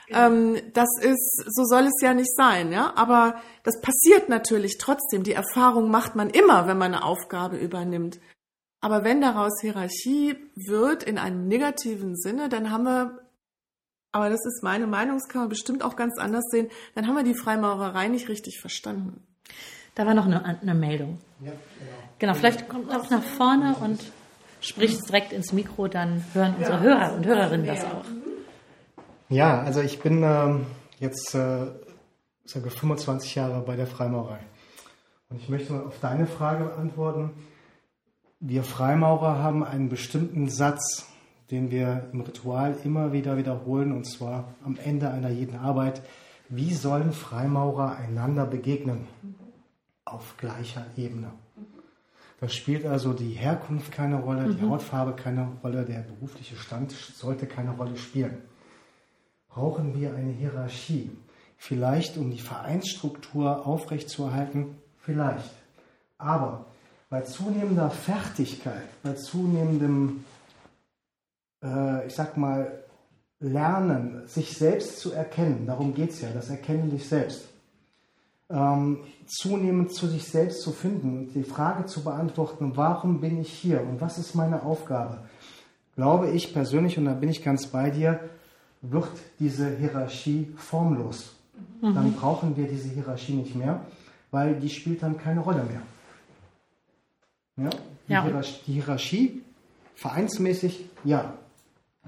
Genau. 0.08 0.28
Ähm, 0.28 0.62
das 0.74 0.90
ist, 1.02 1.44
so 1.48 1.64
soll 1.64 1.86
es 1.86 2.02
ja 2.02 2.14
nicht 2.14 2.34
sein, 2.36 2.72
ja. 2.72 2.94
Aber 2.96 3.36
das 3.64 3.80
passiert 3.82 4.30
natürlich 4.30 4.78
trotzdem. 4.78 5.24
Die 5.24 5.34
Erfahrung 5.34 5.90
macht 5.90 6.16
man 6.16 6.30
immer, 6.30 6.68
wenn 6.68 6.78
man 6.78 6.94
eine 6.94 7.04
Aufgabe 7.04 7.58
übernimmt. 7.58 8.20
Aber 8.82 9.06
wenn 9.06 9.22
daraus 9.22 9.62
Hierarchie 9.62 10.36
wird 10.56 11.04
in 11.04 11.18
einem 11.18 11.48
negativen 11.48 12.18
Sinne, 12.18 12.50
dann 12.50 12.70
haben 12.70 12.84
wir, 12.84 13.20
aber 14.12 14.30
das 14.30 14.46
ist 14.46 14.62
meine 14.62 14.88
Meinung, 14.88 15.18
das 15.20 15.30
kann 15.30 15.44
man 15.44 15.50
bestimmt 15.50 15.84
auch 15.84 15.96
ganz 15.96 16.20
anders 16.20 16.44
sehen, 16.52 16.70
dann 16.94 17.08
haben 17.08 17.16
wir 17.16 17.24
die 17.24 17.34
Freimaurerei 17.34 18.10
nicht 18.10 18.28
richtig 18.28 18.60
verstanden. 18.60 19.26
Da 19.96 20.06
war 20.06 20.14
noch 20.14 20.26
eine, 20.26 20.44
eine 20.44 20.76
Meldung. 20.76 21.20
Ja, 21.40 21.52
genau. 21.52 21.92
genau, 22.20 22.34
vielleicht 22.34 22.68
kommt 22.68 22.94
auch 22.94 23.10
nach 23.10 23.24
vorne 23.24 23.76
und 23.80 24.04
spricht 24.60 25.08
direkt 25.08 25.32
ins 25.32 25.54
Mikro, 25.54 25.88
dann 25.88 26.26
hören 26.34 26.56
unsere 26.58 26.82
Hörer 26.82 27.14
und 27.14 27.26
Hörerinnen 27.26 27.66
das 27.66 27.86
auch. 27.86 28.04
Ja, 29.34 29.62
also 29.62 29.82
ich 29.82 30.00
bin 30.00 30.22
ähm, 30.22 30.68
jetzt 31.00 31.34
äh, 31.34 31.66
sage 32.46 32.70
25 32.70 33.34
Jahre 33.34 33.62
bei 33.62 33.76
der 33.76 33.88
Freimaurerei. 33.88 34.42
Und 35.28 35.42
ich 35.42 35.50
möchte 35.50 35.74
mal 35.74 35.88
auf 35.88 36.00
deine 36.00 36.28
Frage 36.28 36.66
beantworten. 36.66 37.32
Wir 38.40 38.64
Freimaurer 38.64 39.40
haben 39.40 39.64
einen 39.64 39.90
bestimmten 39.90 40.50
Satz, 40.50 41.08
den 41.50 41.72
wir 41.72 42.10
im 42.14 42.22
Ritual 42.22 42.78
immer 42.84 43.12
wieder 43.12 43.36
wiederholen, 43.36 43.92
und 43.92 44.04
zwar 44.06 44.54
am 44.64 44.78
Ende 44.78 45.10
einer 45.10 45.32
jeden 45.32 45.58
Arbeit. 45.58 46.04
Wie 46.50 46.72
sollen 46.72 47.12
Freimaurer 47.12 47.96
einander 47.96 48.46
begegnen? 48.46 49.08
Auf 50.06 50.38
gleicher 50.38 50.86
Ebene. 50.96 51.32
Da 52.40 52.50
spielt 52.50 52.86
also 52.86 53.14
die 53.14 53.32
Herkunft 53.32 53.92
keine 53.92 54.18
Rolle, 54.18 54.54
die 54.54 54.64
mhm. 54.64 54.70
Hautfarbe 54.70 55.14
keine 55.14 55.54
Rolle, 55.64 55.86
der 55.86 56.02
berufliche 56.02 56.56
Stand 56.56 56.92
sollte 56.92 57.48
keine 57.48 57.72
Rolle 57.72 57.98
spielen 57.98 58.38
brauchen 59.54 60.00
wir 60.00 60.16
eine 60.16 60.32
Hierarchie. 60.32 61.12
Vielleicht, 61.58 62.18
um 62.18 62.32
die 62.32 62.42
Vereinsstruktur 62.42 63.66
aufrechtzuerhalten, 63.66 64.76
vielleicht. 65.00 65.52
Aber 66.18 66.66
bei 67.10 67.22
zunehmender 67.22 67.90
Fertigkeit, 67.90 68.90
bei 69.02 69.14
zunehmendem, 69.14 70.26
äh, 71.64 72.08
ich 72.08 72.16
sag 72.16 72.38
mal, 72.38 72.84
Lernen, 73.40 74.26
sich 74.26 74.58
selbst 74.58 75.00
zu 75.00 75.12
erkennen, 75.12 75.66
darum 75.68 75.94
geht 75.94 76.12
es 76.12 76.22
ja, 76.22 76.30
das 76.34 76.50
Erkennen 76.50 76.90
dich 76.90 77.08
selbst, 77.08 77.46
ähm, 78.50 79.00
zunehmend 79.28 79.94
zu 79.94 80.08
sich 80.08 80.26
selbst 80.26 80.62
zu 80.62 80.72
finden 80.72 81.18
und 81.18 81.34
die 81.36 81.44
Frage 81.44 81.86
zu 81.86 82.04
beantworten, 82.04 82.72
warum 82.76 83.20
bin 83.20 83.42
ich 83.42 83.52
hier 83.52 83.82
und 83.82 84.00
was 84.00 84.18
ist 84.18 84.34
meine 84.34 84.64
Aufgabe, 84.64 85.20
glaube 85.96 86.30
ich 86.30 86.54
persönlich, 86.54 86.98
und 86.98 87.06
da 87.06 87.14
bin 87.14 87.30
ich 87.30 87.44
ganz 87.44 87.68
bei 87.68 87.90
dir, 87.90 88.22
wird 88.84 89.10
diese 89.40 89.76
Hierarchie 89.78 90.54
formlos. 90.58 91.36
Mhm. 91.82 91.96
Dann 91.96 92.14
brauchen 92.14 92.56
wir 92.56 92.68
diese 92.68 92.90
Hierarchie 92.90 93.34
nicht 93.34 93.56
mehr, 93.56 93.86
weil 94.30 94.60
die 94.60 94.70
spielt 94.70 95.02
dann 95.02 95.18
keine 95.18 95.40
Rolle 95.40 95.64
mehr. 95.64 95.82
Ja? 97.58 97.70
Die, 98.08 98.12
ja. 98.12 98.24
Hierarchie, 98.24 98.62
die 98.68 98.74
Hierarchie, 98.74 99.42
vereinsmäßig, 99.96 100.90
ja. 101.04 101.34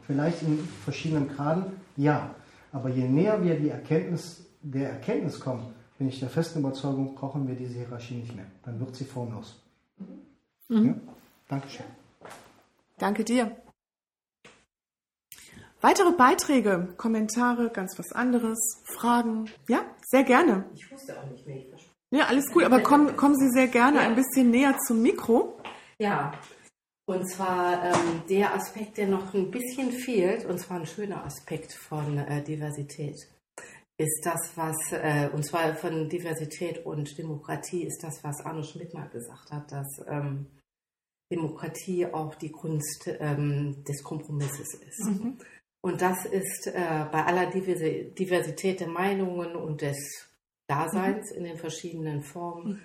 Vielleicht 0.06 0.44
in 0.44 0.60
verschiedenen 0.84 1.30
Graden, 1.30 1.66
ja. 1.96 2.36
Aber 2.72 2.90
je 2.90 3.08
näher 3.08 3.44
wir 3.44 3.58
die 3.58 3.70
Erkenntnis, 3.70 4.46
der 4.62 4.90
Erkenntnis 4.90 5.40
kommen, 5.40 5.74
bin 5.98 6.10
ich 6.10 6.20
der 6.20 6.30
festen 6.30 6.60
Überzeugung, 6.60 7.16
brauchen 7.16 7.48
wir 7.48 7.56
diese 7.56 7.76
Hierarchie 7.76 8.16
nicht 8.16 8.36
mehr. 8.36 8.46
Dann 8.64 8.80
wird 8.80 8.96
sie 8.96 9.06
formlos. 9.06 9.56
Mhm. 10.68 10.86
Ja? 10.86 10.96
Dankeschön. 11.48 11.86
Danke 12.98 13.24
dir. 13.24 13.56
Weitere 15.86 16.14
Beiträge, 16.14 16.96
Kommentare, 16.98 17.70
ganz 17.70 18.00
was 18.00 18.12
anderes, 18.12 18.82
Fragen? 18.86 19.52
Ja, 19.70 19.86
sehr 20.02 20.24
gerne. 20.24 20.68
Ich 20.74 20.92
wusste 20.92 21.16
auch 21.22 21.30
nicht 21.30 21.46
mehr. 21.46 21.58
Ich 21.58 21.92
ja, 22.10 22.26
alles 22.26 22.52
gut, 22.52 22.64
aber 22.64 22.82
kommen, 22.82 23.16
kommen 23.16 23.36
Sie 23.36 23.52
sehr 23.52 23.68
gerne 23.68 23.98
ja. 23.98 24.08
ein 24.08 24.16
bisschen 24.16 24.50
näher 24.50 24.76
zum 24.88 25.04
Mikro. 25.04 25.60
Ja, 26.00 26.32
und 27.08 27.30
zwar 27.30 27.84
ähm, 27.84 28.24
der 28.28 28.56
Aspekt, 28.56 28.98
der 28.98 29.06
noch 29.06 29.32
ein 29.36 29.52
bisschen 29.52 29.92
fehlt, 29.92 30.46
und 30.46 30.58
zwar 30.58 30.80
ein 30.80 30.88
schöner 30.88 31.24
Aspekt 31.24 31.74
von 31.74 32.18
äh, 32.18 32.44
Diversität, 32.44 33.18
ist 34.00 34.26
das, 34.26 34.54
was, 34.56 34.92
äh, 34.92 35.30
und 35.34 35.46
zwar 35.46 35.76
von 35.76 36.10
Diversität 36.10 36.84
und 36.84 37.16
Demokratie, 37.16 37.84
ist 37.84 38.04
das, 38.04 38.24
was 38.24 38.44
Arno 38.44 38.64
Schmidt 38.64 38.96
mal 38.96 39.08
gesagt 39.10 39.52
hat, 39.52 39.72
dass 39.72 40.04
ähm, 40.08 40.48
Demokratie 41.32 42.06
auch 42.06 42.34
die 42.36 42.52
Kunst 42.52 43.08
ähm, 43.20 43.84
des 43.84 44.04
Kompromisses 44.04 44.74
ist. 44.76 45.06
Mhm. 45.06 45.38
Und 45.86 46.02
das 46.02 46.26
ist 46.26 46.66
äh, 46.66 47.06
bei 47.12 47.26
aller 47.26 47.46
Diversität 47.46 48.80
der 48.80 48.88
Meinungen 48.88 49.56
und 49.56 49.82
des 49.82 50.28
Daseins 50.68 51.30
mhm. 51.30 51.38
in 51.38 51.44
den 51.44 51.58
verschiedenen 51.58 52.24
Formen, 52.24 52.82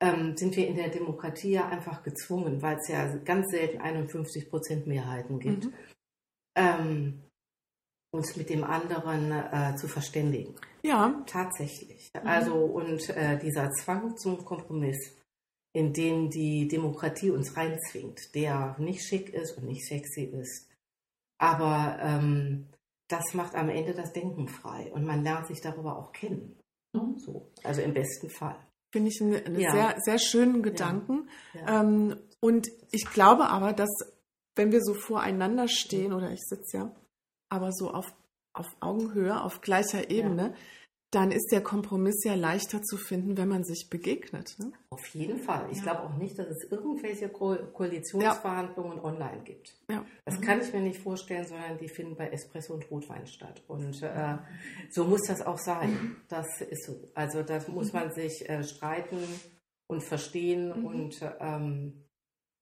ähm, 0.00 0.36
sind 0.36 0.54
wir 0.56 0.68
in 0.68 0.76
der 0.76 0.88
Demokratie 0.88 1.50
ja 1.50 1.66
einfach 1.66 2.04
gezwungen, 2.04 2.62
weil 2.62 2.76
es 2.76 2.86
ja 2.86 3.12
ganz 3.24 3.50
selten 3.50 3.80
51 3.80 4.48
Prozent 4.48 4.86
Mehrheiten 4.86 5.40
gibt. 5.40 5.64
Mhm. 5.64 5.72
ähm, 6.54 7.22
uns 8.12 8.36
mit 8.36 8.48
dem 8.50 8.62
anderen 8.62 9.32
äh, 9.32 9.74
zu 9.74 9.88
verständigen. 9.88 10.54
Ja. 10.84 11.24
Tatsächlich. 11.26 12.12
Mhm. 12.14 12.28
Also 12.28 12.54
und 12.54 13.10
äh, 13.10 13.36
dieser 13.36 13.68
Zwang 13.72 14.16
zum 14.16 14.44
Kompromiss, 14.44 15.16
in 15.72 15.92
den 15.92 16.30
die 16.30 16.68
Demokratie 16.68 17.30
uns 17.30 17.56
reinzwingt, 17.56 18.32
der 18.36 18.76
nicht 18.78 19.02
schick 19.02 19.34
ist 19.34 19.58
und 19.58 19.66
nicht 19.66 19.84
sexy 19.84 20.22
ist. 20.26 20.68
Aber 21.38 21.98
ähm, 22.00 22.68
das 23.08 23.34
macht 23.34 23.54
am 23.54 23.68
Ende 23.68 23.94
das 23.94 24.12
Denken 24.12 24.48
frei 24.48 24.90
und 24.92 25.04
man 25.04 25.22
lernt 25.22 25.46
sich 25.46 25.60
darüber 25.60 25.98
auch 25.98 26.12
kennen. 26.12 26.58
Mhm. 26.92 27.18
So. 27.18 27.50
Also 27.62 27.82
im 27.82 27.94
besten 27.94 28.30
Fall. 28.30 28.56
Finde 28.92 29.10
ich 29.10 29.20
einen, 29.20 29.44
einen 29.44 29.60
ja. 29.60 29.70
sehr, 29.70 29.96
sehr 29.98 30.18
schönen 30.18 30.62
Gedanken. 30.62 31.28
Ja. 31.52 31.60
Ja. 31.60 31.80
Ähm, 31.80 32.16
und 32.40 32.68
ich 32.92 33.06
glaube 33.06 33.48
aber, 33.48 33.72
dass 33.72 33.90
wenn 34.56 34.70
wir 34.70 34.80
so 34.82 34.94
voreinander 34.94 35.68
stehen, 35.68 36.12
oder 36.12 36.30
ich 36.30 36.42
sitze 36.42 36.76
ja, 36.76 36.94
aber 37.48 37.72
so 37.72 37.90
auf, 37.90 38.14
auf 38.52 38.68
Augenhöhe, 38.80 39.42
auf 39.42 39.60
gleicher 39.60 40.10
Ebene, 40.10 40.54
dann 41.14 41.30
ist 41.30 41.52
der 41.52 41.62
Kompromiss 41.62 42.24
ja 42.24 42.34
leichter 42.34 42.82
zu 42.82 42.96
finden, 42.96 43.36
wenn 43.36 43.48
man 43.48 43.64
sich 43.64 43.88
begegnet. 43.88 44.56
Ne? 44.58 44.72
Auf 44.90 45.06
jeden 45.08 45.38
Fall. 45.38 45.68
Ich 45.70 45.78
ja. 45.78 45.84
glaube 45.84 46.02
auch 46.02 46.16
nicht, 46.16 46.38
dass 46.38 46.48
es 46.48 46.70
irgendwelche 46.70 47.28
Ko 47.28 47.56
Koalitionsverhandlungen 47.72 48.98
ja. 48.98 49.04
online 49.04 49.42
gibt. 49.44 49.74
Ja. 49.90 50.04
Das 50.24 50.38
mhm. 50.38 50.42
kann 50.42 50.60
ich 50.60 50.72
mir 50.72 50.80
nicht 50.80 51.00
vorstellen, 51.00 51.46
sondern 51.46 51.78
die 51.78 51.88
finden 51.88 52.16
bei 52.16 52.28
Espresso 52.28 52.74
und 52.74 52.90
Rotwein 52.90 53.26
statt. 53.26 53.62
Und 53.68 54.02
äh, 54.02 54.38
so 54.90 55.04
muss 55.04 55.22
das 55.28 55.42
auch 55.42 55.58
sein. 55.58 55.90
Mhm. 55.90 56.16
Das 56.28 56.46
ist 56.60 56.86
so. 56.86 57.00
Also 57.14 57.42
da 57.42 57.60
muss 57.68 57.92
man 57.92 58.12
sich 58.12 58.48
äh, 58.48 58.64
streiten 58.64 59.18
und 59.86 60.02
verstehen 60.02 60.80
mhm. 60.80 60.86
und 60.86 61.20
ähm, 61.40 62.03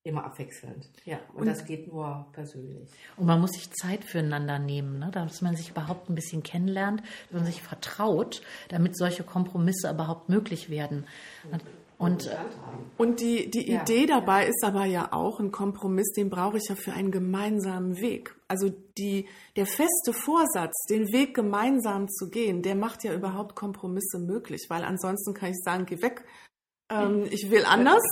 Immer 0.05 0.25
abwechselnd, 0.25 0.89
ja. 1.05 1.21
Und, 1.33 1.43
und, 1.43 1.47
das 1.47 1.65
geht 1.65 1.87
nur 1.87 2.27
persönlich. 2.33 2.91
Und 3.17 3.27
man 3.27 3.41
muss 3.41 3.53
sich 3.53 3.71
Zeit 3.71 4.05
füreinander 4.05 4.59
nehmen, 4.59 4.99
ne? 4.99 5.11
dass 5.13 5.43
man 5.43 5.55
sich 5.55 5.71
überhaupt 5.71 6.11
ein 6.11 6.17
bisschen 6.17 6.43
kennenlernt, 6.43 7.03
dass 7.31 7.41
man 7.41 7.47
sich 7.47 7.63
vertraut, 7.63 8.43
damit 8.69 8.97
solche 8.97 9.23
Kompromisse 9.23 9.89
überhaupt 9.91 10.29
möglich 10.29 10.71
werden. 10.71 11.07
Und, 11.99 12.29
und 12.99 13.21
die, 13.21 13.49
die 13.49 13.71
ja. 13.71 13.83
Idee 13.83 14.07
dabei 14.07 14.49
ist 14.49 14.65
aber 14.65 14.87
ja 14.87 15.13
auch, 15.13 15.39
ein 15.39 15.53
Kompromiss, 15.53 16.11
den 16.15 16.31
brauche 16.31 16.57
ich 16.57 16.65
ja 16.69 16.75
für 16.75 16.93
einen 16.93 17.13
gemeinsamen 17.13 18.01
Weg. 18.01 18.35
Also 18.49 18.71
die, 18.99 19.29
der 19.55 19.67
feste 19.67 20.13
Vorsatz, 20.13 20.75
den 20.91 21.13
Weg 21.13 21.33
gemeinsam 21.33 22.09
zu 22.09 22.29
gehen, 22.29 22.63
der 22.63 22.75
macht 22.75 23.05
ja 23.05 23.15
überhaupt 23.15 23.55
Kompromisse 23.55 24.19
möglich, 24.19 24.67
weil 24.69 24.83
ansonsten 24.83 25.33
kann 25.33 25.51
ich 25.51 25.63
sagen, 25.63 25.87
geh 25.87 26.03
weg, 26.03 26.25
ähm, 26.91 27.29
ich 27.31 27.53
will 27.53 27.65
anders 27.65 28.03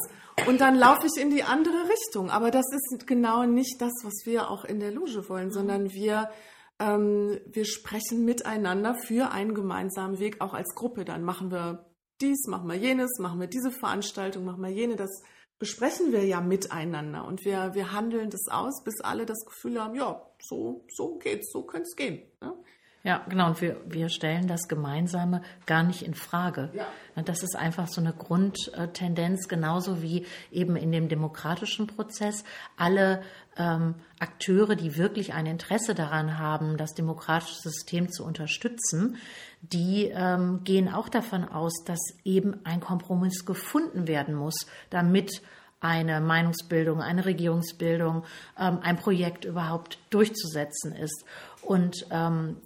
und 0.46 0.60
dann 0.60 0.76
laufe 0.76 1.06
ich 1.06 1.20
in 1.20 1.30
die 1.30 1.42
andere 1.42 1.88
Richtung. 1.88 2.30
Aber 2.30 2.50
das 2.50 2.66
ist 2.72 3.06
genau 3.06 3.44
nicht 3.44 3.80
das, 3.80 3.92
was 4.02 4.24
wir 4.24 4.50
auch 4.50 4.64
in 4.64 4.80
der 4.80 4.92
Loge 4.92 5.28
wollen, 5.28 5.50
sondern 5.50 5.92
wir, 5.92 6.30
ähm, 6.78 7.40
wir 7.46 7.64
sprechen 7.64 8.24
miteinander 8.24 8.94
für 8.94 9.30
einen 9.30 9.54
gemeinsamen 9.54 10.18
Weg, 10.18 10.40
auch 10.40 10.54
als 10.54 10.74
Gruppe. 10.74 11.04
Dann 11.04 11.22
machen 11.22 11.50
wir 11.50 11.86
dies, 12.20 12.46
machen 12.46 12.68
wir 12.68 12.76
jenes, 12.76 13.18
machen 13.18 13.40
wir 13.40 13.46
diese 13.46 13.70
Veranstaltung, 13.70 14.44
machen 14.44 14.62
wir 14.62 14.70
jene. 14.70 14.96
Das 14.96 15.22
besprechen 15.58 16.10
wir 16.10 16.24
ja 16.24 16.40
miteinander 16.40 17.26
und 17.26 17.44
wir, 17.44 17.74
wir 17.74 17.92
handeln 17.92 18.30
das 18.30 18.48
aus, 18.50 18.82
bis 18.82 19.00
alle 19.02 19.26
das 19.26 19.44
Gefühl 19.44 19.80
haben, 19.80 19.94
ja, 19.94 20.26
so, 20.40 20.86
so 20.90 21.18
geht's, 21.18 21.52
so 21.52 21.64
könnte 21.64 21.86
es 21.86 21.96
gehen. 21.96 22.22
Ja? 22.42 22.54
Ja, 23.02 23.24
genau. 23.28 23.48
Und 23.48 23.62
wir, 23.62 23.80
wir 23.86 24.10
stellen 24.10 24.46
das 24.46 24.68
Gemeinsame 24.68 25.40
gar 25.64 25.82
nicht 25.82 26.02
in 26.02 26.14
Frage. 26.14 26.70
Ja. 26.74 26.86
Das 27.22 27.42
ist 27.42 27.56
einfach 27.56 27.88
so 27.88 28.00
eine 28.00 28.12
Grundtendenz, 28.12 29.48
genauso 29.48 30.02
wie 30.02 30.26
eben 30.50 30.76
in 30.76 30.92
dem 30.92 31.08
demokratischen 31.08 31.86
Prozess 31.86 32.44
alle 32.76 33.22
ähm, 33.56 33.94
Akteure, 34.18 34.76
die 34.76 34.98
wirklich 34.98 35.32
ein 35.32 35.46
Interesse 35.46 35.94
daran 35.94 36.38
haben, 36.38 36.76
das 36.76 36.94
demokratische 36.94 37.60
System 37.62 38.10
zu 38.10 38.24
unterstützen, 38.24 39.16
die 39.62 40.10
ähm, 40.14 40.60
gehen 40.64 40.92
auch 40.92 41.08
davon 41.08 41.44
aus, 41.44 41.72
dass 41.84 42.00
eben 42.24 42.60
ein 42.64 42.80
Kompromiss 42.80 43.46
gefunden 43.46 44.08
werden 44.08 44.34
muss, 44.34 44.66
damit 44.90 45.42
eine 45.80 46.20
Meinungsbildung, 46.20 47.00
eine 47.00 47.24
Regierungsbildung, 47.24 48.24
ähm, 48.58 48.78
ein 48.82 48.96
Projekt 48.96 49.46
überhaupt 49.46 49.98
durchzusetzen 50.10 50.92
ist. 50.92 51.24
Und 51.62 52.06
ähm, 52.10 52.56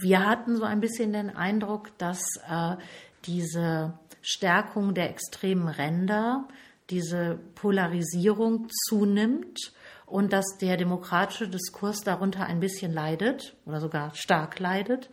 wir 0.00 0.26
hatten 0.26 0.56
so 0.56 0.64
ein 0.64 0.80
bisschen 0.80 1.12
den 1.12 1.34
Eindruck, 1.34 1.96
dass 1.98 2.20
äh, 2.48 2.76
diese 3.24 3.98
Stärkung 4.22 4.94
der 4.94 5.10
extremen 5.10 5.68
Ränder, 5.68 6.46
diese 6.90 7.38
Polarisierung 7.54 8.68
zunimmt 8.88 9.72
und 10.06 10.32
dass 10.32 10.56
der 10.60 10.76
demokratische 10.76 11.48
Diskurs 11.48 12.00
darunter 12.00 12.46
ein 12.46 12.60
bisschen 12.60 12.92
leidet 12.92 13.56
oder 13.66 13.80
sogar 13.80 14.14
stark 14.14 14.58
leidet 14.58 15.10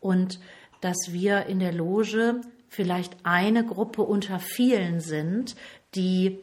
und 0.00 0.40
dass 0.80 0.96
wir 1.08 1.46
in 1.46 1.58
der 1.58 1.72
Loge 1.72 2.40
vielleicht 2.68 3.16
eine 3.24 3.66
Gruppe 3.66 4.02
unter 4.02 4.38
vielen 4.38 5.00
sind, 5.00 5.56
die 5.94 6.38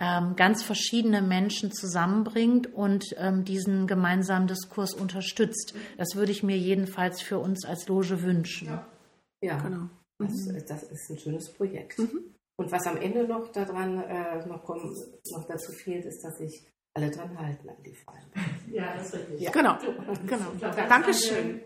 ähm, 0.00 0.34
ganz 0.34 0.62
verschiedene 0.62 1.20
Menschen 1.20 1.70
zusammenbringt 1.72 2.72
und 2.72 3.14
ähm, 3.18 3.44
diesen 3.44 3.86
gemeinsamen 3.86 4.48
Diskurs 4.48 4.94
unterstützt. 4.94 5.74
Das 5.98 6.16
würde 6.16 6.32
ich 6.32 6.42
mir 6.42 6.56
jedenfalls 6.56 7.20
für 7.20 7.38
uns 7.38 7.66
als 7.66 7.86
Loge 7.86 8.22
wünschen. 8.22 8.68
Ja, 8.68 8.86
ja 9.42 9.58
genau. 9.58 9.88
Das, 10.18 10.32
mhm. 10.32 10.64
das, 10.66 10.82
ist 10.84 11.10
ein 11.10 11.18
schönes 11.18 11.52
Projekt. 11.52 11.98
Mhm. 11.98 12.34
Und 12.56 12.72
was 12.72 12.86
am 12.86 12.96
Ende 12.96 13.26
noch 13.26 13.52
daran 13.52 14.02
äh, 14.02 14.46
noch, 14.46 14.64
kommt, 14.64 14.84
noch 15.32 15.46
dazu 15.46 15.72
fehlt, 15.72 16.04
ist, 16.04 16.22
dass 16.22 16.38
sich 16.38 16.66
alle 16.94 17.10
dran 17.10 17.38
halten 17.38 17.68
an 17.68 17.82
die 17.84 17.94
Fragen. 17.94 18.26
Ja, 18.70 18.94
das 18.94 19.06
ist 19.06 19.14
richtig. 19.14 19.40
Ja. 19.40 19.50
Genau, 19.50 19.78
genau. 20.26 20.52
Dankeschön. 20.88 21.60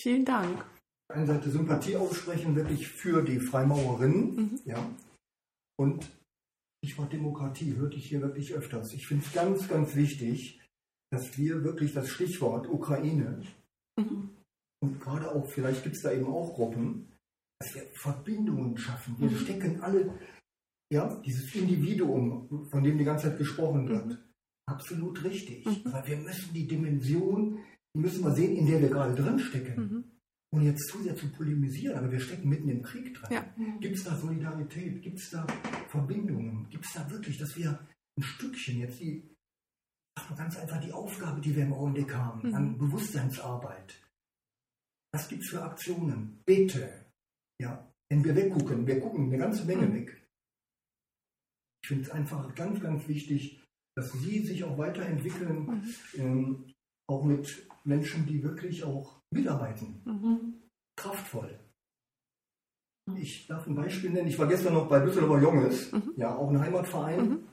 Vielen 0.00 0.24
Dank. 0.24 0.64
Eine 1.08 1.26
Seite 1.26 1.50
Sympathie 1.50 1.96
aussprechen, 1.96 2.56
wirklich 2.56 2.88
für 2.88 3.22
die 3.22 3.38
Freimaurerinnen. 3.38 4.34
Mhm. 4.34 4.60
Ja. 4.64 4.78
Und 5.76 6.08
Stichwort 6.84 7.12
Demokratie 7.12 7.76
hörte 7.76 7.96
ich 7.96 8.08
hier 8.08 8.22
wirklich 8.22 8.52
öfters. 8.54 8.92
Ich 8.92 9.06
finde 9.06 9.24
es 9.24 9.32
ganz, 9.32 9.68
ganz 9.68 9.94
wichtig, 9.94 10.60
dass 11.12 11.38
wir 11.38 11.62
wirklich 11.62 11.92
das 11.92 12.08
Stichwort 12.08 12.68
Ukraine 12.68 13.40
mhm. 13.96 14.30
und 14.82 15.00
gerade 15.00 15.30
auch, 15.32 15.46
vielleicht 15.46 15.84
gibt 15.84 15.94
es 15.94 16.02
da 16.02 16.12
eben 16.12 16.26
auch 16.26 16.54
Gruppen, 16.54 17.12
dass 17.60 17.74
wir 17.74 17.82
Verbindungen 17.92 18.76
schaffen. 18.76 19.14
Wir 19.18 19.30
mhm. 19.30 19.36
stecken 19.36 19.80
alle, 19.80 20.18
ja, 20.92 21.20
dieses 21.24 21.54
Individuum, 21.54 22.66
von 22.68 22.82
dem 22.82 22.98
die 22.98 23.04
ganze 23.04 23.28
Zeit 23.28 23.38
gesprochen 23.38 23.88
wird, 23.88 24.06
mhm. 24.06 24.18
absolut 24.68 25.22
richtig. 25.22 25.64
Mhm. 25.64 25.92
Weil 25.92 26.06
wir 26.08 26.16
müssen 26.16 26.52
die 26.52 26.66
Dimension, 26.66 27.60
die 27.94 28.00
müssen 28.00 28.24
wir 28.24 28.34
sehen, 28.34 28.56
in 28.56 28.66
der 28.66 28.80
wir 28.80 28.88
gerade 28.88 29.14
drin 29.14 29.38
stecken. 29.38 30.11
Ohne 30.52 30.66
jetzt 30.66 30.88
zu 30.88 31.02
sehr 31.02 31.16
zu 31.16 31.28
polemisieren, 31.30 31.96
aber 31.96 32.12
wir 32.12 32.20
stecken 32.20 32.48
mitten 32.48 32.68
im 32.68 32.82
Krieg 32.82 33.14
drin. 33.14 33.32
Ja. 33.32 33.54
Gibt 33.80 33.96
es 33.96 34.04
da 34.04 34.16
Solidarität? 34.16 35.02
Gibt 35.02 35.18
es 35.18 35.30
da 35.30 35.46
Verbindungen? 35.88 36.68
Gibt 36.68 36.84
es 36.84 36.92
da 36.92 37.10
wirklich, 37.10 37.38
dass 37.38 37.56
wir 37.56 37.88
ein 38.18 38.22
Stückchen 38.22 38.80
jetzt 38.80 39.00
die, 39.00 39.34
ach, 40.18 40.36
ganz 40.36 40.58
einfach 40.58 40.80
die 40.80 40.92
Aufgabe, 40.92 41.40
die 41.40 41.56
wir 41.56 41.62
im 41.62 41.72
Augenblick 41.72 42.14
haben, 42.14 42.48
mhm. 42.48 42.54
an 42.54 42.78
Bewusstseinsarbeit, 42.78 43.98
was 45.14 45.28
gibt 45.28 45.42
es 45.42 45.50
für 45.50 45.62
Aktionen? 45.62 46.42
Bitte. 46.44 47.06
Ja, 47.58 47.90
wenn 48.10 48.24
wir 48.24 48.36
weggucken, 48.36 48.86
wir 48.86 49.00
gucken 49.00 49.26
eine 49.26 49.38
ganze 49.38 49.64
Menge 49.64 49.86
mhm. 49.86 49.94
weg. 49.94 50.28
Ich 51.82 51.88
finde 51.88 52.04
es 52.04 52.10
einfach 52.10 52.54
ganz, 52.54 52.80
ganz 52.80 53.08
wichtig, 53.08 53.62
dass 53.96 54.12
sie 54.12 54.40
sich 54.40 54.64
auch 54.64 54.76
weiterentwickeln, 54.76 55.64
mhm. 55.64 55.94
ähm, 56.14 56.72
auch 57.08 57.24
mit 57.24 57.68
Menschen, 57.84 58.26
die 58.26 58.42
wirklich 58.42 58.84
auch 58.84 59.21
mitarbeiten. 59.32 60.00
Mhm. 60.04 60.62
Kraftvoll. 60.96 61.58
Ich 63.16 63.46
darf 63.46 63.66
ein 63.66 63.74
Beispiel 63.74 64.10
nennen. 64.10 64.28
Ich 64.28 64.38
war 64.38 64.46
gestern 64.46 64.74
noch 64.74 64.88
bei 64.88 65.00
Düsseldorfer 65.00 65.42
Junges, 65.42 65.90
mhm. 65.90 66.12
ja, 66.16 66.34
auch 66.36 66.48
ein 66.50 66.60
Heimatverein. 66.60 67.28
Mhm. 67.28 67.48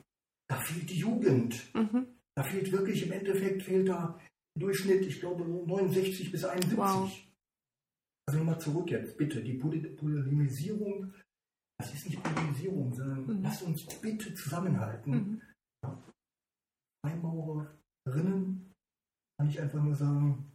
Da 0.48 0.58
fehlt 0.58 0.90
die 0.90 1.00
Jugend. 1.00 1.74
Mhm. 1.74 2.08
Da 2.36 2.44
fehlt 2.44 2.72
wirklich 2.72 3.06
im 3.06 3.12
Endeffekt 3.12 3.64
fehlt 3.64 3.90
da 3.90 4.20
im 4.56 4.62
Durchschnitt, 4.62 5.06
ich 5.06 5.20
glaube, 5.20 5.44
69 5.44 6.32
bis 6.32 6.46
71. 6.46 6.78
Wow. 6.78 7.12
Also 8.28 8.40
nochmal 8.40 8.60
zurück 8.60 8.92
jetzt, 8.92 9.18
bitte. 9.18 9.42
Die 9.42 9.56
Polarisierung, 9.56 11.14
das 11.80 11.94
ist 11.94 12.06
nicht 12.06 12.22
Polarisierung, 12.22 12.94
sondern 12.94 13.26
mhm. 13.26 13.44
lasst 13.44 13.64
uns 13.64 13.84
bitte 14.00 14.34
zusammenhalten. 14.36 15.12
Mhm. 15.12 15.42
Freimaurerinnen 17.04 18.74
kann 19.38 19.50
ich 19.50 19.60
einfach 19.60 19.82
nur 19.82 19.96
sagen, 19.96 20.52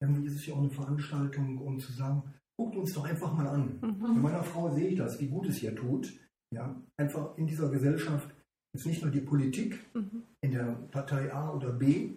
irgendwie 0.00 0.26
ist 0.26 0.36
es 0.36 0.46
ja 0.46 0.54
auch 0.54 0.58
eine 0.58 0.70
Veranstaltung, 0.70 1.58
um 1.58 1.78
zu 1.78 1.92
sagen, 1.92 2.22
guckt 2.56 2.76
uns 2.76 2.92
doch 2.92 3.04
einfach 3.04 3.32
mal 3.32 3.46
an. 3.46 3.78
Mhm. 3.80 3.98
Bei 4.00 4.30
meiner 4.30 4.44
Frau 4.44 4.72
sehe 4.72 4.88
ich 4.88 4.96
das, 4.96 5.20
wie 5.20 5.28
gut 5.28 5.48
es 5.48 5.56
hier 5.56 5.74
tut. 5.74 6.12
Ja, 6.54 6.80
einfach 6.96 7.36
in 7.36 7.46
dieser 7.46 7.68
Gesellschaft 7.70 8.32
ist 8.74 8.86
nicht 8.86 9.02
nur 9.02 9.10
die 9.10 9.20
Politik 9.20 9.78
mhm. 9.94 10.22
in 10.40 10.52
der 10.52 10.72
Partei 10.90 11.32
A 11.32 11.52
oder 11.52 11.72
B, 11.72 12.10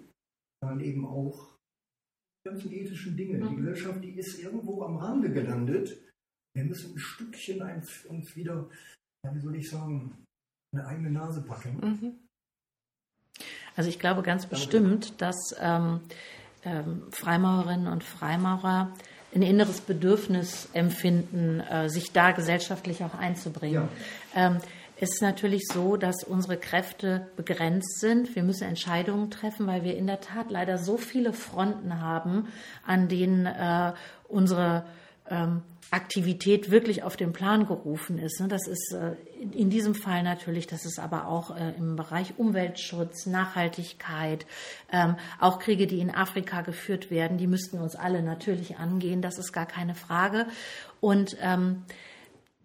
sondern 0.61 0.80
eben 0.82 1.05
auch 1.05 1.55
die 2.43 2.49
ganzen 2.49 2.71
ethischen 2.71 3.17
Dinge. 3.17 3.39
Mhm. 3.39 3.49
Die 3.49 3.55
Gesellschaft, 3.57 4.03
die 4.03 4.11
ist 4.11 4.39
irgendwo 4.39 4.84
am 4.84 4.97
Rande 4.97 5.32
gelandet. 5.32 5.97
Wir 6.55 6.65
müssen 6.65 6.95
ein 6.95 6.99
Stückchen 6.99 7.61
uns 8.09 8.36
wieder, 8.36 8.69
wie 9.32 9.39
soll 9.39 9.55
ich 9.55 9.69
sagen, 9.69 10.25
eine 10.73 10.86
eigene 10.88 11.11
Nase 11.11 11.41
packen. 11.41 11.80
Mhm. 11.80 12.15
Also 13.75 13.89
ich 13.89 13.99
glaube 13.99 14.23
ganz 14.23 14.47
bestimmt, 14.47 15.21
dass 15.21 15.55
ähm, 15.59 16.01
ähm, 16.64 17.03
Freimaurerinnen 17.12 17.88
und 17.88 18.03
Freimaurer 18.03 18.91
ein 19.36 19.41
inneres 19.41 19.82
Bedürfnis 19.82 20.70
empfinden, 20.74 21.60
äh, 21.60 21.89
sich 21.89 22.12
da 22.12 22.32
gesellschaftlich 22.32 23.03
auch 23.03 23.14
einzubringen. 23.14 23.89
Ja. 24.36 24.47
Ähm, 24.47 24.58
es 24.99 25.14
ist 25.14 25.22
natürlich 25.22 25.68
so, 25.72 25.95
dass 25.95 26.24
unsere 26.24 26.58
Kräfte 26.58 27.28
begrenzt 27.36 27.99
sind. 27.99 28.36
Wir 28.36 28.41
müssen 28.41 28.68
Entscheidungen 28.68 29.30
treffen, 29.30 29.68
weil 29.68 29.84
wir 29.84 29.95
in 29.95 30.08
der 30.08 30.22
Tat 30.22 30.49
leider 30.49 30.80
so 30.80 30.97
viele 30.97 31.34
Fronten 31.34 32.01
haben, 32.01 32.47
an 32.86 33.08
denen 33.08 33.45
äh, 33.45 33.93
unsere 34.28 34.86
ähm, 35.30 35.61
Aktivität 35.89 36.69
wirklich 36.69 37.03
auf 37.03 37.15
den 37.15 37.32
Plan 37.32 37.65
gerufen 37.65 38.19
ist. 38.19 38.41
Ne? 38.41 38.47
Das 38.49 38.67
ist 38.67 38.93
äh, 38.93 39.15
in 39.53 39.69
diesem 39.69 39.95
Fall 39.95 40.21
natürlich, 40.21 40.67
das 40.67 40.86
ist 40.86 40.99
aber 40.99 41.28
auch 41.28 41.55
äh, 41.55 41.73
im 41.78 41.95
Bereich 41.95 42.34
Umweltschutz, 42.38 43.25
Nachhaltigkeit, 43.25 44.45
ähm, 44.91 45.15
auch 45.39 45.59
Kriege, 45.59 45.88
die 45.88 45.99
in 45.99 46.13
Afrika 46.13 46.61
geführt 46.61 47.09
werden, 47.09 47.38
die 47.38 47.47
müssten 47.47 47.80
uns 47.80 47.95
alle 47.95 48.21
natürlich 48.21 48.78
angehen, 48.78 49.21
das 49.21 49.38
ist 49.38 49.53
gar 49.53 49.65
keine 49.65 49.95
Frage. 49.95 50.47
Und 50.99 51.38
ähm, 51.41 51.84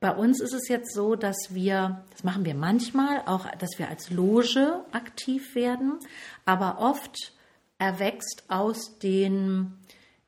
bei 0.01 0.11
uns 0.11 0.41
ist 0.41 0.53
es 0.53 0.69
jetzt 0.69 0.93
so, 0.93 1.15
dass 1.15 1.37
wir, 1.51 2.05
das 2.11 2.25
machen 2.25 2.45
wir 2.45 2.57
manchmal, 2.57 3.23
auch, 3.27 3.47
dass 3.59 3.79
wir 3.79 3.89
als 3.89 4.11
Loge 4.11 4.81
aktiv 4.91 5.55
werden, 5.55 6.01
aber 6.45 6.81
oft 6.81 7.35
erwächst 7.79 8.45
aus 8.49 8.99
den 8.99 9.75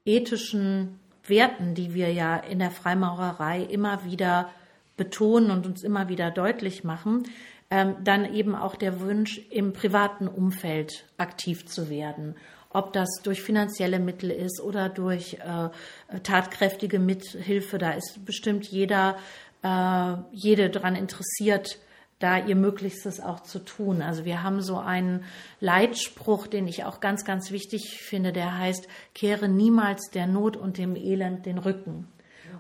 ethischen 0.04 1.00
Werten, 1.26 1.74
die 1.74 1.94
wir 1.94 2.12
ja 2.12 2.36
in 2.36 2.58
der 2.58 2.70
Freimaurerei 2.70 3.62
immer 3.62 4.04
wieder 4.04 4.50
betonen 4.96 5.50
und 5.50 5.66
uns 5.66 5.82
immer 5.82 6.08
wieder 6.08 6.30
deutlich 6.30 6.84
machen, 6.84 7.24
ähm, 7.70 7.96
dann 8.04 8.32
eben 8.32 8.54
auch 8.54 8.76
der 8.76 9.00
Wunsch, 9.00 9.40
im 9.50 9.72
privaten 9.72 10.28
Umfeld 10.28 11.04
aktiv 11.16 11.66
zu 11.66 11.88
werden. 11.88 12.36
Ob 12.70 12.92
das 12.92 13.08
durch 13.22 13.42
finanzielle 13.42 13.98
Mittel 13.98 14.30
ist 14.30 14.60
oder 14.60 14.88
durch 14.88 15.34
äh, 15.34 16.18
tatkräftige 16.20 16.98
Mithilfe, 16.98 17.78
da 17.78 17.92
ist 17.92 18.24
bestimmt 18.24 18.66
jeder, 18.66 19.16
äh, 19.62 20.14
jede 20.32 20.70
daran 20.70 20.96
interessiert, 20.96 21.78
da 22.24 22.38
ihr 22.38 22.56
Möglichstes 22.56 23.20
auch 23.20 23.40
zu 23.40 23.58
tun. 23.58 24.00
Also 24.00 24.24
wir 24.24 24.42
haben 24.42 24.62
so 24.62 24.78
einen 24.78 25.24
Leitspruch, 25.60 26.46
den 26.46 26.66
ich 26.66 26.84
auch 26.84 27.00
ganz, 27.00 27.26
ganz 27.26 27.50
wichtig 27.50 28.00
finde, 28.00 28.32
der 28.32 28.56
heißt, 28.56 28.88
kehre 29.14 29.46
niemals 29.46 30.08
der 30.08 30.26
Not 30.26 30.56
und 30.56 30.78
dem 30.78 30.96
Elend 30.96 31.44
den 31.44 31.58
Rücken. 31.58 32.08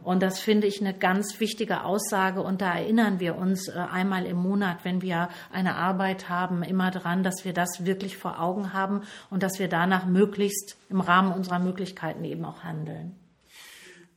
Und 0.02 0.22
das 0.22 0.38
finde 0.38 0.66
ich 0.66 0.82
eine 0.82 0.92
ganz 0.92 1.40
wichtige 1.40 1.84
Aussage. 1.84 2.42
Und 2.42 2.60
da 2.60 2.74
erinnern 2.74 3.20
wir 3.20 3.36
uns 3.36 3.68
äh, 3.68 3.78
einmal 3.78 4.26
im 4.26 4.36
Monat, 4.36 4.84
wenn 4.84 5.00
wir 5.00 5.30
eine 5.50 5.76
Arbeit 5.76 6.28
haben, 6.28 6.62
immer 6.62 6.90
dran, 6.90 7.22
dass 7.22 7.46
wir 7.46 7.54
das 7.54 7.86
wirklich 7.86 8.18
vor 8.18 8.38
Augen 8.40 8.74
haben 8.74 9.00
und 9.30 9.42
dass 9.42 9.58
wir 9.58 9.68
danach 9.68 10.04
möglichst 10.04 10.76
im 10.90 11.00
Rahmen 11.00 11.32
unserer 11.32 11.58
Möglichkeiten 11.58 12.24
eben 12.24 12.44
auch 12.44 12.64
handeln. 12.64 13.16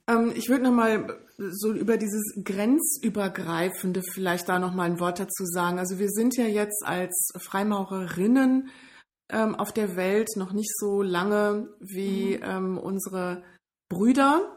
Ähm, 0.09 0.31
ich 0.35 0.49
würde 0.49 0.63
noch 0.63 0.71
mal 0.71 1.19
so 1.37 1.71
über 1.71 1.97
dieses 1.97 2.33
grenzübergreifende 2.43 4.01
vielleicht 4.01 4.49
da 4.49 4.59
noch 4.59 4.73
mal 4.73 4.83
ein 4.83 4.99
Wort 4.99 5.19
dazu 5.19 5.45
sagen. 5.45 5.79
Also 5.79 5.99
wir 5.99 6.09
sind 6.09 6.35
ja 6.35 6.45
jetzt 6.45 6.83
als 6.85 7.31
Freimaurerinnen 7.37 8.69
ähm, 9.29 9.55
auf 9.55 9.71
der 9.71 9.95
Welt 9.95 10.29
noch 10.35 10.53
nicht 10.53 10.75
so 10.77 11.01
lange 11.01 11.69
wie 11.79 12.37
mhm. 12.37 12.43
ähm, 12.43 12.77
unsere 12.77 13.43
Brüder. 13.89 14.56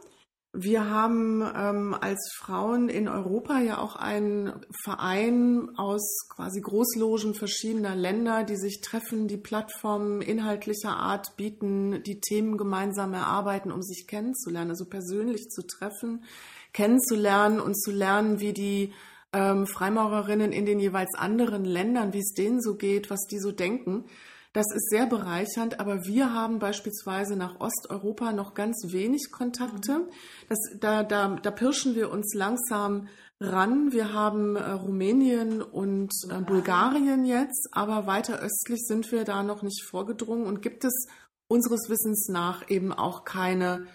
Wir 0.52 0.90
haben 0.90 1.42
ähm, 1.56 1.94
als 2.00 2.32
Frauen 2.36 2.88
in 2.88 3.06
Europa 3.06 3.60
ja 3.60 3.78
auch 3.78 3.94
einen 3.94 4.52
Verein 4.82 5.70
aus 5.76 6.26
quasi 6.28 6.60
Großlogen 6.60 7.34
verschiedener 7.34 7.94
Länder, 7.94 8.42
die 8.42 8.56
sich 8.56 8.80
treffen, 8.80 9.28
die 9.28 9.36
Plattformen 9.36 10.20
inhaltlicher 10.22 10.96
Art 10.96 11.36
bieten, 11.36 12.02
die 12.02 12.18
Themen 12.18 12.58
gemeinsam 12.58 13.14
erarbeiten, 13.14 13.70
um 13.70 13.80
sich 13.80 14.08
kennenzulernen, 14.08 14.70
also 14.70 14.86
persönlich 14.86 15.50
zu 15.50 15.62
treffen, 15.64 16.24
kennenzulernen 16.72 17.60
und 17.60 17.80
zu 17.80 17.92
lernen, 17.92 18.40
wie 18.40 18.52
die 18.52 18.92
ähm, 19.32 19.68
Freimaurerinnen 19.68 20.50
in 20.50 20.66
den 20.66 20.80
jeweils 20.80 21.14
anderen 21.16 21.64
Ländern, 21.64 22.12
wie 22.12 22.18
es 22.18 22.34
denen 22.34 22.60
so 22.60 22.74
geht, 22.74 23.08
was 23.08 23.20
die 23.30 23.38
so 23.38 23.52
denken. 23.52 24.06
Das 24.52 24.66
ist 24.74 24.90
sehr 24.90 25.06
bereichernd, 25.06 25.78
aber 25.78 26.04
wir 26.06 26.34
haben 26.34 26.58
beispielsweise 26.58 27.36
nach 27.36 27.60
Osteuropa 27.60 28.32
noch 28.32 28.54
ganz 28.54 28.86
wenig 28.88 29.30
Kontakte. 29.30 30.08
Das, 30.48 30.58
da, 30.80 31.04
da, 31.04 31.36
da 31.40 31.50
pirschen 31.52 31.94
wir 31.94 32.10
uns 32.10 32.34
langsam 32.34 33.06
ran. 33.40 33.92
Wir 33.92 34.12
haben 34.12 34.56
äh, 34.56 34.70
Rumänien 34.72 35.62
und 35.62 36.12
äh, 36.28 36.40
Bulgarien 36.40 37.24
jetzt, 37.24 37.68
aber 37.72 38.06
weiter 38.06 38.40
östlich 38.40 38.80
sind 38.86 39.12
wir 39.12 39.24
da 39.24 39.44
noch 39.44 39.62
nicht 39.62 39.84
vorgedrungen 39.84 40.46
und 40.46 40.62
gibt 40.62 40.84
es 40.84 41.06
unseres 41.48 41.88
Wissens 41.88 42.28
nach 42.28 42.68
eben 42.68 42.92
auch 42.92 43.24
keine 43.24 43.86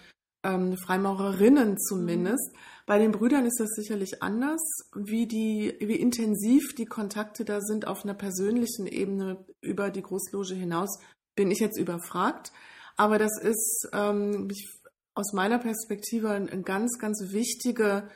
ähm, 0.42 0.76
Freimaurerinnen 0.78 1.78
zumindest. 1.78 2.54
Bei 2.86 3.00
den 3.00 3.10
Brüdern 3.10 3.46
ist 3.46 3.58
das 3.58 3.70
sicherlich 3.70 4.22
anders, 4.22 4.62
wie 4.94 5.26
die, 5.26 5.76
wie 5.80 5.96
intensiv 5.96 6.72
die 6.76 6.84
Kontakte 6.86 7.44
da 7.44 7.60
sind 7.60 7.88
auf 7.88 8.04
einer 8.04 8.14
persönlichen 8.14 8.86
Ebene 8.86 9.44
über 9.60 9.90
die 9.90 10.02
Großloge 10.02 10.54
hinaus, 10.54 11.00
bin 11.34 11.50
ich 11.50 11.58
jetzt 11.58 11.78
überfragt. 11.78 12.52
Aber 12.96 13.18
das 13.18 13.40
ist 13.42 13.88
ähm, 13.92 14.48
aus 15.14 15.32
meiner 15.32 15.58
Perspektive 15.58 16.30
eine 16.30 16.62
ganz, 16.62 16.98
ganz 16.98 17.32
wichtige 17.32 18.08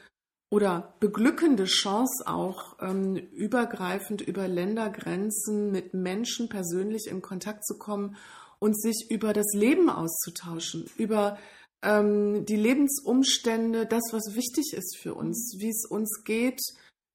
oder 0.51 0.95
beglückende 1.01 1.65
Chance 1.65 2.25
auch, 2.27 2.77
ähm, 2.81 3.17
übergreifend 3.17 4.21
über 4.21 4.47
Ländergrenzen 4.47 5.73
mit 5.73 5.95
Menschen 5.95 6.49
persönlich 6.49 7.09
in 7.09 7.23
Kontakt 7.23 7.67
zu 7.67 7.77
kommen 7.77 8.17
und 8.61 8.81
sich 8.81 9.07
über 9.11 9.33
das 9.33 9.47
Leben 9.55 9.91
auszutauschen, 9.91 10.89
über 10.97 11.39
ähm, 11.83 12.45
die 12.45 12.57
Lebensumstände, 12.57 13.87
das, 13.87 14.03
was 14.13 14.35
wichtig 14.35 14.75
ist 14.75 14.99
für 14.99 15.15
uns, 15.15 15.57
wie 15.59 15.71
es 15.71 15.87
uns 15.87 16.25
geht, 16.25 16.61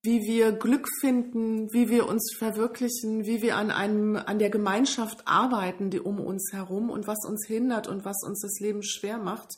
wie 0.04 0.22
wir 0.22 0.52
Glück 0.52 0.88
finden, 1.00 1.74
wie 1.74 1.90
wir 1.90 2.08
uns 2.08 2.34
verwirklichen, 2.38 3.26
wie 3.26 3.42
wir 3.42 3.58
an 3.58 3.72
einem, 3.72 4.16
an 4.16 4.40
der 4.40 4.50
Gemeinschaft 4.50 5.24
arbeiten, 5.26 5.90
die 5.90 6.00
um 6.00 6.20
uns 6.20 6.52
herum 6.54 6.90
und 6.90 7.08
was 7.08 7.26
uns 7.26 7.46
hindert 7.48 7.88
und 7.88 8.06
was 8.06 8.24
uns 8.24 8.42
das 8.42 8.60
Leben 8.60 8.84
schwer 8.84 9.18
macht. 9.18 9.56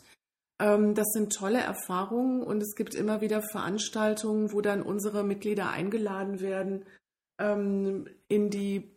Ähm, 0.60 0.96
das 0.96 1.08
sind 1.12 1.34
tolle 1.34 1.60
Erfahrungen 1.60 2.42
und 2.42 2.62
es 2.62 2.76
gibt 2.76 2.96
immer 2.96 3.22
wieder 3.22 3.42
Veranstaltungen, 3.42 4.52
wo 4.54 4.62
dann 4.62 4.82
unsere 4.82 5.24
Mitglieder 5.24 5.70
eingeladen 5.70 6.40
werden, 6.40 6.86
ähm, 7.40 8.08
in 8.28 8.50
die 8.50 8.90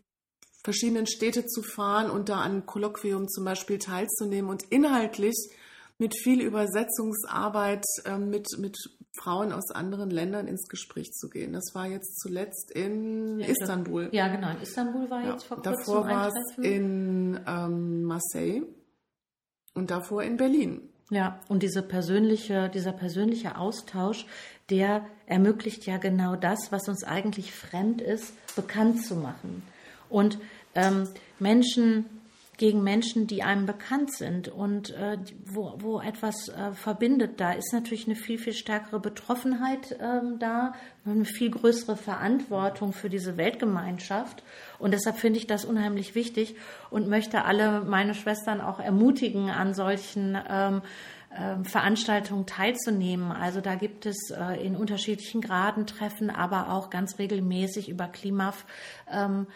verschiedenen 0.63 1.07
Städte 1.07 1.47
zu 1.47 1.63
fahren 1.63 2.11
und 2.11 2.29
da 2.29 2.41
an 2.41 2.67
Kolloquium 2.67 3.29
zum 3.29 3.45
Beispiel 3.45 3.79
teilzunehmen 3.79 4.51
und 4.51 4.65
inhaltlich 4.71 5.51
mit 6.01 6.17
viel 6.17 6.41
Übersetzungsarbeit 6.41 7.85
äh, 8.07 8.17
mit, 8.17 8.47
mit 8.59 8.77
Frauen 9.21 9.53
aus 9.53 9.71
anderen 9.71 10.11
Ländern 10.11 10.49
ins 10.49 10.67
Gespräch 10.69 11.13
zu 11.13 11.29
gehen. 11.29 11.53
Das 11.53 11.75
war 11.75 11.87
jetzt 11.87 12.19
zuletzt 12.21 12.71
in 12.71 13.39
ja, 13.39 13.47
Istanbul. 13.47 14.09
Ja, 14.13 14.29
genau. 14.29 14.51
In 14.51 14.63
Istanbul 14.63 15.11
war 15.11 15.23
ja, 15.23 15.33
jetzt 15.33 15.45
vor 15.45 15.59
kurzem 15.59 15.73
Davor 15.73 16.09
war 16.09 16.29
es 16.29 16.59
in 16.59 17.39
ähm, 17.47 18.03
Marseille 18.05 18.63
und 19.75 19.91
davor 19.91 20.23
in 20.23 20.37
Berlin. 20.37 20.89
Ja, 21.11 21.41
und 21.49 21.63
diese 21.63 21.83
persönliche, 21.83 22.71
dieser 22.71 22.93
persönliche 22.93 23.59
Austausch, 23.59 24.27
der 24.71 25.05
ermöglicht 25.27 25.85
ja 25.85 25.99
genau 25.99 26.37
das, 26.37 26.71
was 26.71 26.89
uns 26.89 27.05
eigentlich 27.05 27.53
fremd 27.53 28.01
ist, 28.01 28.33
bekannt 28.55 29.05
zu 29.05 29.17
machen. 29.17 29.65
Und 30.09 30.39
ähm, 30.77 31.09
Menschen 31.41 32.20
gegen 32.61 32.83
Menschen, 32.83 33.27
die 33.27 33.43
einem 33.43 33.65
bekannt 33.65 34.13
sind 34.13 34.49
und 34.49 34.91
äh, 34.91 35.17
wo, 35.47 35.77
wo 35.79 35.99
etwas 35.99 36.51
äh, 36.51 36.73
verbindet. 36.73 37.41
Da 37.41 37.53
ist 37.53 37.73
natürlich 37.73 38.05
eine 38.05 38.17
viel, 38.17 38.37
viel 38.37 38.53
stärkere 38.53 39.01
Betroffenheit 39.01 39.97
ähm, 39.99 40.39
da, 40.39 40.75
eine 41.07 41.25
viel 41.25 41.51
größere 41.51 41.97
Verantwortung 41.97 42.93
für 42.93 43.09
diese 43.09 43.39
Weltgemeinschaft. 43.39 44.43
Und 44.79 44.93
deshalb 44.93 45.17
finde 45.17 45.39
ich 45.39 45.47
das 45.47 45.65
unheimlich 45.65 46.15
wichtig 46.15 46.55
und 46.91 47.09
möchte 47.09 47.47
alle 47.47 47.81
meine 47.81 48.13
Schwestern 48.13 48.61
auch 48.61 48.79
ermutigen, 48.79 49.49
an 49.49 49.73
solchen 49.73 50.37
ähm, 50.47 50.83
ähm 51.35 51.65
Veranstaltungen 51.65 52.45
teilzunehmen. 52.45 53.33
Also 53.33 53.63
da 53.63 53.75
gibt 53.75 54.05
es 54.05 54.31
äh, 54.33 54.63
in 54.63 54.77
unterschiedlichen 54.77 55.41
Graden 55.41 55.87
Treffen, 55.87 56.29
aber 56.29 56.71
auch 56.71 56.91
ganz 56.91 57.19
regelmäßig 57.19 57.89
über 57.89 58.07
Klimaf 58.07 58.67
ähm, 59.11 59.47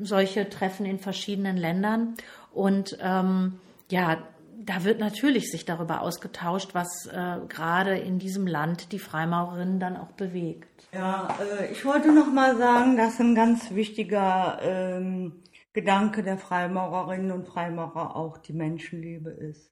solche 0.00 0.48
Treffen 0.48 0.86
in 0.86 0.98
verschiedenen 0.98 1.56
Ländern. 1.56 2.14
Und 2.54 2.96
ähm, 3.00 3.58
ja, 3.90 4.18
da 4.64 4.84
wird 4.84 5.00
natürlich 5.00 5.50
sich 5.50 5.64
darüber 5.64 6.02
ausgetauscht, 6.02 6.74
was 6.74 7.06
äh, 7.06 7.38
gerade 7.48 7.98
in 7.98 8.18
diesem 8.18 8.46
Land 8.46 8.92
die 8.92 8.98
Freimaurerinnen 8.98 9.80
dann 9.80 9.96
auch 9.96 10.12
bewegt. 10.12 10.68
Ja, 10.92 11.36
äh, 11.40 11.72
ich 11.72 11.84
wollte 11.84 12.12
noch 12.12 12.32
mal 12.32 12.56
sagen, 12.56 12.96
dass 12.96 13.18
ein 13.18 13.34
ganz 13.34 13.70
wichtiger 13.72 14.58
ähm, 14.62 15.42
Gedanke 15.72 16.22
der 16.22 16.38
Freimaurerinnen 16.38 17.32
und 17.32 17.46
Freimaurer 17.46 18.14
auch 18.14 18.38
die 18.38 18.52
Menschenliebe 18.52 19.30
ist. 19.30 19.70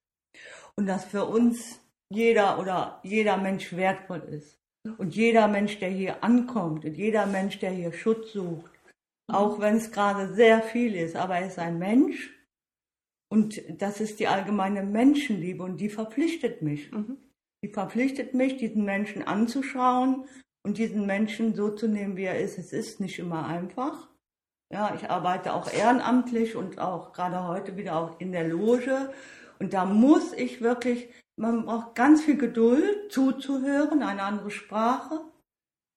Und 0.77 0.87
dass 0.87 1.05
für 1.05 1.27
uns 1.27 1.81
jeder 2.09 2.59
oder 2.59 3.01
jeder 3.03 3.37
Mensch 3.37 3.73
wertvoll 3.77 4.23
ist. 4.31 4.59
Und 4.97 5.15
jeder 5.15 5.47
Mensch, 5.47 5.79
der 5.79 5.91
hier 5.91 6.25
ankommt 6.25 6.87
und 6.87 6.97
jeder 6.97 7.27
Mensch, 7.27 7.59
der 7.59 7.71
hier 7.71 7.93
Schutz 7.93 8.33
sucht, 8.33 8.71
Auch 9.31 9.61
wenn 9.61 9.77
es 9.77 9.93
gerade 9.93 10.35
sehr 10.35 10.61
viel 10.61 10.97
ist, 10.97 11.15
aber 11.15 11.37
er 11.37 11.47
ist 11.47 11.59
ein 11.59 11.79
Mensch. 11.79 12.33
Und 13.33 13.63
das 13.81 14.01
ist 14.01 14.19
die 14.19 14.27
allgemeine 14.27 14.83
Menschenliebe 14.83 15.63
und 15.63 15.81
die 15.81 15.89
verpflichtet 15.89 16.63
mich. 16.63 16.91
Mhm. 16.91 17.19
Die 17.65 17.69
verpflichtet 17.69 18.35
mich, 18.35 18.57
diesen 18.57 18.85
Menschen 18.85 19.23
anzuschauen 19.23 20.27
und 20.65 20.79
diesen 20.79 21.07
Menschen 21.07 21.55
so 21.55 21.71
zu 21.71 21.89
nehmen, 21.89 22.17
wie 22.17 22.25
er 22.25 22.41
ist. 22.41 22.59
Es 22.59 22.73
ist 22.73 23.01
nicht 23.01 23.19
immer 23.19 23.47
einfach. 23.47 24.09
Ja, 24.73 24.95
ich 24.95 25.11
arbeite 25.11 25.53
auch 25.55 25.73
ehrenamtlich 25.73 26.57
und 26.57 26.79
auch 26.79 27.13
gerade 27.13 27.47
heute 27.47 27.77
wieder 27.77 27.97
auch 27.97 28.21
in 28.21 28.33
der 28.33 28.49
Loge. 28.49 29.13
Und 29.59 29.75
da 29.75 29.85
muss 29.85 30.33
ich 30.33 30.61
wirklich, 30.61 31.13
man 31.37 31.67
braucht 31.67 31.95
ganz 31.95 32.23
viel 32.23 32.37
Geduld 32.37 33.13
zuzuhören, 33.13 34.03
eine 34.03 34.23
andere 34.23 34.51
Sprache. 34.51 35.21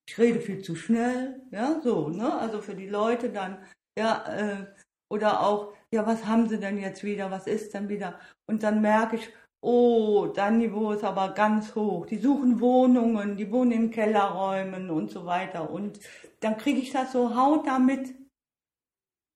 Ich 0.07 0.17
rede 0.17 0.41
viel 0.41 0.61
zu 0.61 0.75
schnell, 0.75 1.41
ja, 1.51 1.79
so, 1.81 2.09
ne? 2.09 2.37
Also 2.37 2.61
für 2.61 2.75
die 2.75 2.89
Leute 2.89 3.29
dann, 3.29 3.63
ja, 3.97 4.25
äh, 4.27 4.65
oder 5.09 5.41
auch, 5.41 5.72
ja, 5.93 6.07
was 6.07 6.25
haben 6.25 6.49
sie 6.49 6.59
denn 6.59 6.79
jetzt 6.79 7.03
wieder, 7.03 7.29
was 7.29 7.45
ist 7.45 7.75
denn 7.75 7.87
wieder? 7.87 8.19
Und 8.47 8.63
dann 8.63 8.81
merke 8.81 9.17
ich, 9.17 9.29
oh, 9.61 10.25
dein 10.25 10.57
Niveau 10.57 10.91
ist 10.91 11.03
aber 11.03 11.33
ganz 11.35 11.75
hoch. 11.75 12.07
Die 12.07 12.17
suchen 12.17 12.59
Wohnungen, 12.59 13.37
die 13.37 13.51
wohnen 13.51 13.71
in 13.71 13.91
Kellerräumen 13.91 14.89
und 14.89 15.11
so 15.11 15.25
weiter. 15.27 15.69
Und 15.69 15.99
dann 16.39 16.57
kriege 16.57 16.79
ich 16.79 16.91
das 16.91 17.11
so 17.11 17.35
haut 17.35 17.67
damit. 17.67 18.15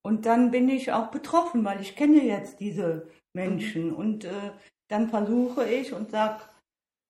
Und 0.03 0.25
dann 0.25 0.49
bin 0.49 0.67
ich 0.67 0.91
auch 0.91 1.11
betroffen, 1.11 1.63
weil 1.63 1.79
ich 1.79 1.95
kenne 1.95 2.23
jetzt 2.23 2.59
diese 2.59 3.07
Menschen. 3.33 3.93
Und 3.93 4.25
äh, 4.25 4.51
dann 4.89 5.09
versuche 5.09 5.63
ich 5.69 5.93
und 5.93 6.09
sage, 6.09 6.41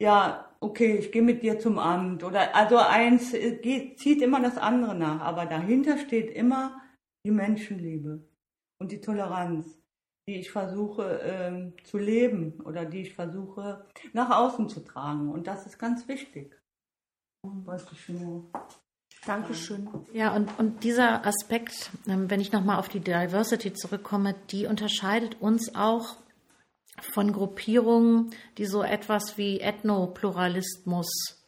ja, 0.02 0.54
okay, 0.60 0.98
ich 0.98 1.12
gehe 1.14 1.22
mit 1.22 1.42
dir 1.42 1.58
zum 1.58 1.80
Amt. 1.80 2.22
Oder 2.26 2.54
also 2.54 2.78
eins 2.78 3.34
äh, 3.34 3.56
geht, 3.56 3.98
zieht 4.00 4.22
immer 4.22 4.42
das 4.42 4.58
andere 4.58 4.94
nach. 4.94 5.22
Aber 5.22 5.46
dahinter 5.46 5.98
steht 5.98 6.32
immer 6.32 6.82
die 7.26 7.32
Menschenliebe 7.32 8.27
und 8.80 8.92
die 8.92 9.02
Toleranz 9.02 9.78
die 10.28 10.36
ich 10.36 10.52
versuche 10.52 11.22
ähm, 11.24 11.74
zu 11.86 11.98
leben 11.98 12.60
oder 12.66 12.84
die 12.84 13.02
ich 13.02 13.14
versuche 13.14 13.86
nach 14.12 14.30
außen 14.30 14.68
zu 14.68 14.82
tragen. 14.82 15.32
Und 15.32 15.48
das 15.48 15.66
ist 15.66 15.80
ganz 15.80 16.08
wichtig. 16.08 16.54
Wollte 17.44 17.88
ich 17.94 18.10
nur. 18.10 18.50
Dankeschön. 19.26 19.90
Ja, 20.14 20.36
und, 20.36 20.50
und 20.60 20.84
dieser 20.84 21.26
Aspekt, 21.26 21.92
ähm, 22.08 22.30
wenn 22.30 22.42
ich 22.42 22.52
nochmal 22.52 22.78
auf 22.78 22.90
die 22.90 23.00
Diversity 23.00 23.74
zurückkomme, 23.74 24.36
die 24.52 24.68
unterscheidet 24.68 25.42
uns 25.42 25.74
auch 25.76 26.18
von 27.14 27.32
Gruppierungen, 27.32 28.32
die 28.58 28.66
so 28.66 28.84
etwas 28.84 29.38
wie 29.38 29.60
Ethnopluralismus 29.60 31.08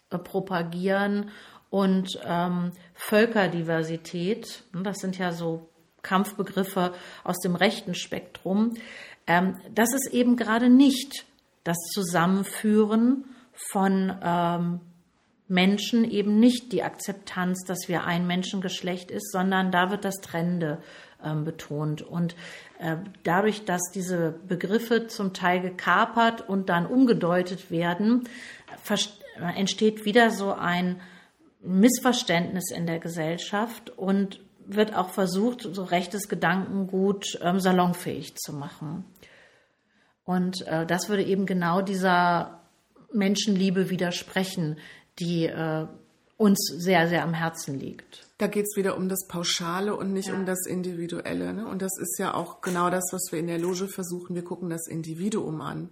äh, 0.09 0.17
propagieren 0.17 1.31
und 1.69 2.19
ähm, 2.23 2.71
Völkerdiversität. 2.93 4.63
Das 4.73 4.97
sind 4.99 5.17
ja 5.17 5.31
so 5.31 5.68
Kampfbegriffe 6.01 6.93
aus 7.23 7.39
dem 7.39 7.55
rechten 7.55 7.95
Spektrum. 7.95 8.75
Ähm, 9.27 9.57
das 9.73 9.93
ist 9.93 10.13
eben 10.13 10.35
gerade 10.35 10.69
nicht 10.69 11.25
das 11.63 11.77
Zusammenführen 11.93 13.25
von 13.71 14.17
ähm, 14.23 14.79
Menschen, 15.47 16.09
eben 16.09 16.39
nicht 16.39 16.71
die 16.71 16.83
Akzeptanz, 16.83 17.63
dass 17.65 17.87
wir 17.87 18.05
ein 18.05 18.27
Menschengeschlecht 18.27 19.11
ist, 19.11 19.31
sondern 19.31 19.71
da 19.71 19.89
wird 19.91 20.05
das 20.05 20.15
Trennende 20.21 20.81
ähm, 21.23 21.43
betont. 21.43 22.01
Und 22.01 22.35
äh, 22.79 22.97
dadurch, 23.23 23.65
dass 23.65 23.81
diese 23.93 24.39
Begriffe 24.47 25.07
zum 25.07 25.33
Teil 25.33 25.59
gekapert 25.59 26.47
und 26.47 26.69
dann 26.69 26.85
umgedeutet 26.85 27.71
werden, 27.71 28.29
entsteht 29.55 30.05
wieder 30.05 30.31
so 30.31 30.53
ein 30.53 31.01
Missverständnis 31.61 32.71
in 32.71 32.85
der 32.85 32.99
Gesellschaft 32.99 33.89
und 33.97 34.39
wird 34.75 34.95
auch 34.95 35.09
versucht, 35.09 35.67
so 35.71 35.83
rechtes 35.83 36.27
Gedankengut 36.27 37.39
ähm, 37.41 37.59
salonfähig 37.59 38.35
zu 38.35 38.53
machen. 38.53 39.05
Und 40.25 40.65
äh, 40.67 40.85
das 40.85 41.09
würde 41.09 41.23
eben 41.23 41.45
genau 41.45 41.81
dieser 41.81 42.61
Menschenliebe 43.11 43.89
widersprechen, 43.89 44.77
die 45.19 45.45
äh, 45.45 45.87
uns 46.37 46.71
sehr, 46.77 47.09
sehr 47.09 47.23
am 47.23 47.33
Herzen 47.33 47.79
liegt. 47.79 48.25
Da 48.37 48.47
geht 48.47 48.65
es 48.69 48.77
wieder 48.77 48.95
um 48.95 49.09
das 49.09 49.27
Pauschale 49.27 49.95
und 49.95 50.13
nicht 50.13 50.29
ja. 50.29 50.33
um 50.35 50.45
das 50.45 50.65
Individuelle. 50.65 51.53
Ne? 51.53 51.67
Und 51.67 51.81
das 51.81 51.97
ist 51.99 52.17
ja 52.19 52.33
auch 52.33 52.61
genau 52.61 52.89
das, 52.89 53.03
was 53.11 53.31
wir 53.31 53.39
in 53.39 53.47
der 53.47 53.59
Loge 53.59 53.87
versuchen. 53.87 54.35
Wir 54.35 54.43
gucken 54.43 54.69
das 54.69 54.87
Individuum 54.87 55.61
an. 55.61 55.89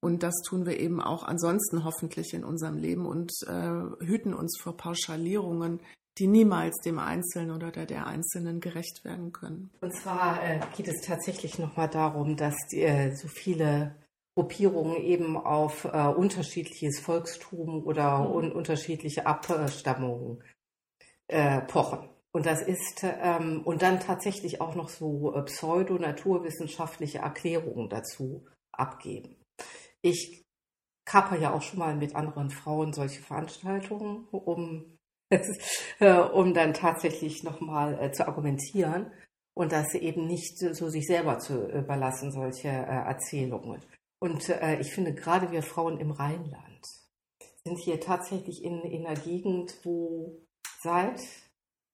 Und 0.00 0.22
das 0.22 0.34
tun 0.46 0.66
wir 0.66 0.78
eben 0.78 1.00
auch 1.00 1.22
ansonsten 1.22 1.82
hoffentlich 1.82 2.34
in 2.34 2.44
unserem 2.44 2.76
Leben 2.76 3.06
und 3.06 3.32
äh, 3.46 4.04
hüten 4.04 4.34
uns 4.34 4.58
vor 4.60 4.76
Pauschalierungen, 4.76 5.80
die 6.18 6.26
niemals 6.28 6.76
dem 6.84 6.98
Einzelnen 6.98 7.50
oder 7.50 7.70
der, 7.70 7.86
der 7.86 8.06
Einzelnen 8.06 8.60
gerecht 8.60 9.04
werden 9.04 9.32
können. 9.32 9.70
Und 9.80 9.94
zwar 9.96 10.42
äh, 10.42 10.60
geht 10.76 10.88
es 10.88 11.00
tatsächlich 11.00 11.58
nochmal 11.58 11.88
darum, 11.88 12.36
dass 12.36 12.54
die, 12.70 12.82
äh, 12.82 13.14
so 13.14 13.28
viele 13.28 13.96
Gruppierungen 14.36 14.96
eben 14.96 15.36
auf 15.36 15.84
äh, 15.84 16.08
unterschiedliches 16.08 17.00
Volkstum 17.00 17.84
oder 17.84 18.18
mhm. 18.20 18.34
un 18.34 18.52
unterschiedliche 18.52 19.26
Abstammungen 19.26 20.42
äh, 21.28 21.60
pochen. 21.62 22.08
Und 22.32 22.46
das 22.46 22.62
ist, 22.62 23.04
ähm, 23.04 23.62
und 23.64 23.82
dann 23.82 24.00
tatsächlich 24.00 24.60
auch 24.60 24.74
noch 24.74 24.88
so 24.88 25.34
äh, 25.34 25.42
pseudo-naturwissenschaftliche 25.42 27.18
Erklärungen 27.18 27.88
dazu 27.88 28.44
abgeben. 28.72 29.36
Ich 30.02 30.42
kaper 31.04 31.38
ja 31.38 31.52
auch 31.52 31.62
schon 31.62 31.78
mal 31.78 31.94
mit 31.94 32.16
anderen 32.16 32.50
Frauen 32.50 32.92
solche 32.92 33.22
Veranstaltungen, 33.22 34.26
um 34.30 34.93
Äh, 36.00 36.18
um 36.18 36.54
dann 36.54 36.74
tatsächlich 36.74 37.44
nochmal 37.44 37.98
äh, 38.00 38.12
zu 38.12 38.26
argumentieren 38.26 39.10
und 39.56 39.72
das 39.72 39.94
eben 39.94 40.26
nicht 40.26 40.58
so 40.58 40.88
sich 40.88 41.06
selber 41.06 41.38
zu 41.38 41.68
überlassen, 41.68 42.32
solche 42.32 42.68
äh, 42.68 43.06
Erzählungen. 43.06 43.80
Und 44.20 44.48
äh, 44.48 44.80
ich 44.80 44.92
finde, 44.92 45.14
gerade 45.14 45.50
wir 45.52 45.62
Frauen 45.62 45.98
im 45.98 46.10
Rheinland 46.10 46.84
sind 47.64 47.78
hier 47.78 48.00
tatsächlich 48.00 48.62
in, 48.62 48.80
in 48.82 49.06
einer 49.06 49.18
Gegend, 49.18 49.78
wo 49.84 50.40
seit 50.82 51.20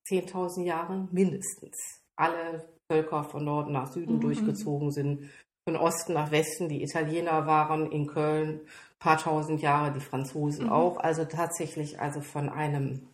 10.000 0.08 0.64
Jahren 0.64 1.08
mindestens 1.12 1.76
alle 2.16 2.68
Völker 2.90 3.24
von 3.24 3.44
Norden 3.44 3.72
nach 3.72 3.92
Süden 3.92 4.16
mhm. 4.16 4.20
durchgezogen 4.20 4.90
sind, 4.90 5.30
von 5.68 5.76
Osten 5.76 6.14
nach 6.14 6.30
Westen. 6.30 6.68
Die 6.68 6.82
Italiener 6.82 7.46
waren 7.46 7.90
in 7.92 8.06
Köln 8.06 8.60
paar 8.98 9.18
tausend 9.18 9.62
Jahre, 9.62 9.92
die 9.92 10.00
Franzosen 10.00 10.66
mhm. 10.66 10.72
auch. 10.72 10.98
Also 10.98 11.24
tatsächlich 11.24 12.00
also 12.00 12.20
von 12.20 12.48
einem 12.48 13.08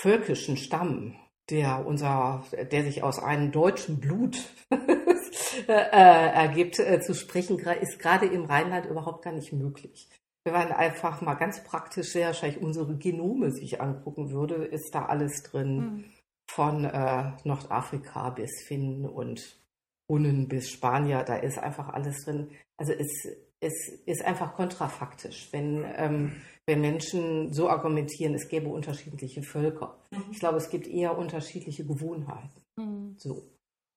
völkischen 0.00 0.56
Stamm, 0.56 1.16
der 1.50 1.86
unser, 1.86 2.44
der 2.70 2.84
sich 2.84 3.02
aus 3.02 3.18
einem 3.18 3.50
deutschen 3.52 4.00
Blut 4.00 4.38
äh, 4.70 5.72
ergibt, 5.72 6.78
äh, 6.78 7.00
zu 7.00 7.14
sprechen, 7.14 7.58
ist 7.58 7.98
gerade 7.98 8.26
im 8.26 8.44
Rheinland 8.44 8.86
überhaupt 8.86 9.24
gar 9.24 9.32
nicht 9.32 9.52
möglich. 9.52 10.08
Wenn 10.44 10.52
man 10.52 10.72
einfach 10.72 11.20
mal 11.20 11.34
ganz 11.34 11.64
praktisch 11.64 12.12
sehr 12.12 12.28
wahrscheinlich 12.28 12.62
unsere 12.62 12.96
Genome 12.96 13.50
sich 13.50 13.80
angucken 13.80 14.30
würde, 14.30 14.64
ist 14.64 14.94
da 14.94 15.06
alles 15.06 15.42
drin. 15.42 15.76
Mhm. 15.76 16.04
Von 16.50 16.84
äh, 16.84 17.32
Nordafrika 17.44 18.30
bis 18.30 18.62
Finnen 18.66 19.04
und 19.04 19.60
Hunnen 20.08 20.48
bis 20.48 20.70
Spanier, 20.70 21.22
da 21.24 21.36
ist 21.36 21.58
einfach 21.58 21.90
alles 21.90 22.24
drin. 22.24 22.50
Also 22.78 22.92
es, 22.92 23.28
es 23.60 23.88
ist 24.06 24.24
einfach 24.24 24.54
kontrafaktisch, 24.54 25.48
wenn 25.52 25.84
ähm, 25.96 26.32
wenn 26.68 26.82
Menschen 26.82 27.50
so 27.54 27.70
argumentieren, 27.70 28.34
es 28.34 28.48
gäbe 28.48 28.68
unterschiedliche 28.68 29.42
Völker. 29.42 29.96
Mhm. 30.10 30.24
Ich 30.32 30.38
glaube, 30.38 30.58
es 30.58 30.68
gibt 30.68 30.86
eher 30.86 31.16
unterschiedliche 31.16 31.86
Gewohnheiten. 31.86 32.62
Mhm. 32.76 33.14
So. 33.16 33.50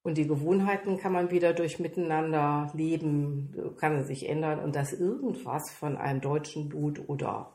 Und 0.03 0.18
die 0.18 0.26
Gewohnheiten 0.26 0.97
kann 0.97 1.12
man 1.12 1.32
wieder 1.32 1.53
durch 1.53 1.80
Miteinander 1.80 2.72
leben, 2.74 3.76
kann 3.78 4.05
sich 4.05 4.28
ändern 4.28 4.59
und 4.59 4.74
dass 4.74 4.93
irgendwas 4.93 5.70
von 5.72 5.97
einem 5.97 6.22
deutschen 6.22 6.70
Blut 6.70 7.07
oder 7.09 7.53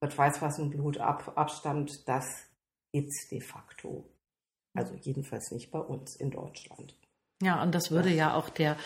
Gott 0.00 0.16
weiß 0.16 0.40
was 0.40 0.58
ein 0.58 0.70
Blut 0.70 0.98
ab, 0.98 1.32
abstammt, 1.36 2.08
das 2.08 2.24
gibt 2.92 3.08
es 3.10 3.28
de 3.28 3.40
facto. 3.40 4.08
Also 4.74 4.94
jedenfalls 4.94 5.50
nicht 5.52 5.70
bei 5.70 5.78
uns 5.78 6.16
in 6.16 6.30
Deutschland. 6.30 6.96
Ja, 7.44 7.62
und 7.62 7.74
das 7.74 7.90
würde 7.90 8.10
ja 8.10 8.34
auch 8.34 8.48
der, 8.48 8.76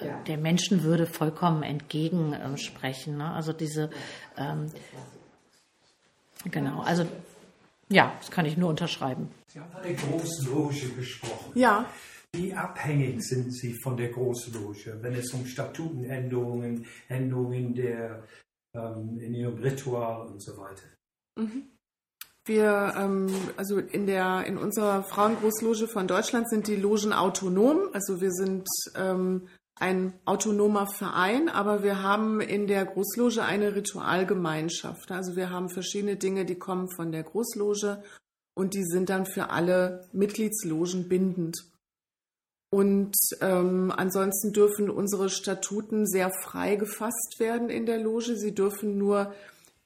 äh, 0.00 0.06
ja. 0.06 0.22
der 0.26 0.38
Menschenwürde 0.38 1.06
vollkommen 1.06 1.62
entgegensprechen. 1.62 3.18
Ne? 3.18 3.30
Also 3.30 3.52
diese 3.52 3.90
ähm, 4.36 4.70
Genau, 6.44 6.82
also 6.82 7.06
ja, 7.88 8.14
das 8.18 8.30
kann 8.30 8.46
ich 8.46 8.56
nur 8.56 8.70
unterschreiben. 8.70 9.28
Sie 9.48 9.60
haben 9.60 9.70
von 9.72 9.82
der 9.82 9.94
Großloge 9.94 10.88
gesprochen. 10.90 11.52
Ja. 11.54 11.86
Wie 12.32 12.52
abhängig 12.52 13.22
sind 13.22 13.52
Sie 13.54 13.74
von 13.82 13.96
der 13.96 14.10
Großloge, 14.10 14.98
wenn 15.00 15.14
es 15.14 15.32
um 15.32 15.46
Statutenänderungen, 15.46 16.86
Änderungen 17.08 17.74
der, 17.74 18.22
ähm, 18.74 19.18
in 19.18 19.34
Ihrem 19.34 19.58
Ritual 19.58 20.26
und 20.26 20.42
so 20.42 20.56
weiter? 20.58 20.84
Mhm. 21.36 21.62
Wir, 22.48 22.94
ähm, 22.96 23.28
also 23.56 23.78
in 23.78 24.06
der, 24.06 24.44
in 24.46 24.56
unserer 24.56 25.02
Frauengroßloge 25.02 25.86
von 25.86 26.08
Deutschland 26.08 26.48
sind 26.48 26.66
die 26.66 26.76
Logen 26.76 27.12
autonom. 27.12 27.90
Also 27.92 28.20
wir 28.20 28.32
sind 28.32 28.66
ähm, 28.96 29.48
ein 29.76 30.14
autonomer 30.24 30.86
Verein, 30.86 31.48
aber 31.48 31.82
wir 31.82 32.02
haben 32.02 32.40
in 32.40 32.66
der 32.66 32.86
Großloge 32.86 33.44
eine 33.44 33.74
Ritualgemeinschaft. 33.74 35.10
Also 35.12 35.36
wir 35.36 35.50
haben 35.50 35.68
verschiedene 35.68 36.16
Dinge, 36.16 36.44
die 36.44 36.58
kommen 36.58 36.88
von 36.90 37.12
der 37.12 37.22
Großloge 37.22 38.02
und 38.54 38.74
die 38.74 38.84
sind 38.84 39.10
dann 39.10 39.26
für 39.26 39.50
alle 39.50 40.08
Mitgliedslogen 40.12 41.08
bindend. 41.08 41.64
Und 42.70 43.14
ähm, 43.40 43.92
ansonsten 43.96 44.52
dürfen 44.52 44.90
unsere 44.90 45.30
Statuten 45.30 46.06
sehr 46.06 46.30
frei 46.42 46.76
gefasst 46.76 47.36
werden 47.38 47.70
in 47.70 47.86
der 47.86 47.98
Loge. 47.98 48.36
Sie 48.36 48.54
dürfen 48.54 48.98
nur 48.98 49.32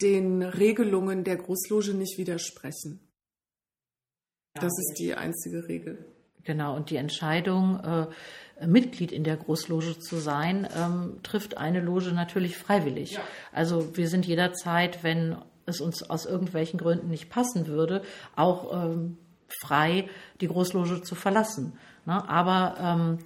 den 0.02 0.42
Regelungen 0.42 1.24
der 1.24 1.36
Großloge 1.36 1.94
nicht 1.94 2.18
widersprechen. 2.18 3.00
Das 4.54 4.72
ist 4.78 4.96
die 4.98 5.14
einzige 5.14 5.68
Regel. 5.68 6.06
Genau, 6.44 6.74
und 6.76 6.90
die 6.90 6.96
Entscheidung, 6.96 7.80
äh, 7.80 8.66
Mitglied 8.66 9.12
in 9.12 9.24
der 9.24 9.36
Großloge 9.36 9.98
zu 9.98 10.16
sein, 10.16 10.68
ähm, 10.76 11.20
trifft 11.22 11.56
eine 11.56 11.80
Loge 11.80 12.12
natürlich 12.12 12.56
freiwillig. 12.56 13.12
Ja. 13.12 13.20
Also 13.52 13.96
wir 13.96 14.08
sind 14.08 14.26
jederzeit, 14.26 15.02
wenn 15.02 15.36
es 15.66 15.80
uns 15.80 16.08
aus 16.08 16.26
irgendwelchen 16.26 16.78
Gründen 16.78 17.08
nicht 17.08 17.30
passen 17.30 17.66
würde, 17.66 18.02
auch 18.34 18.72
ähm, 18.72 19.18
frei, 19.60 20.08
die 20.40 20.48
Großloge 20.48 21.02
zu 21.02 21.14
verlassen. 21.14 21.78
Ne? 22.04 22.28
Aber 22.28 22.76
ähm, 22.80 23.18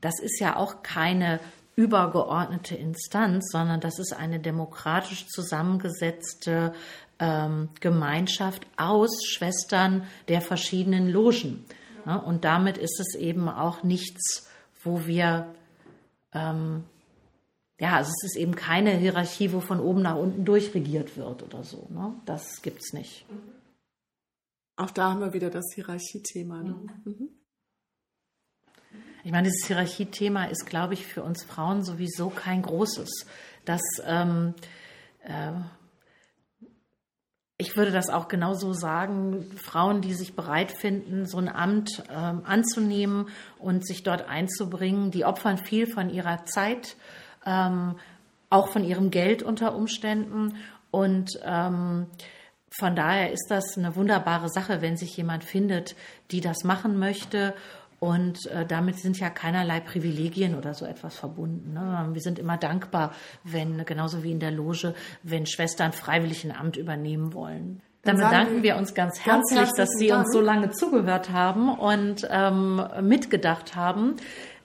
das 0.00 0.20
ist 0.20 0.38
ja 0.40 0.56
auch 0.56 0.82
keine 0.82 1.40
übergeordnete 1.80 2.76
Instanz, 2.76 3.50
sondern 3.50 3.80
das 3.80 3.98
ist 3.98 4.12
eine 4.12 4.38
demokratisch 4.38 5.26
zusammengesetzte 5.28 6.74
ähm, 7.18 7.70
Gemeinschaft 7.80 8.66
aus 8.76 9.24
Schwestern 9.24 10.04
der 10.28 10.40
verschiedenen 10.40 11.08
Logen. 11.08 11.64
Ne? 12.04 12.20
Und 12.20 12.44
damit 12.44 12.76
ist 12.76 13.00
es 13.00 13.14
eben 13.14 13.48
auch 13.48 13.82
nichts, 13.82 14.48
wo 14.82 15.06
wir 15.06 15.54
ähm, 16.32 16.84
ja, 17.80 17.96
also 17.96 18.10
es 18.10 18.24
ist 18.24 18.36
eben 18.36 18.54
keine 18.54 18.90
Hierarchie, 18.90 19.52
wo 19.52 19.60
von 19.60 19.80
oben 19.80 20.02
nach 20.02 20.16
unten 20.16 20.44
durchregiert 20.44 21.16
wird 21.16 21.42
oder 21.42 21.64
so. 21.64 21.86
Ne? 21.88 22.14
Das 22.26 22.60
gibt 22.60 22.82
es 22.82 22.92
nicht. 22.92 23.24
Auch 24.76 24.90
da 24.90 25.10
haben 25.10 25.20
wir 25.20 25.32
wieder 25.32 25.48
das 25.48 25.64
Hierarchiethema. 25.74 26.62
Ne? 26.62 26.74
Mhm. 27.04 27.12
mhm. 27.12 27.28
Ich 29.22 29.32
meine, 29.32 29.48
dieses 29.48 29.66
Hierarchiethema 29.66 30.44
ist, 30.44 30.64
glaube 30.66 30.94
ich, 30.94 31.06
für 31.06 31.22
uns 31.22 31.44
Frauen 31.44 31.84
sowieso 31.84 32.30
kein 32.30 32.62
großes. 32.62 33.26
Das, 33.66 33.82
ähm, 34.06 34.54
äh, 35.24 35.52
ich 37.58 37.76
würde 37.76 37.90
das 37.90 38.08
auch 38.08 38.28
genauso 38.28 38.72
sagen, 38.72 39.44
Frauen, 39.62 40.00
die 40.00 40.14
sich 40.14 40.34
bereit 40.34 40.72
finden, 40.72 41.26
so 41.26 41.36
ein 41.36 41.50
Amt 41.50 42.02
ähm, 42.10 42.42
anzunehmen 42.46 43.28
und 43.58 43.86
sich 43.86 44.02
dort 44.02 44.26
einzubringen, 44.26 45.10
die 45.10 45.26
opfern 45.26 45.58
viel 45.58 45.86
von 45.86 46.08
ihrer 46.08 46.46
Zeit, 46.46 46.96
ähm, 47.44 47.96
auch 48.48 48.68
von 48.68 48.84
ihrem 48.84 49.10
Geld 49.10 49.42
unter 49.42 49.74
Umständen. 49.74 50.56
Und 50.90 51.38
ähm, 51.44 52.06
von 52.70 52.96
daher 52.96 53.32
ist 53.32 53.48
das 53.50 53.76
eine 53.76 53.94
wunderbare 53.96 54.48
Sache, 54.48 54.80
wenn 54.80 54.96
sich 54.96 55.14
jemand 55.18 55.44
findet, 55.44 55.94
die 56.30 56.40
das 56.40 56.64
machen 56.64 56.98
möchte 56.98 57.54
und 58.00 58.46
äh, 58.46 58.64
damit 58.66 58.98
sind 58.98 59.20
ja 59.20 59.28
keinerlei 59.28 59.78
Privilegien 59.78 60.56
oder 60.56 60.72
so 60.72 60.86
etwas 60.86 61.16
verbunden. 61.16 61.74
Ne? 61.74 62.08
Wir 62.12 62.22
sind 62.22 62.38
immer 62.38 62.56
dankbar, 62.56 63.12
wenn, 63.44 63.84
genauso 63.84 64.22
wie 64.22 64.32
in 64.32 64.40
der 64.40 64.50
Loge, 64.50 64.94
wenn 65.22 65.46
Schwestern 65.46 65.92
freiwillig 65.92 66.44
ein 66.44 66.56
Amt 66.56 66.78
übernehmen 66.78 67.34
wollen. 67.34 67.82
Dann, 68.02 68.16
Dann 68.16 68.30
bedanken 68.30 68.62
wir 68.62 68.76
uns 68.76 68.94
ganz 68.94 69.20
herzlich, 69.20 69.58
ganz 69.58 69.74
dass 69.74 69.90
Sie 69.90 70.08
Dank. 70.08 70.24
uns 70.24 70.32
so 70.32 70.40
lange 70.40 70.70
zugehört 70.70 71.30
haben 71.30 71.68
und 71.68 72.26
ähm, 72.30 72.82
mitgedacht 73.02 73.76
haben. 73.76 74.16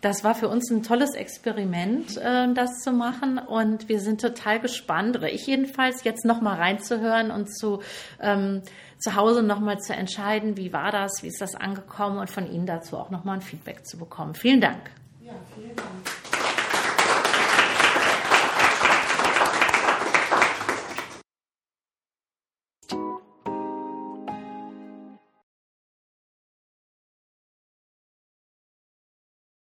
Das 0.06 0.24
war 0.24 0.36
für 0.36 0.49
uns 0.49 0.70
ein 0.70 0.84
tolles 0.84 1.16
Experiment, 1.16 2.16
äh, 2.18 2.53
das 2.53 2.82
zu 2.84 2.91
machen. 2.91 3.39
Und 3.39 3.89
wir 3.89 3.99
sind 3.99 4.22
total 4.22 4.60
gespannt, 4.60 5.20
ich 5.24 5.47
jedenfalls, 5.47 6.03
jetzt 6.03 6.26
nochmal 6.26 6.58
reinzuhören 6.58 7.32
und 7.32 7.51
zu 7.51 7.82
ähm, 8.22 8.62
zu 8.99 9.16
Hause 9.16 9.41
nochmal 9.41 9.80
zu 9.80 9.93
entscheiden, 9.93 10.58
wie 10.58 10.72
war 10.72 10.91
das, 10.91 11.24
wie 11.24 11.28
ist 11.28 11.41
das 11.41 11.56
angekommen 11.56 12.20
und 12.20 12.30
von 12.30 12.45
Ihnen 12.45 12.68
dazu 12.68 12.97
auch 12.97 13.10
nochmal 13.10 13.38
ein 13.38 13.41
Feedback 13.41 13.84
zu 13.88 13.97
bekommen. 13.97 14.36
Vielen 14.36 14.62
Dank. 14.62 14.91
Ja, 15.22 15.34
vielen 15.56 15.76
Dank. 15.76 15.89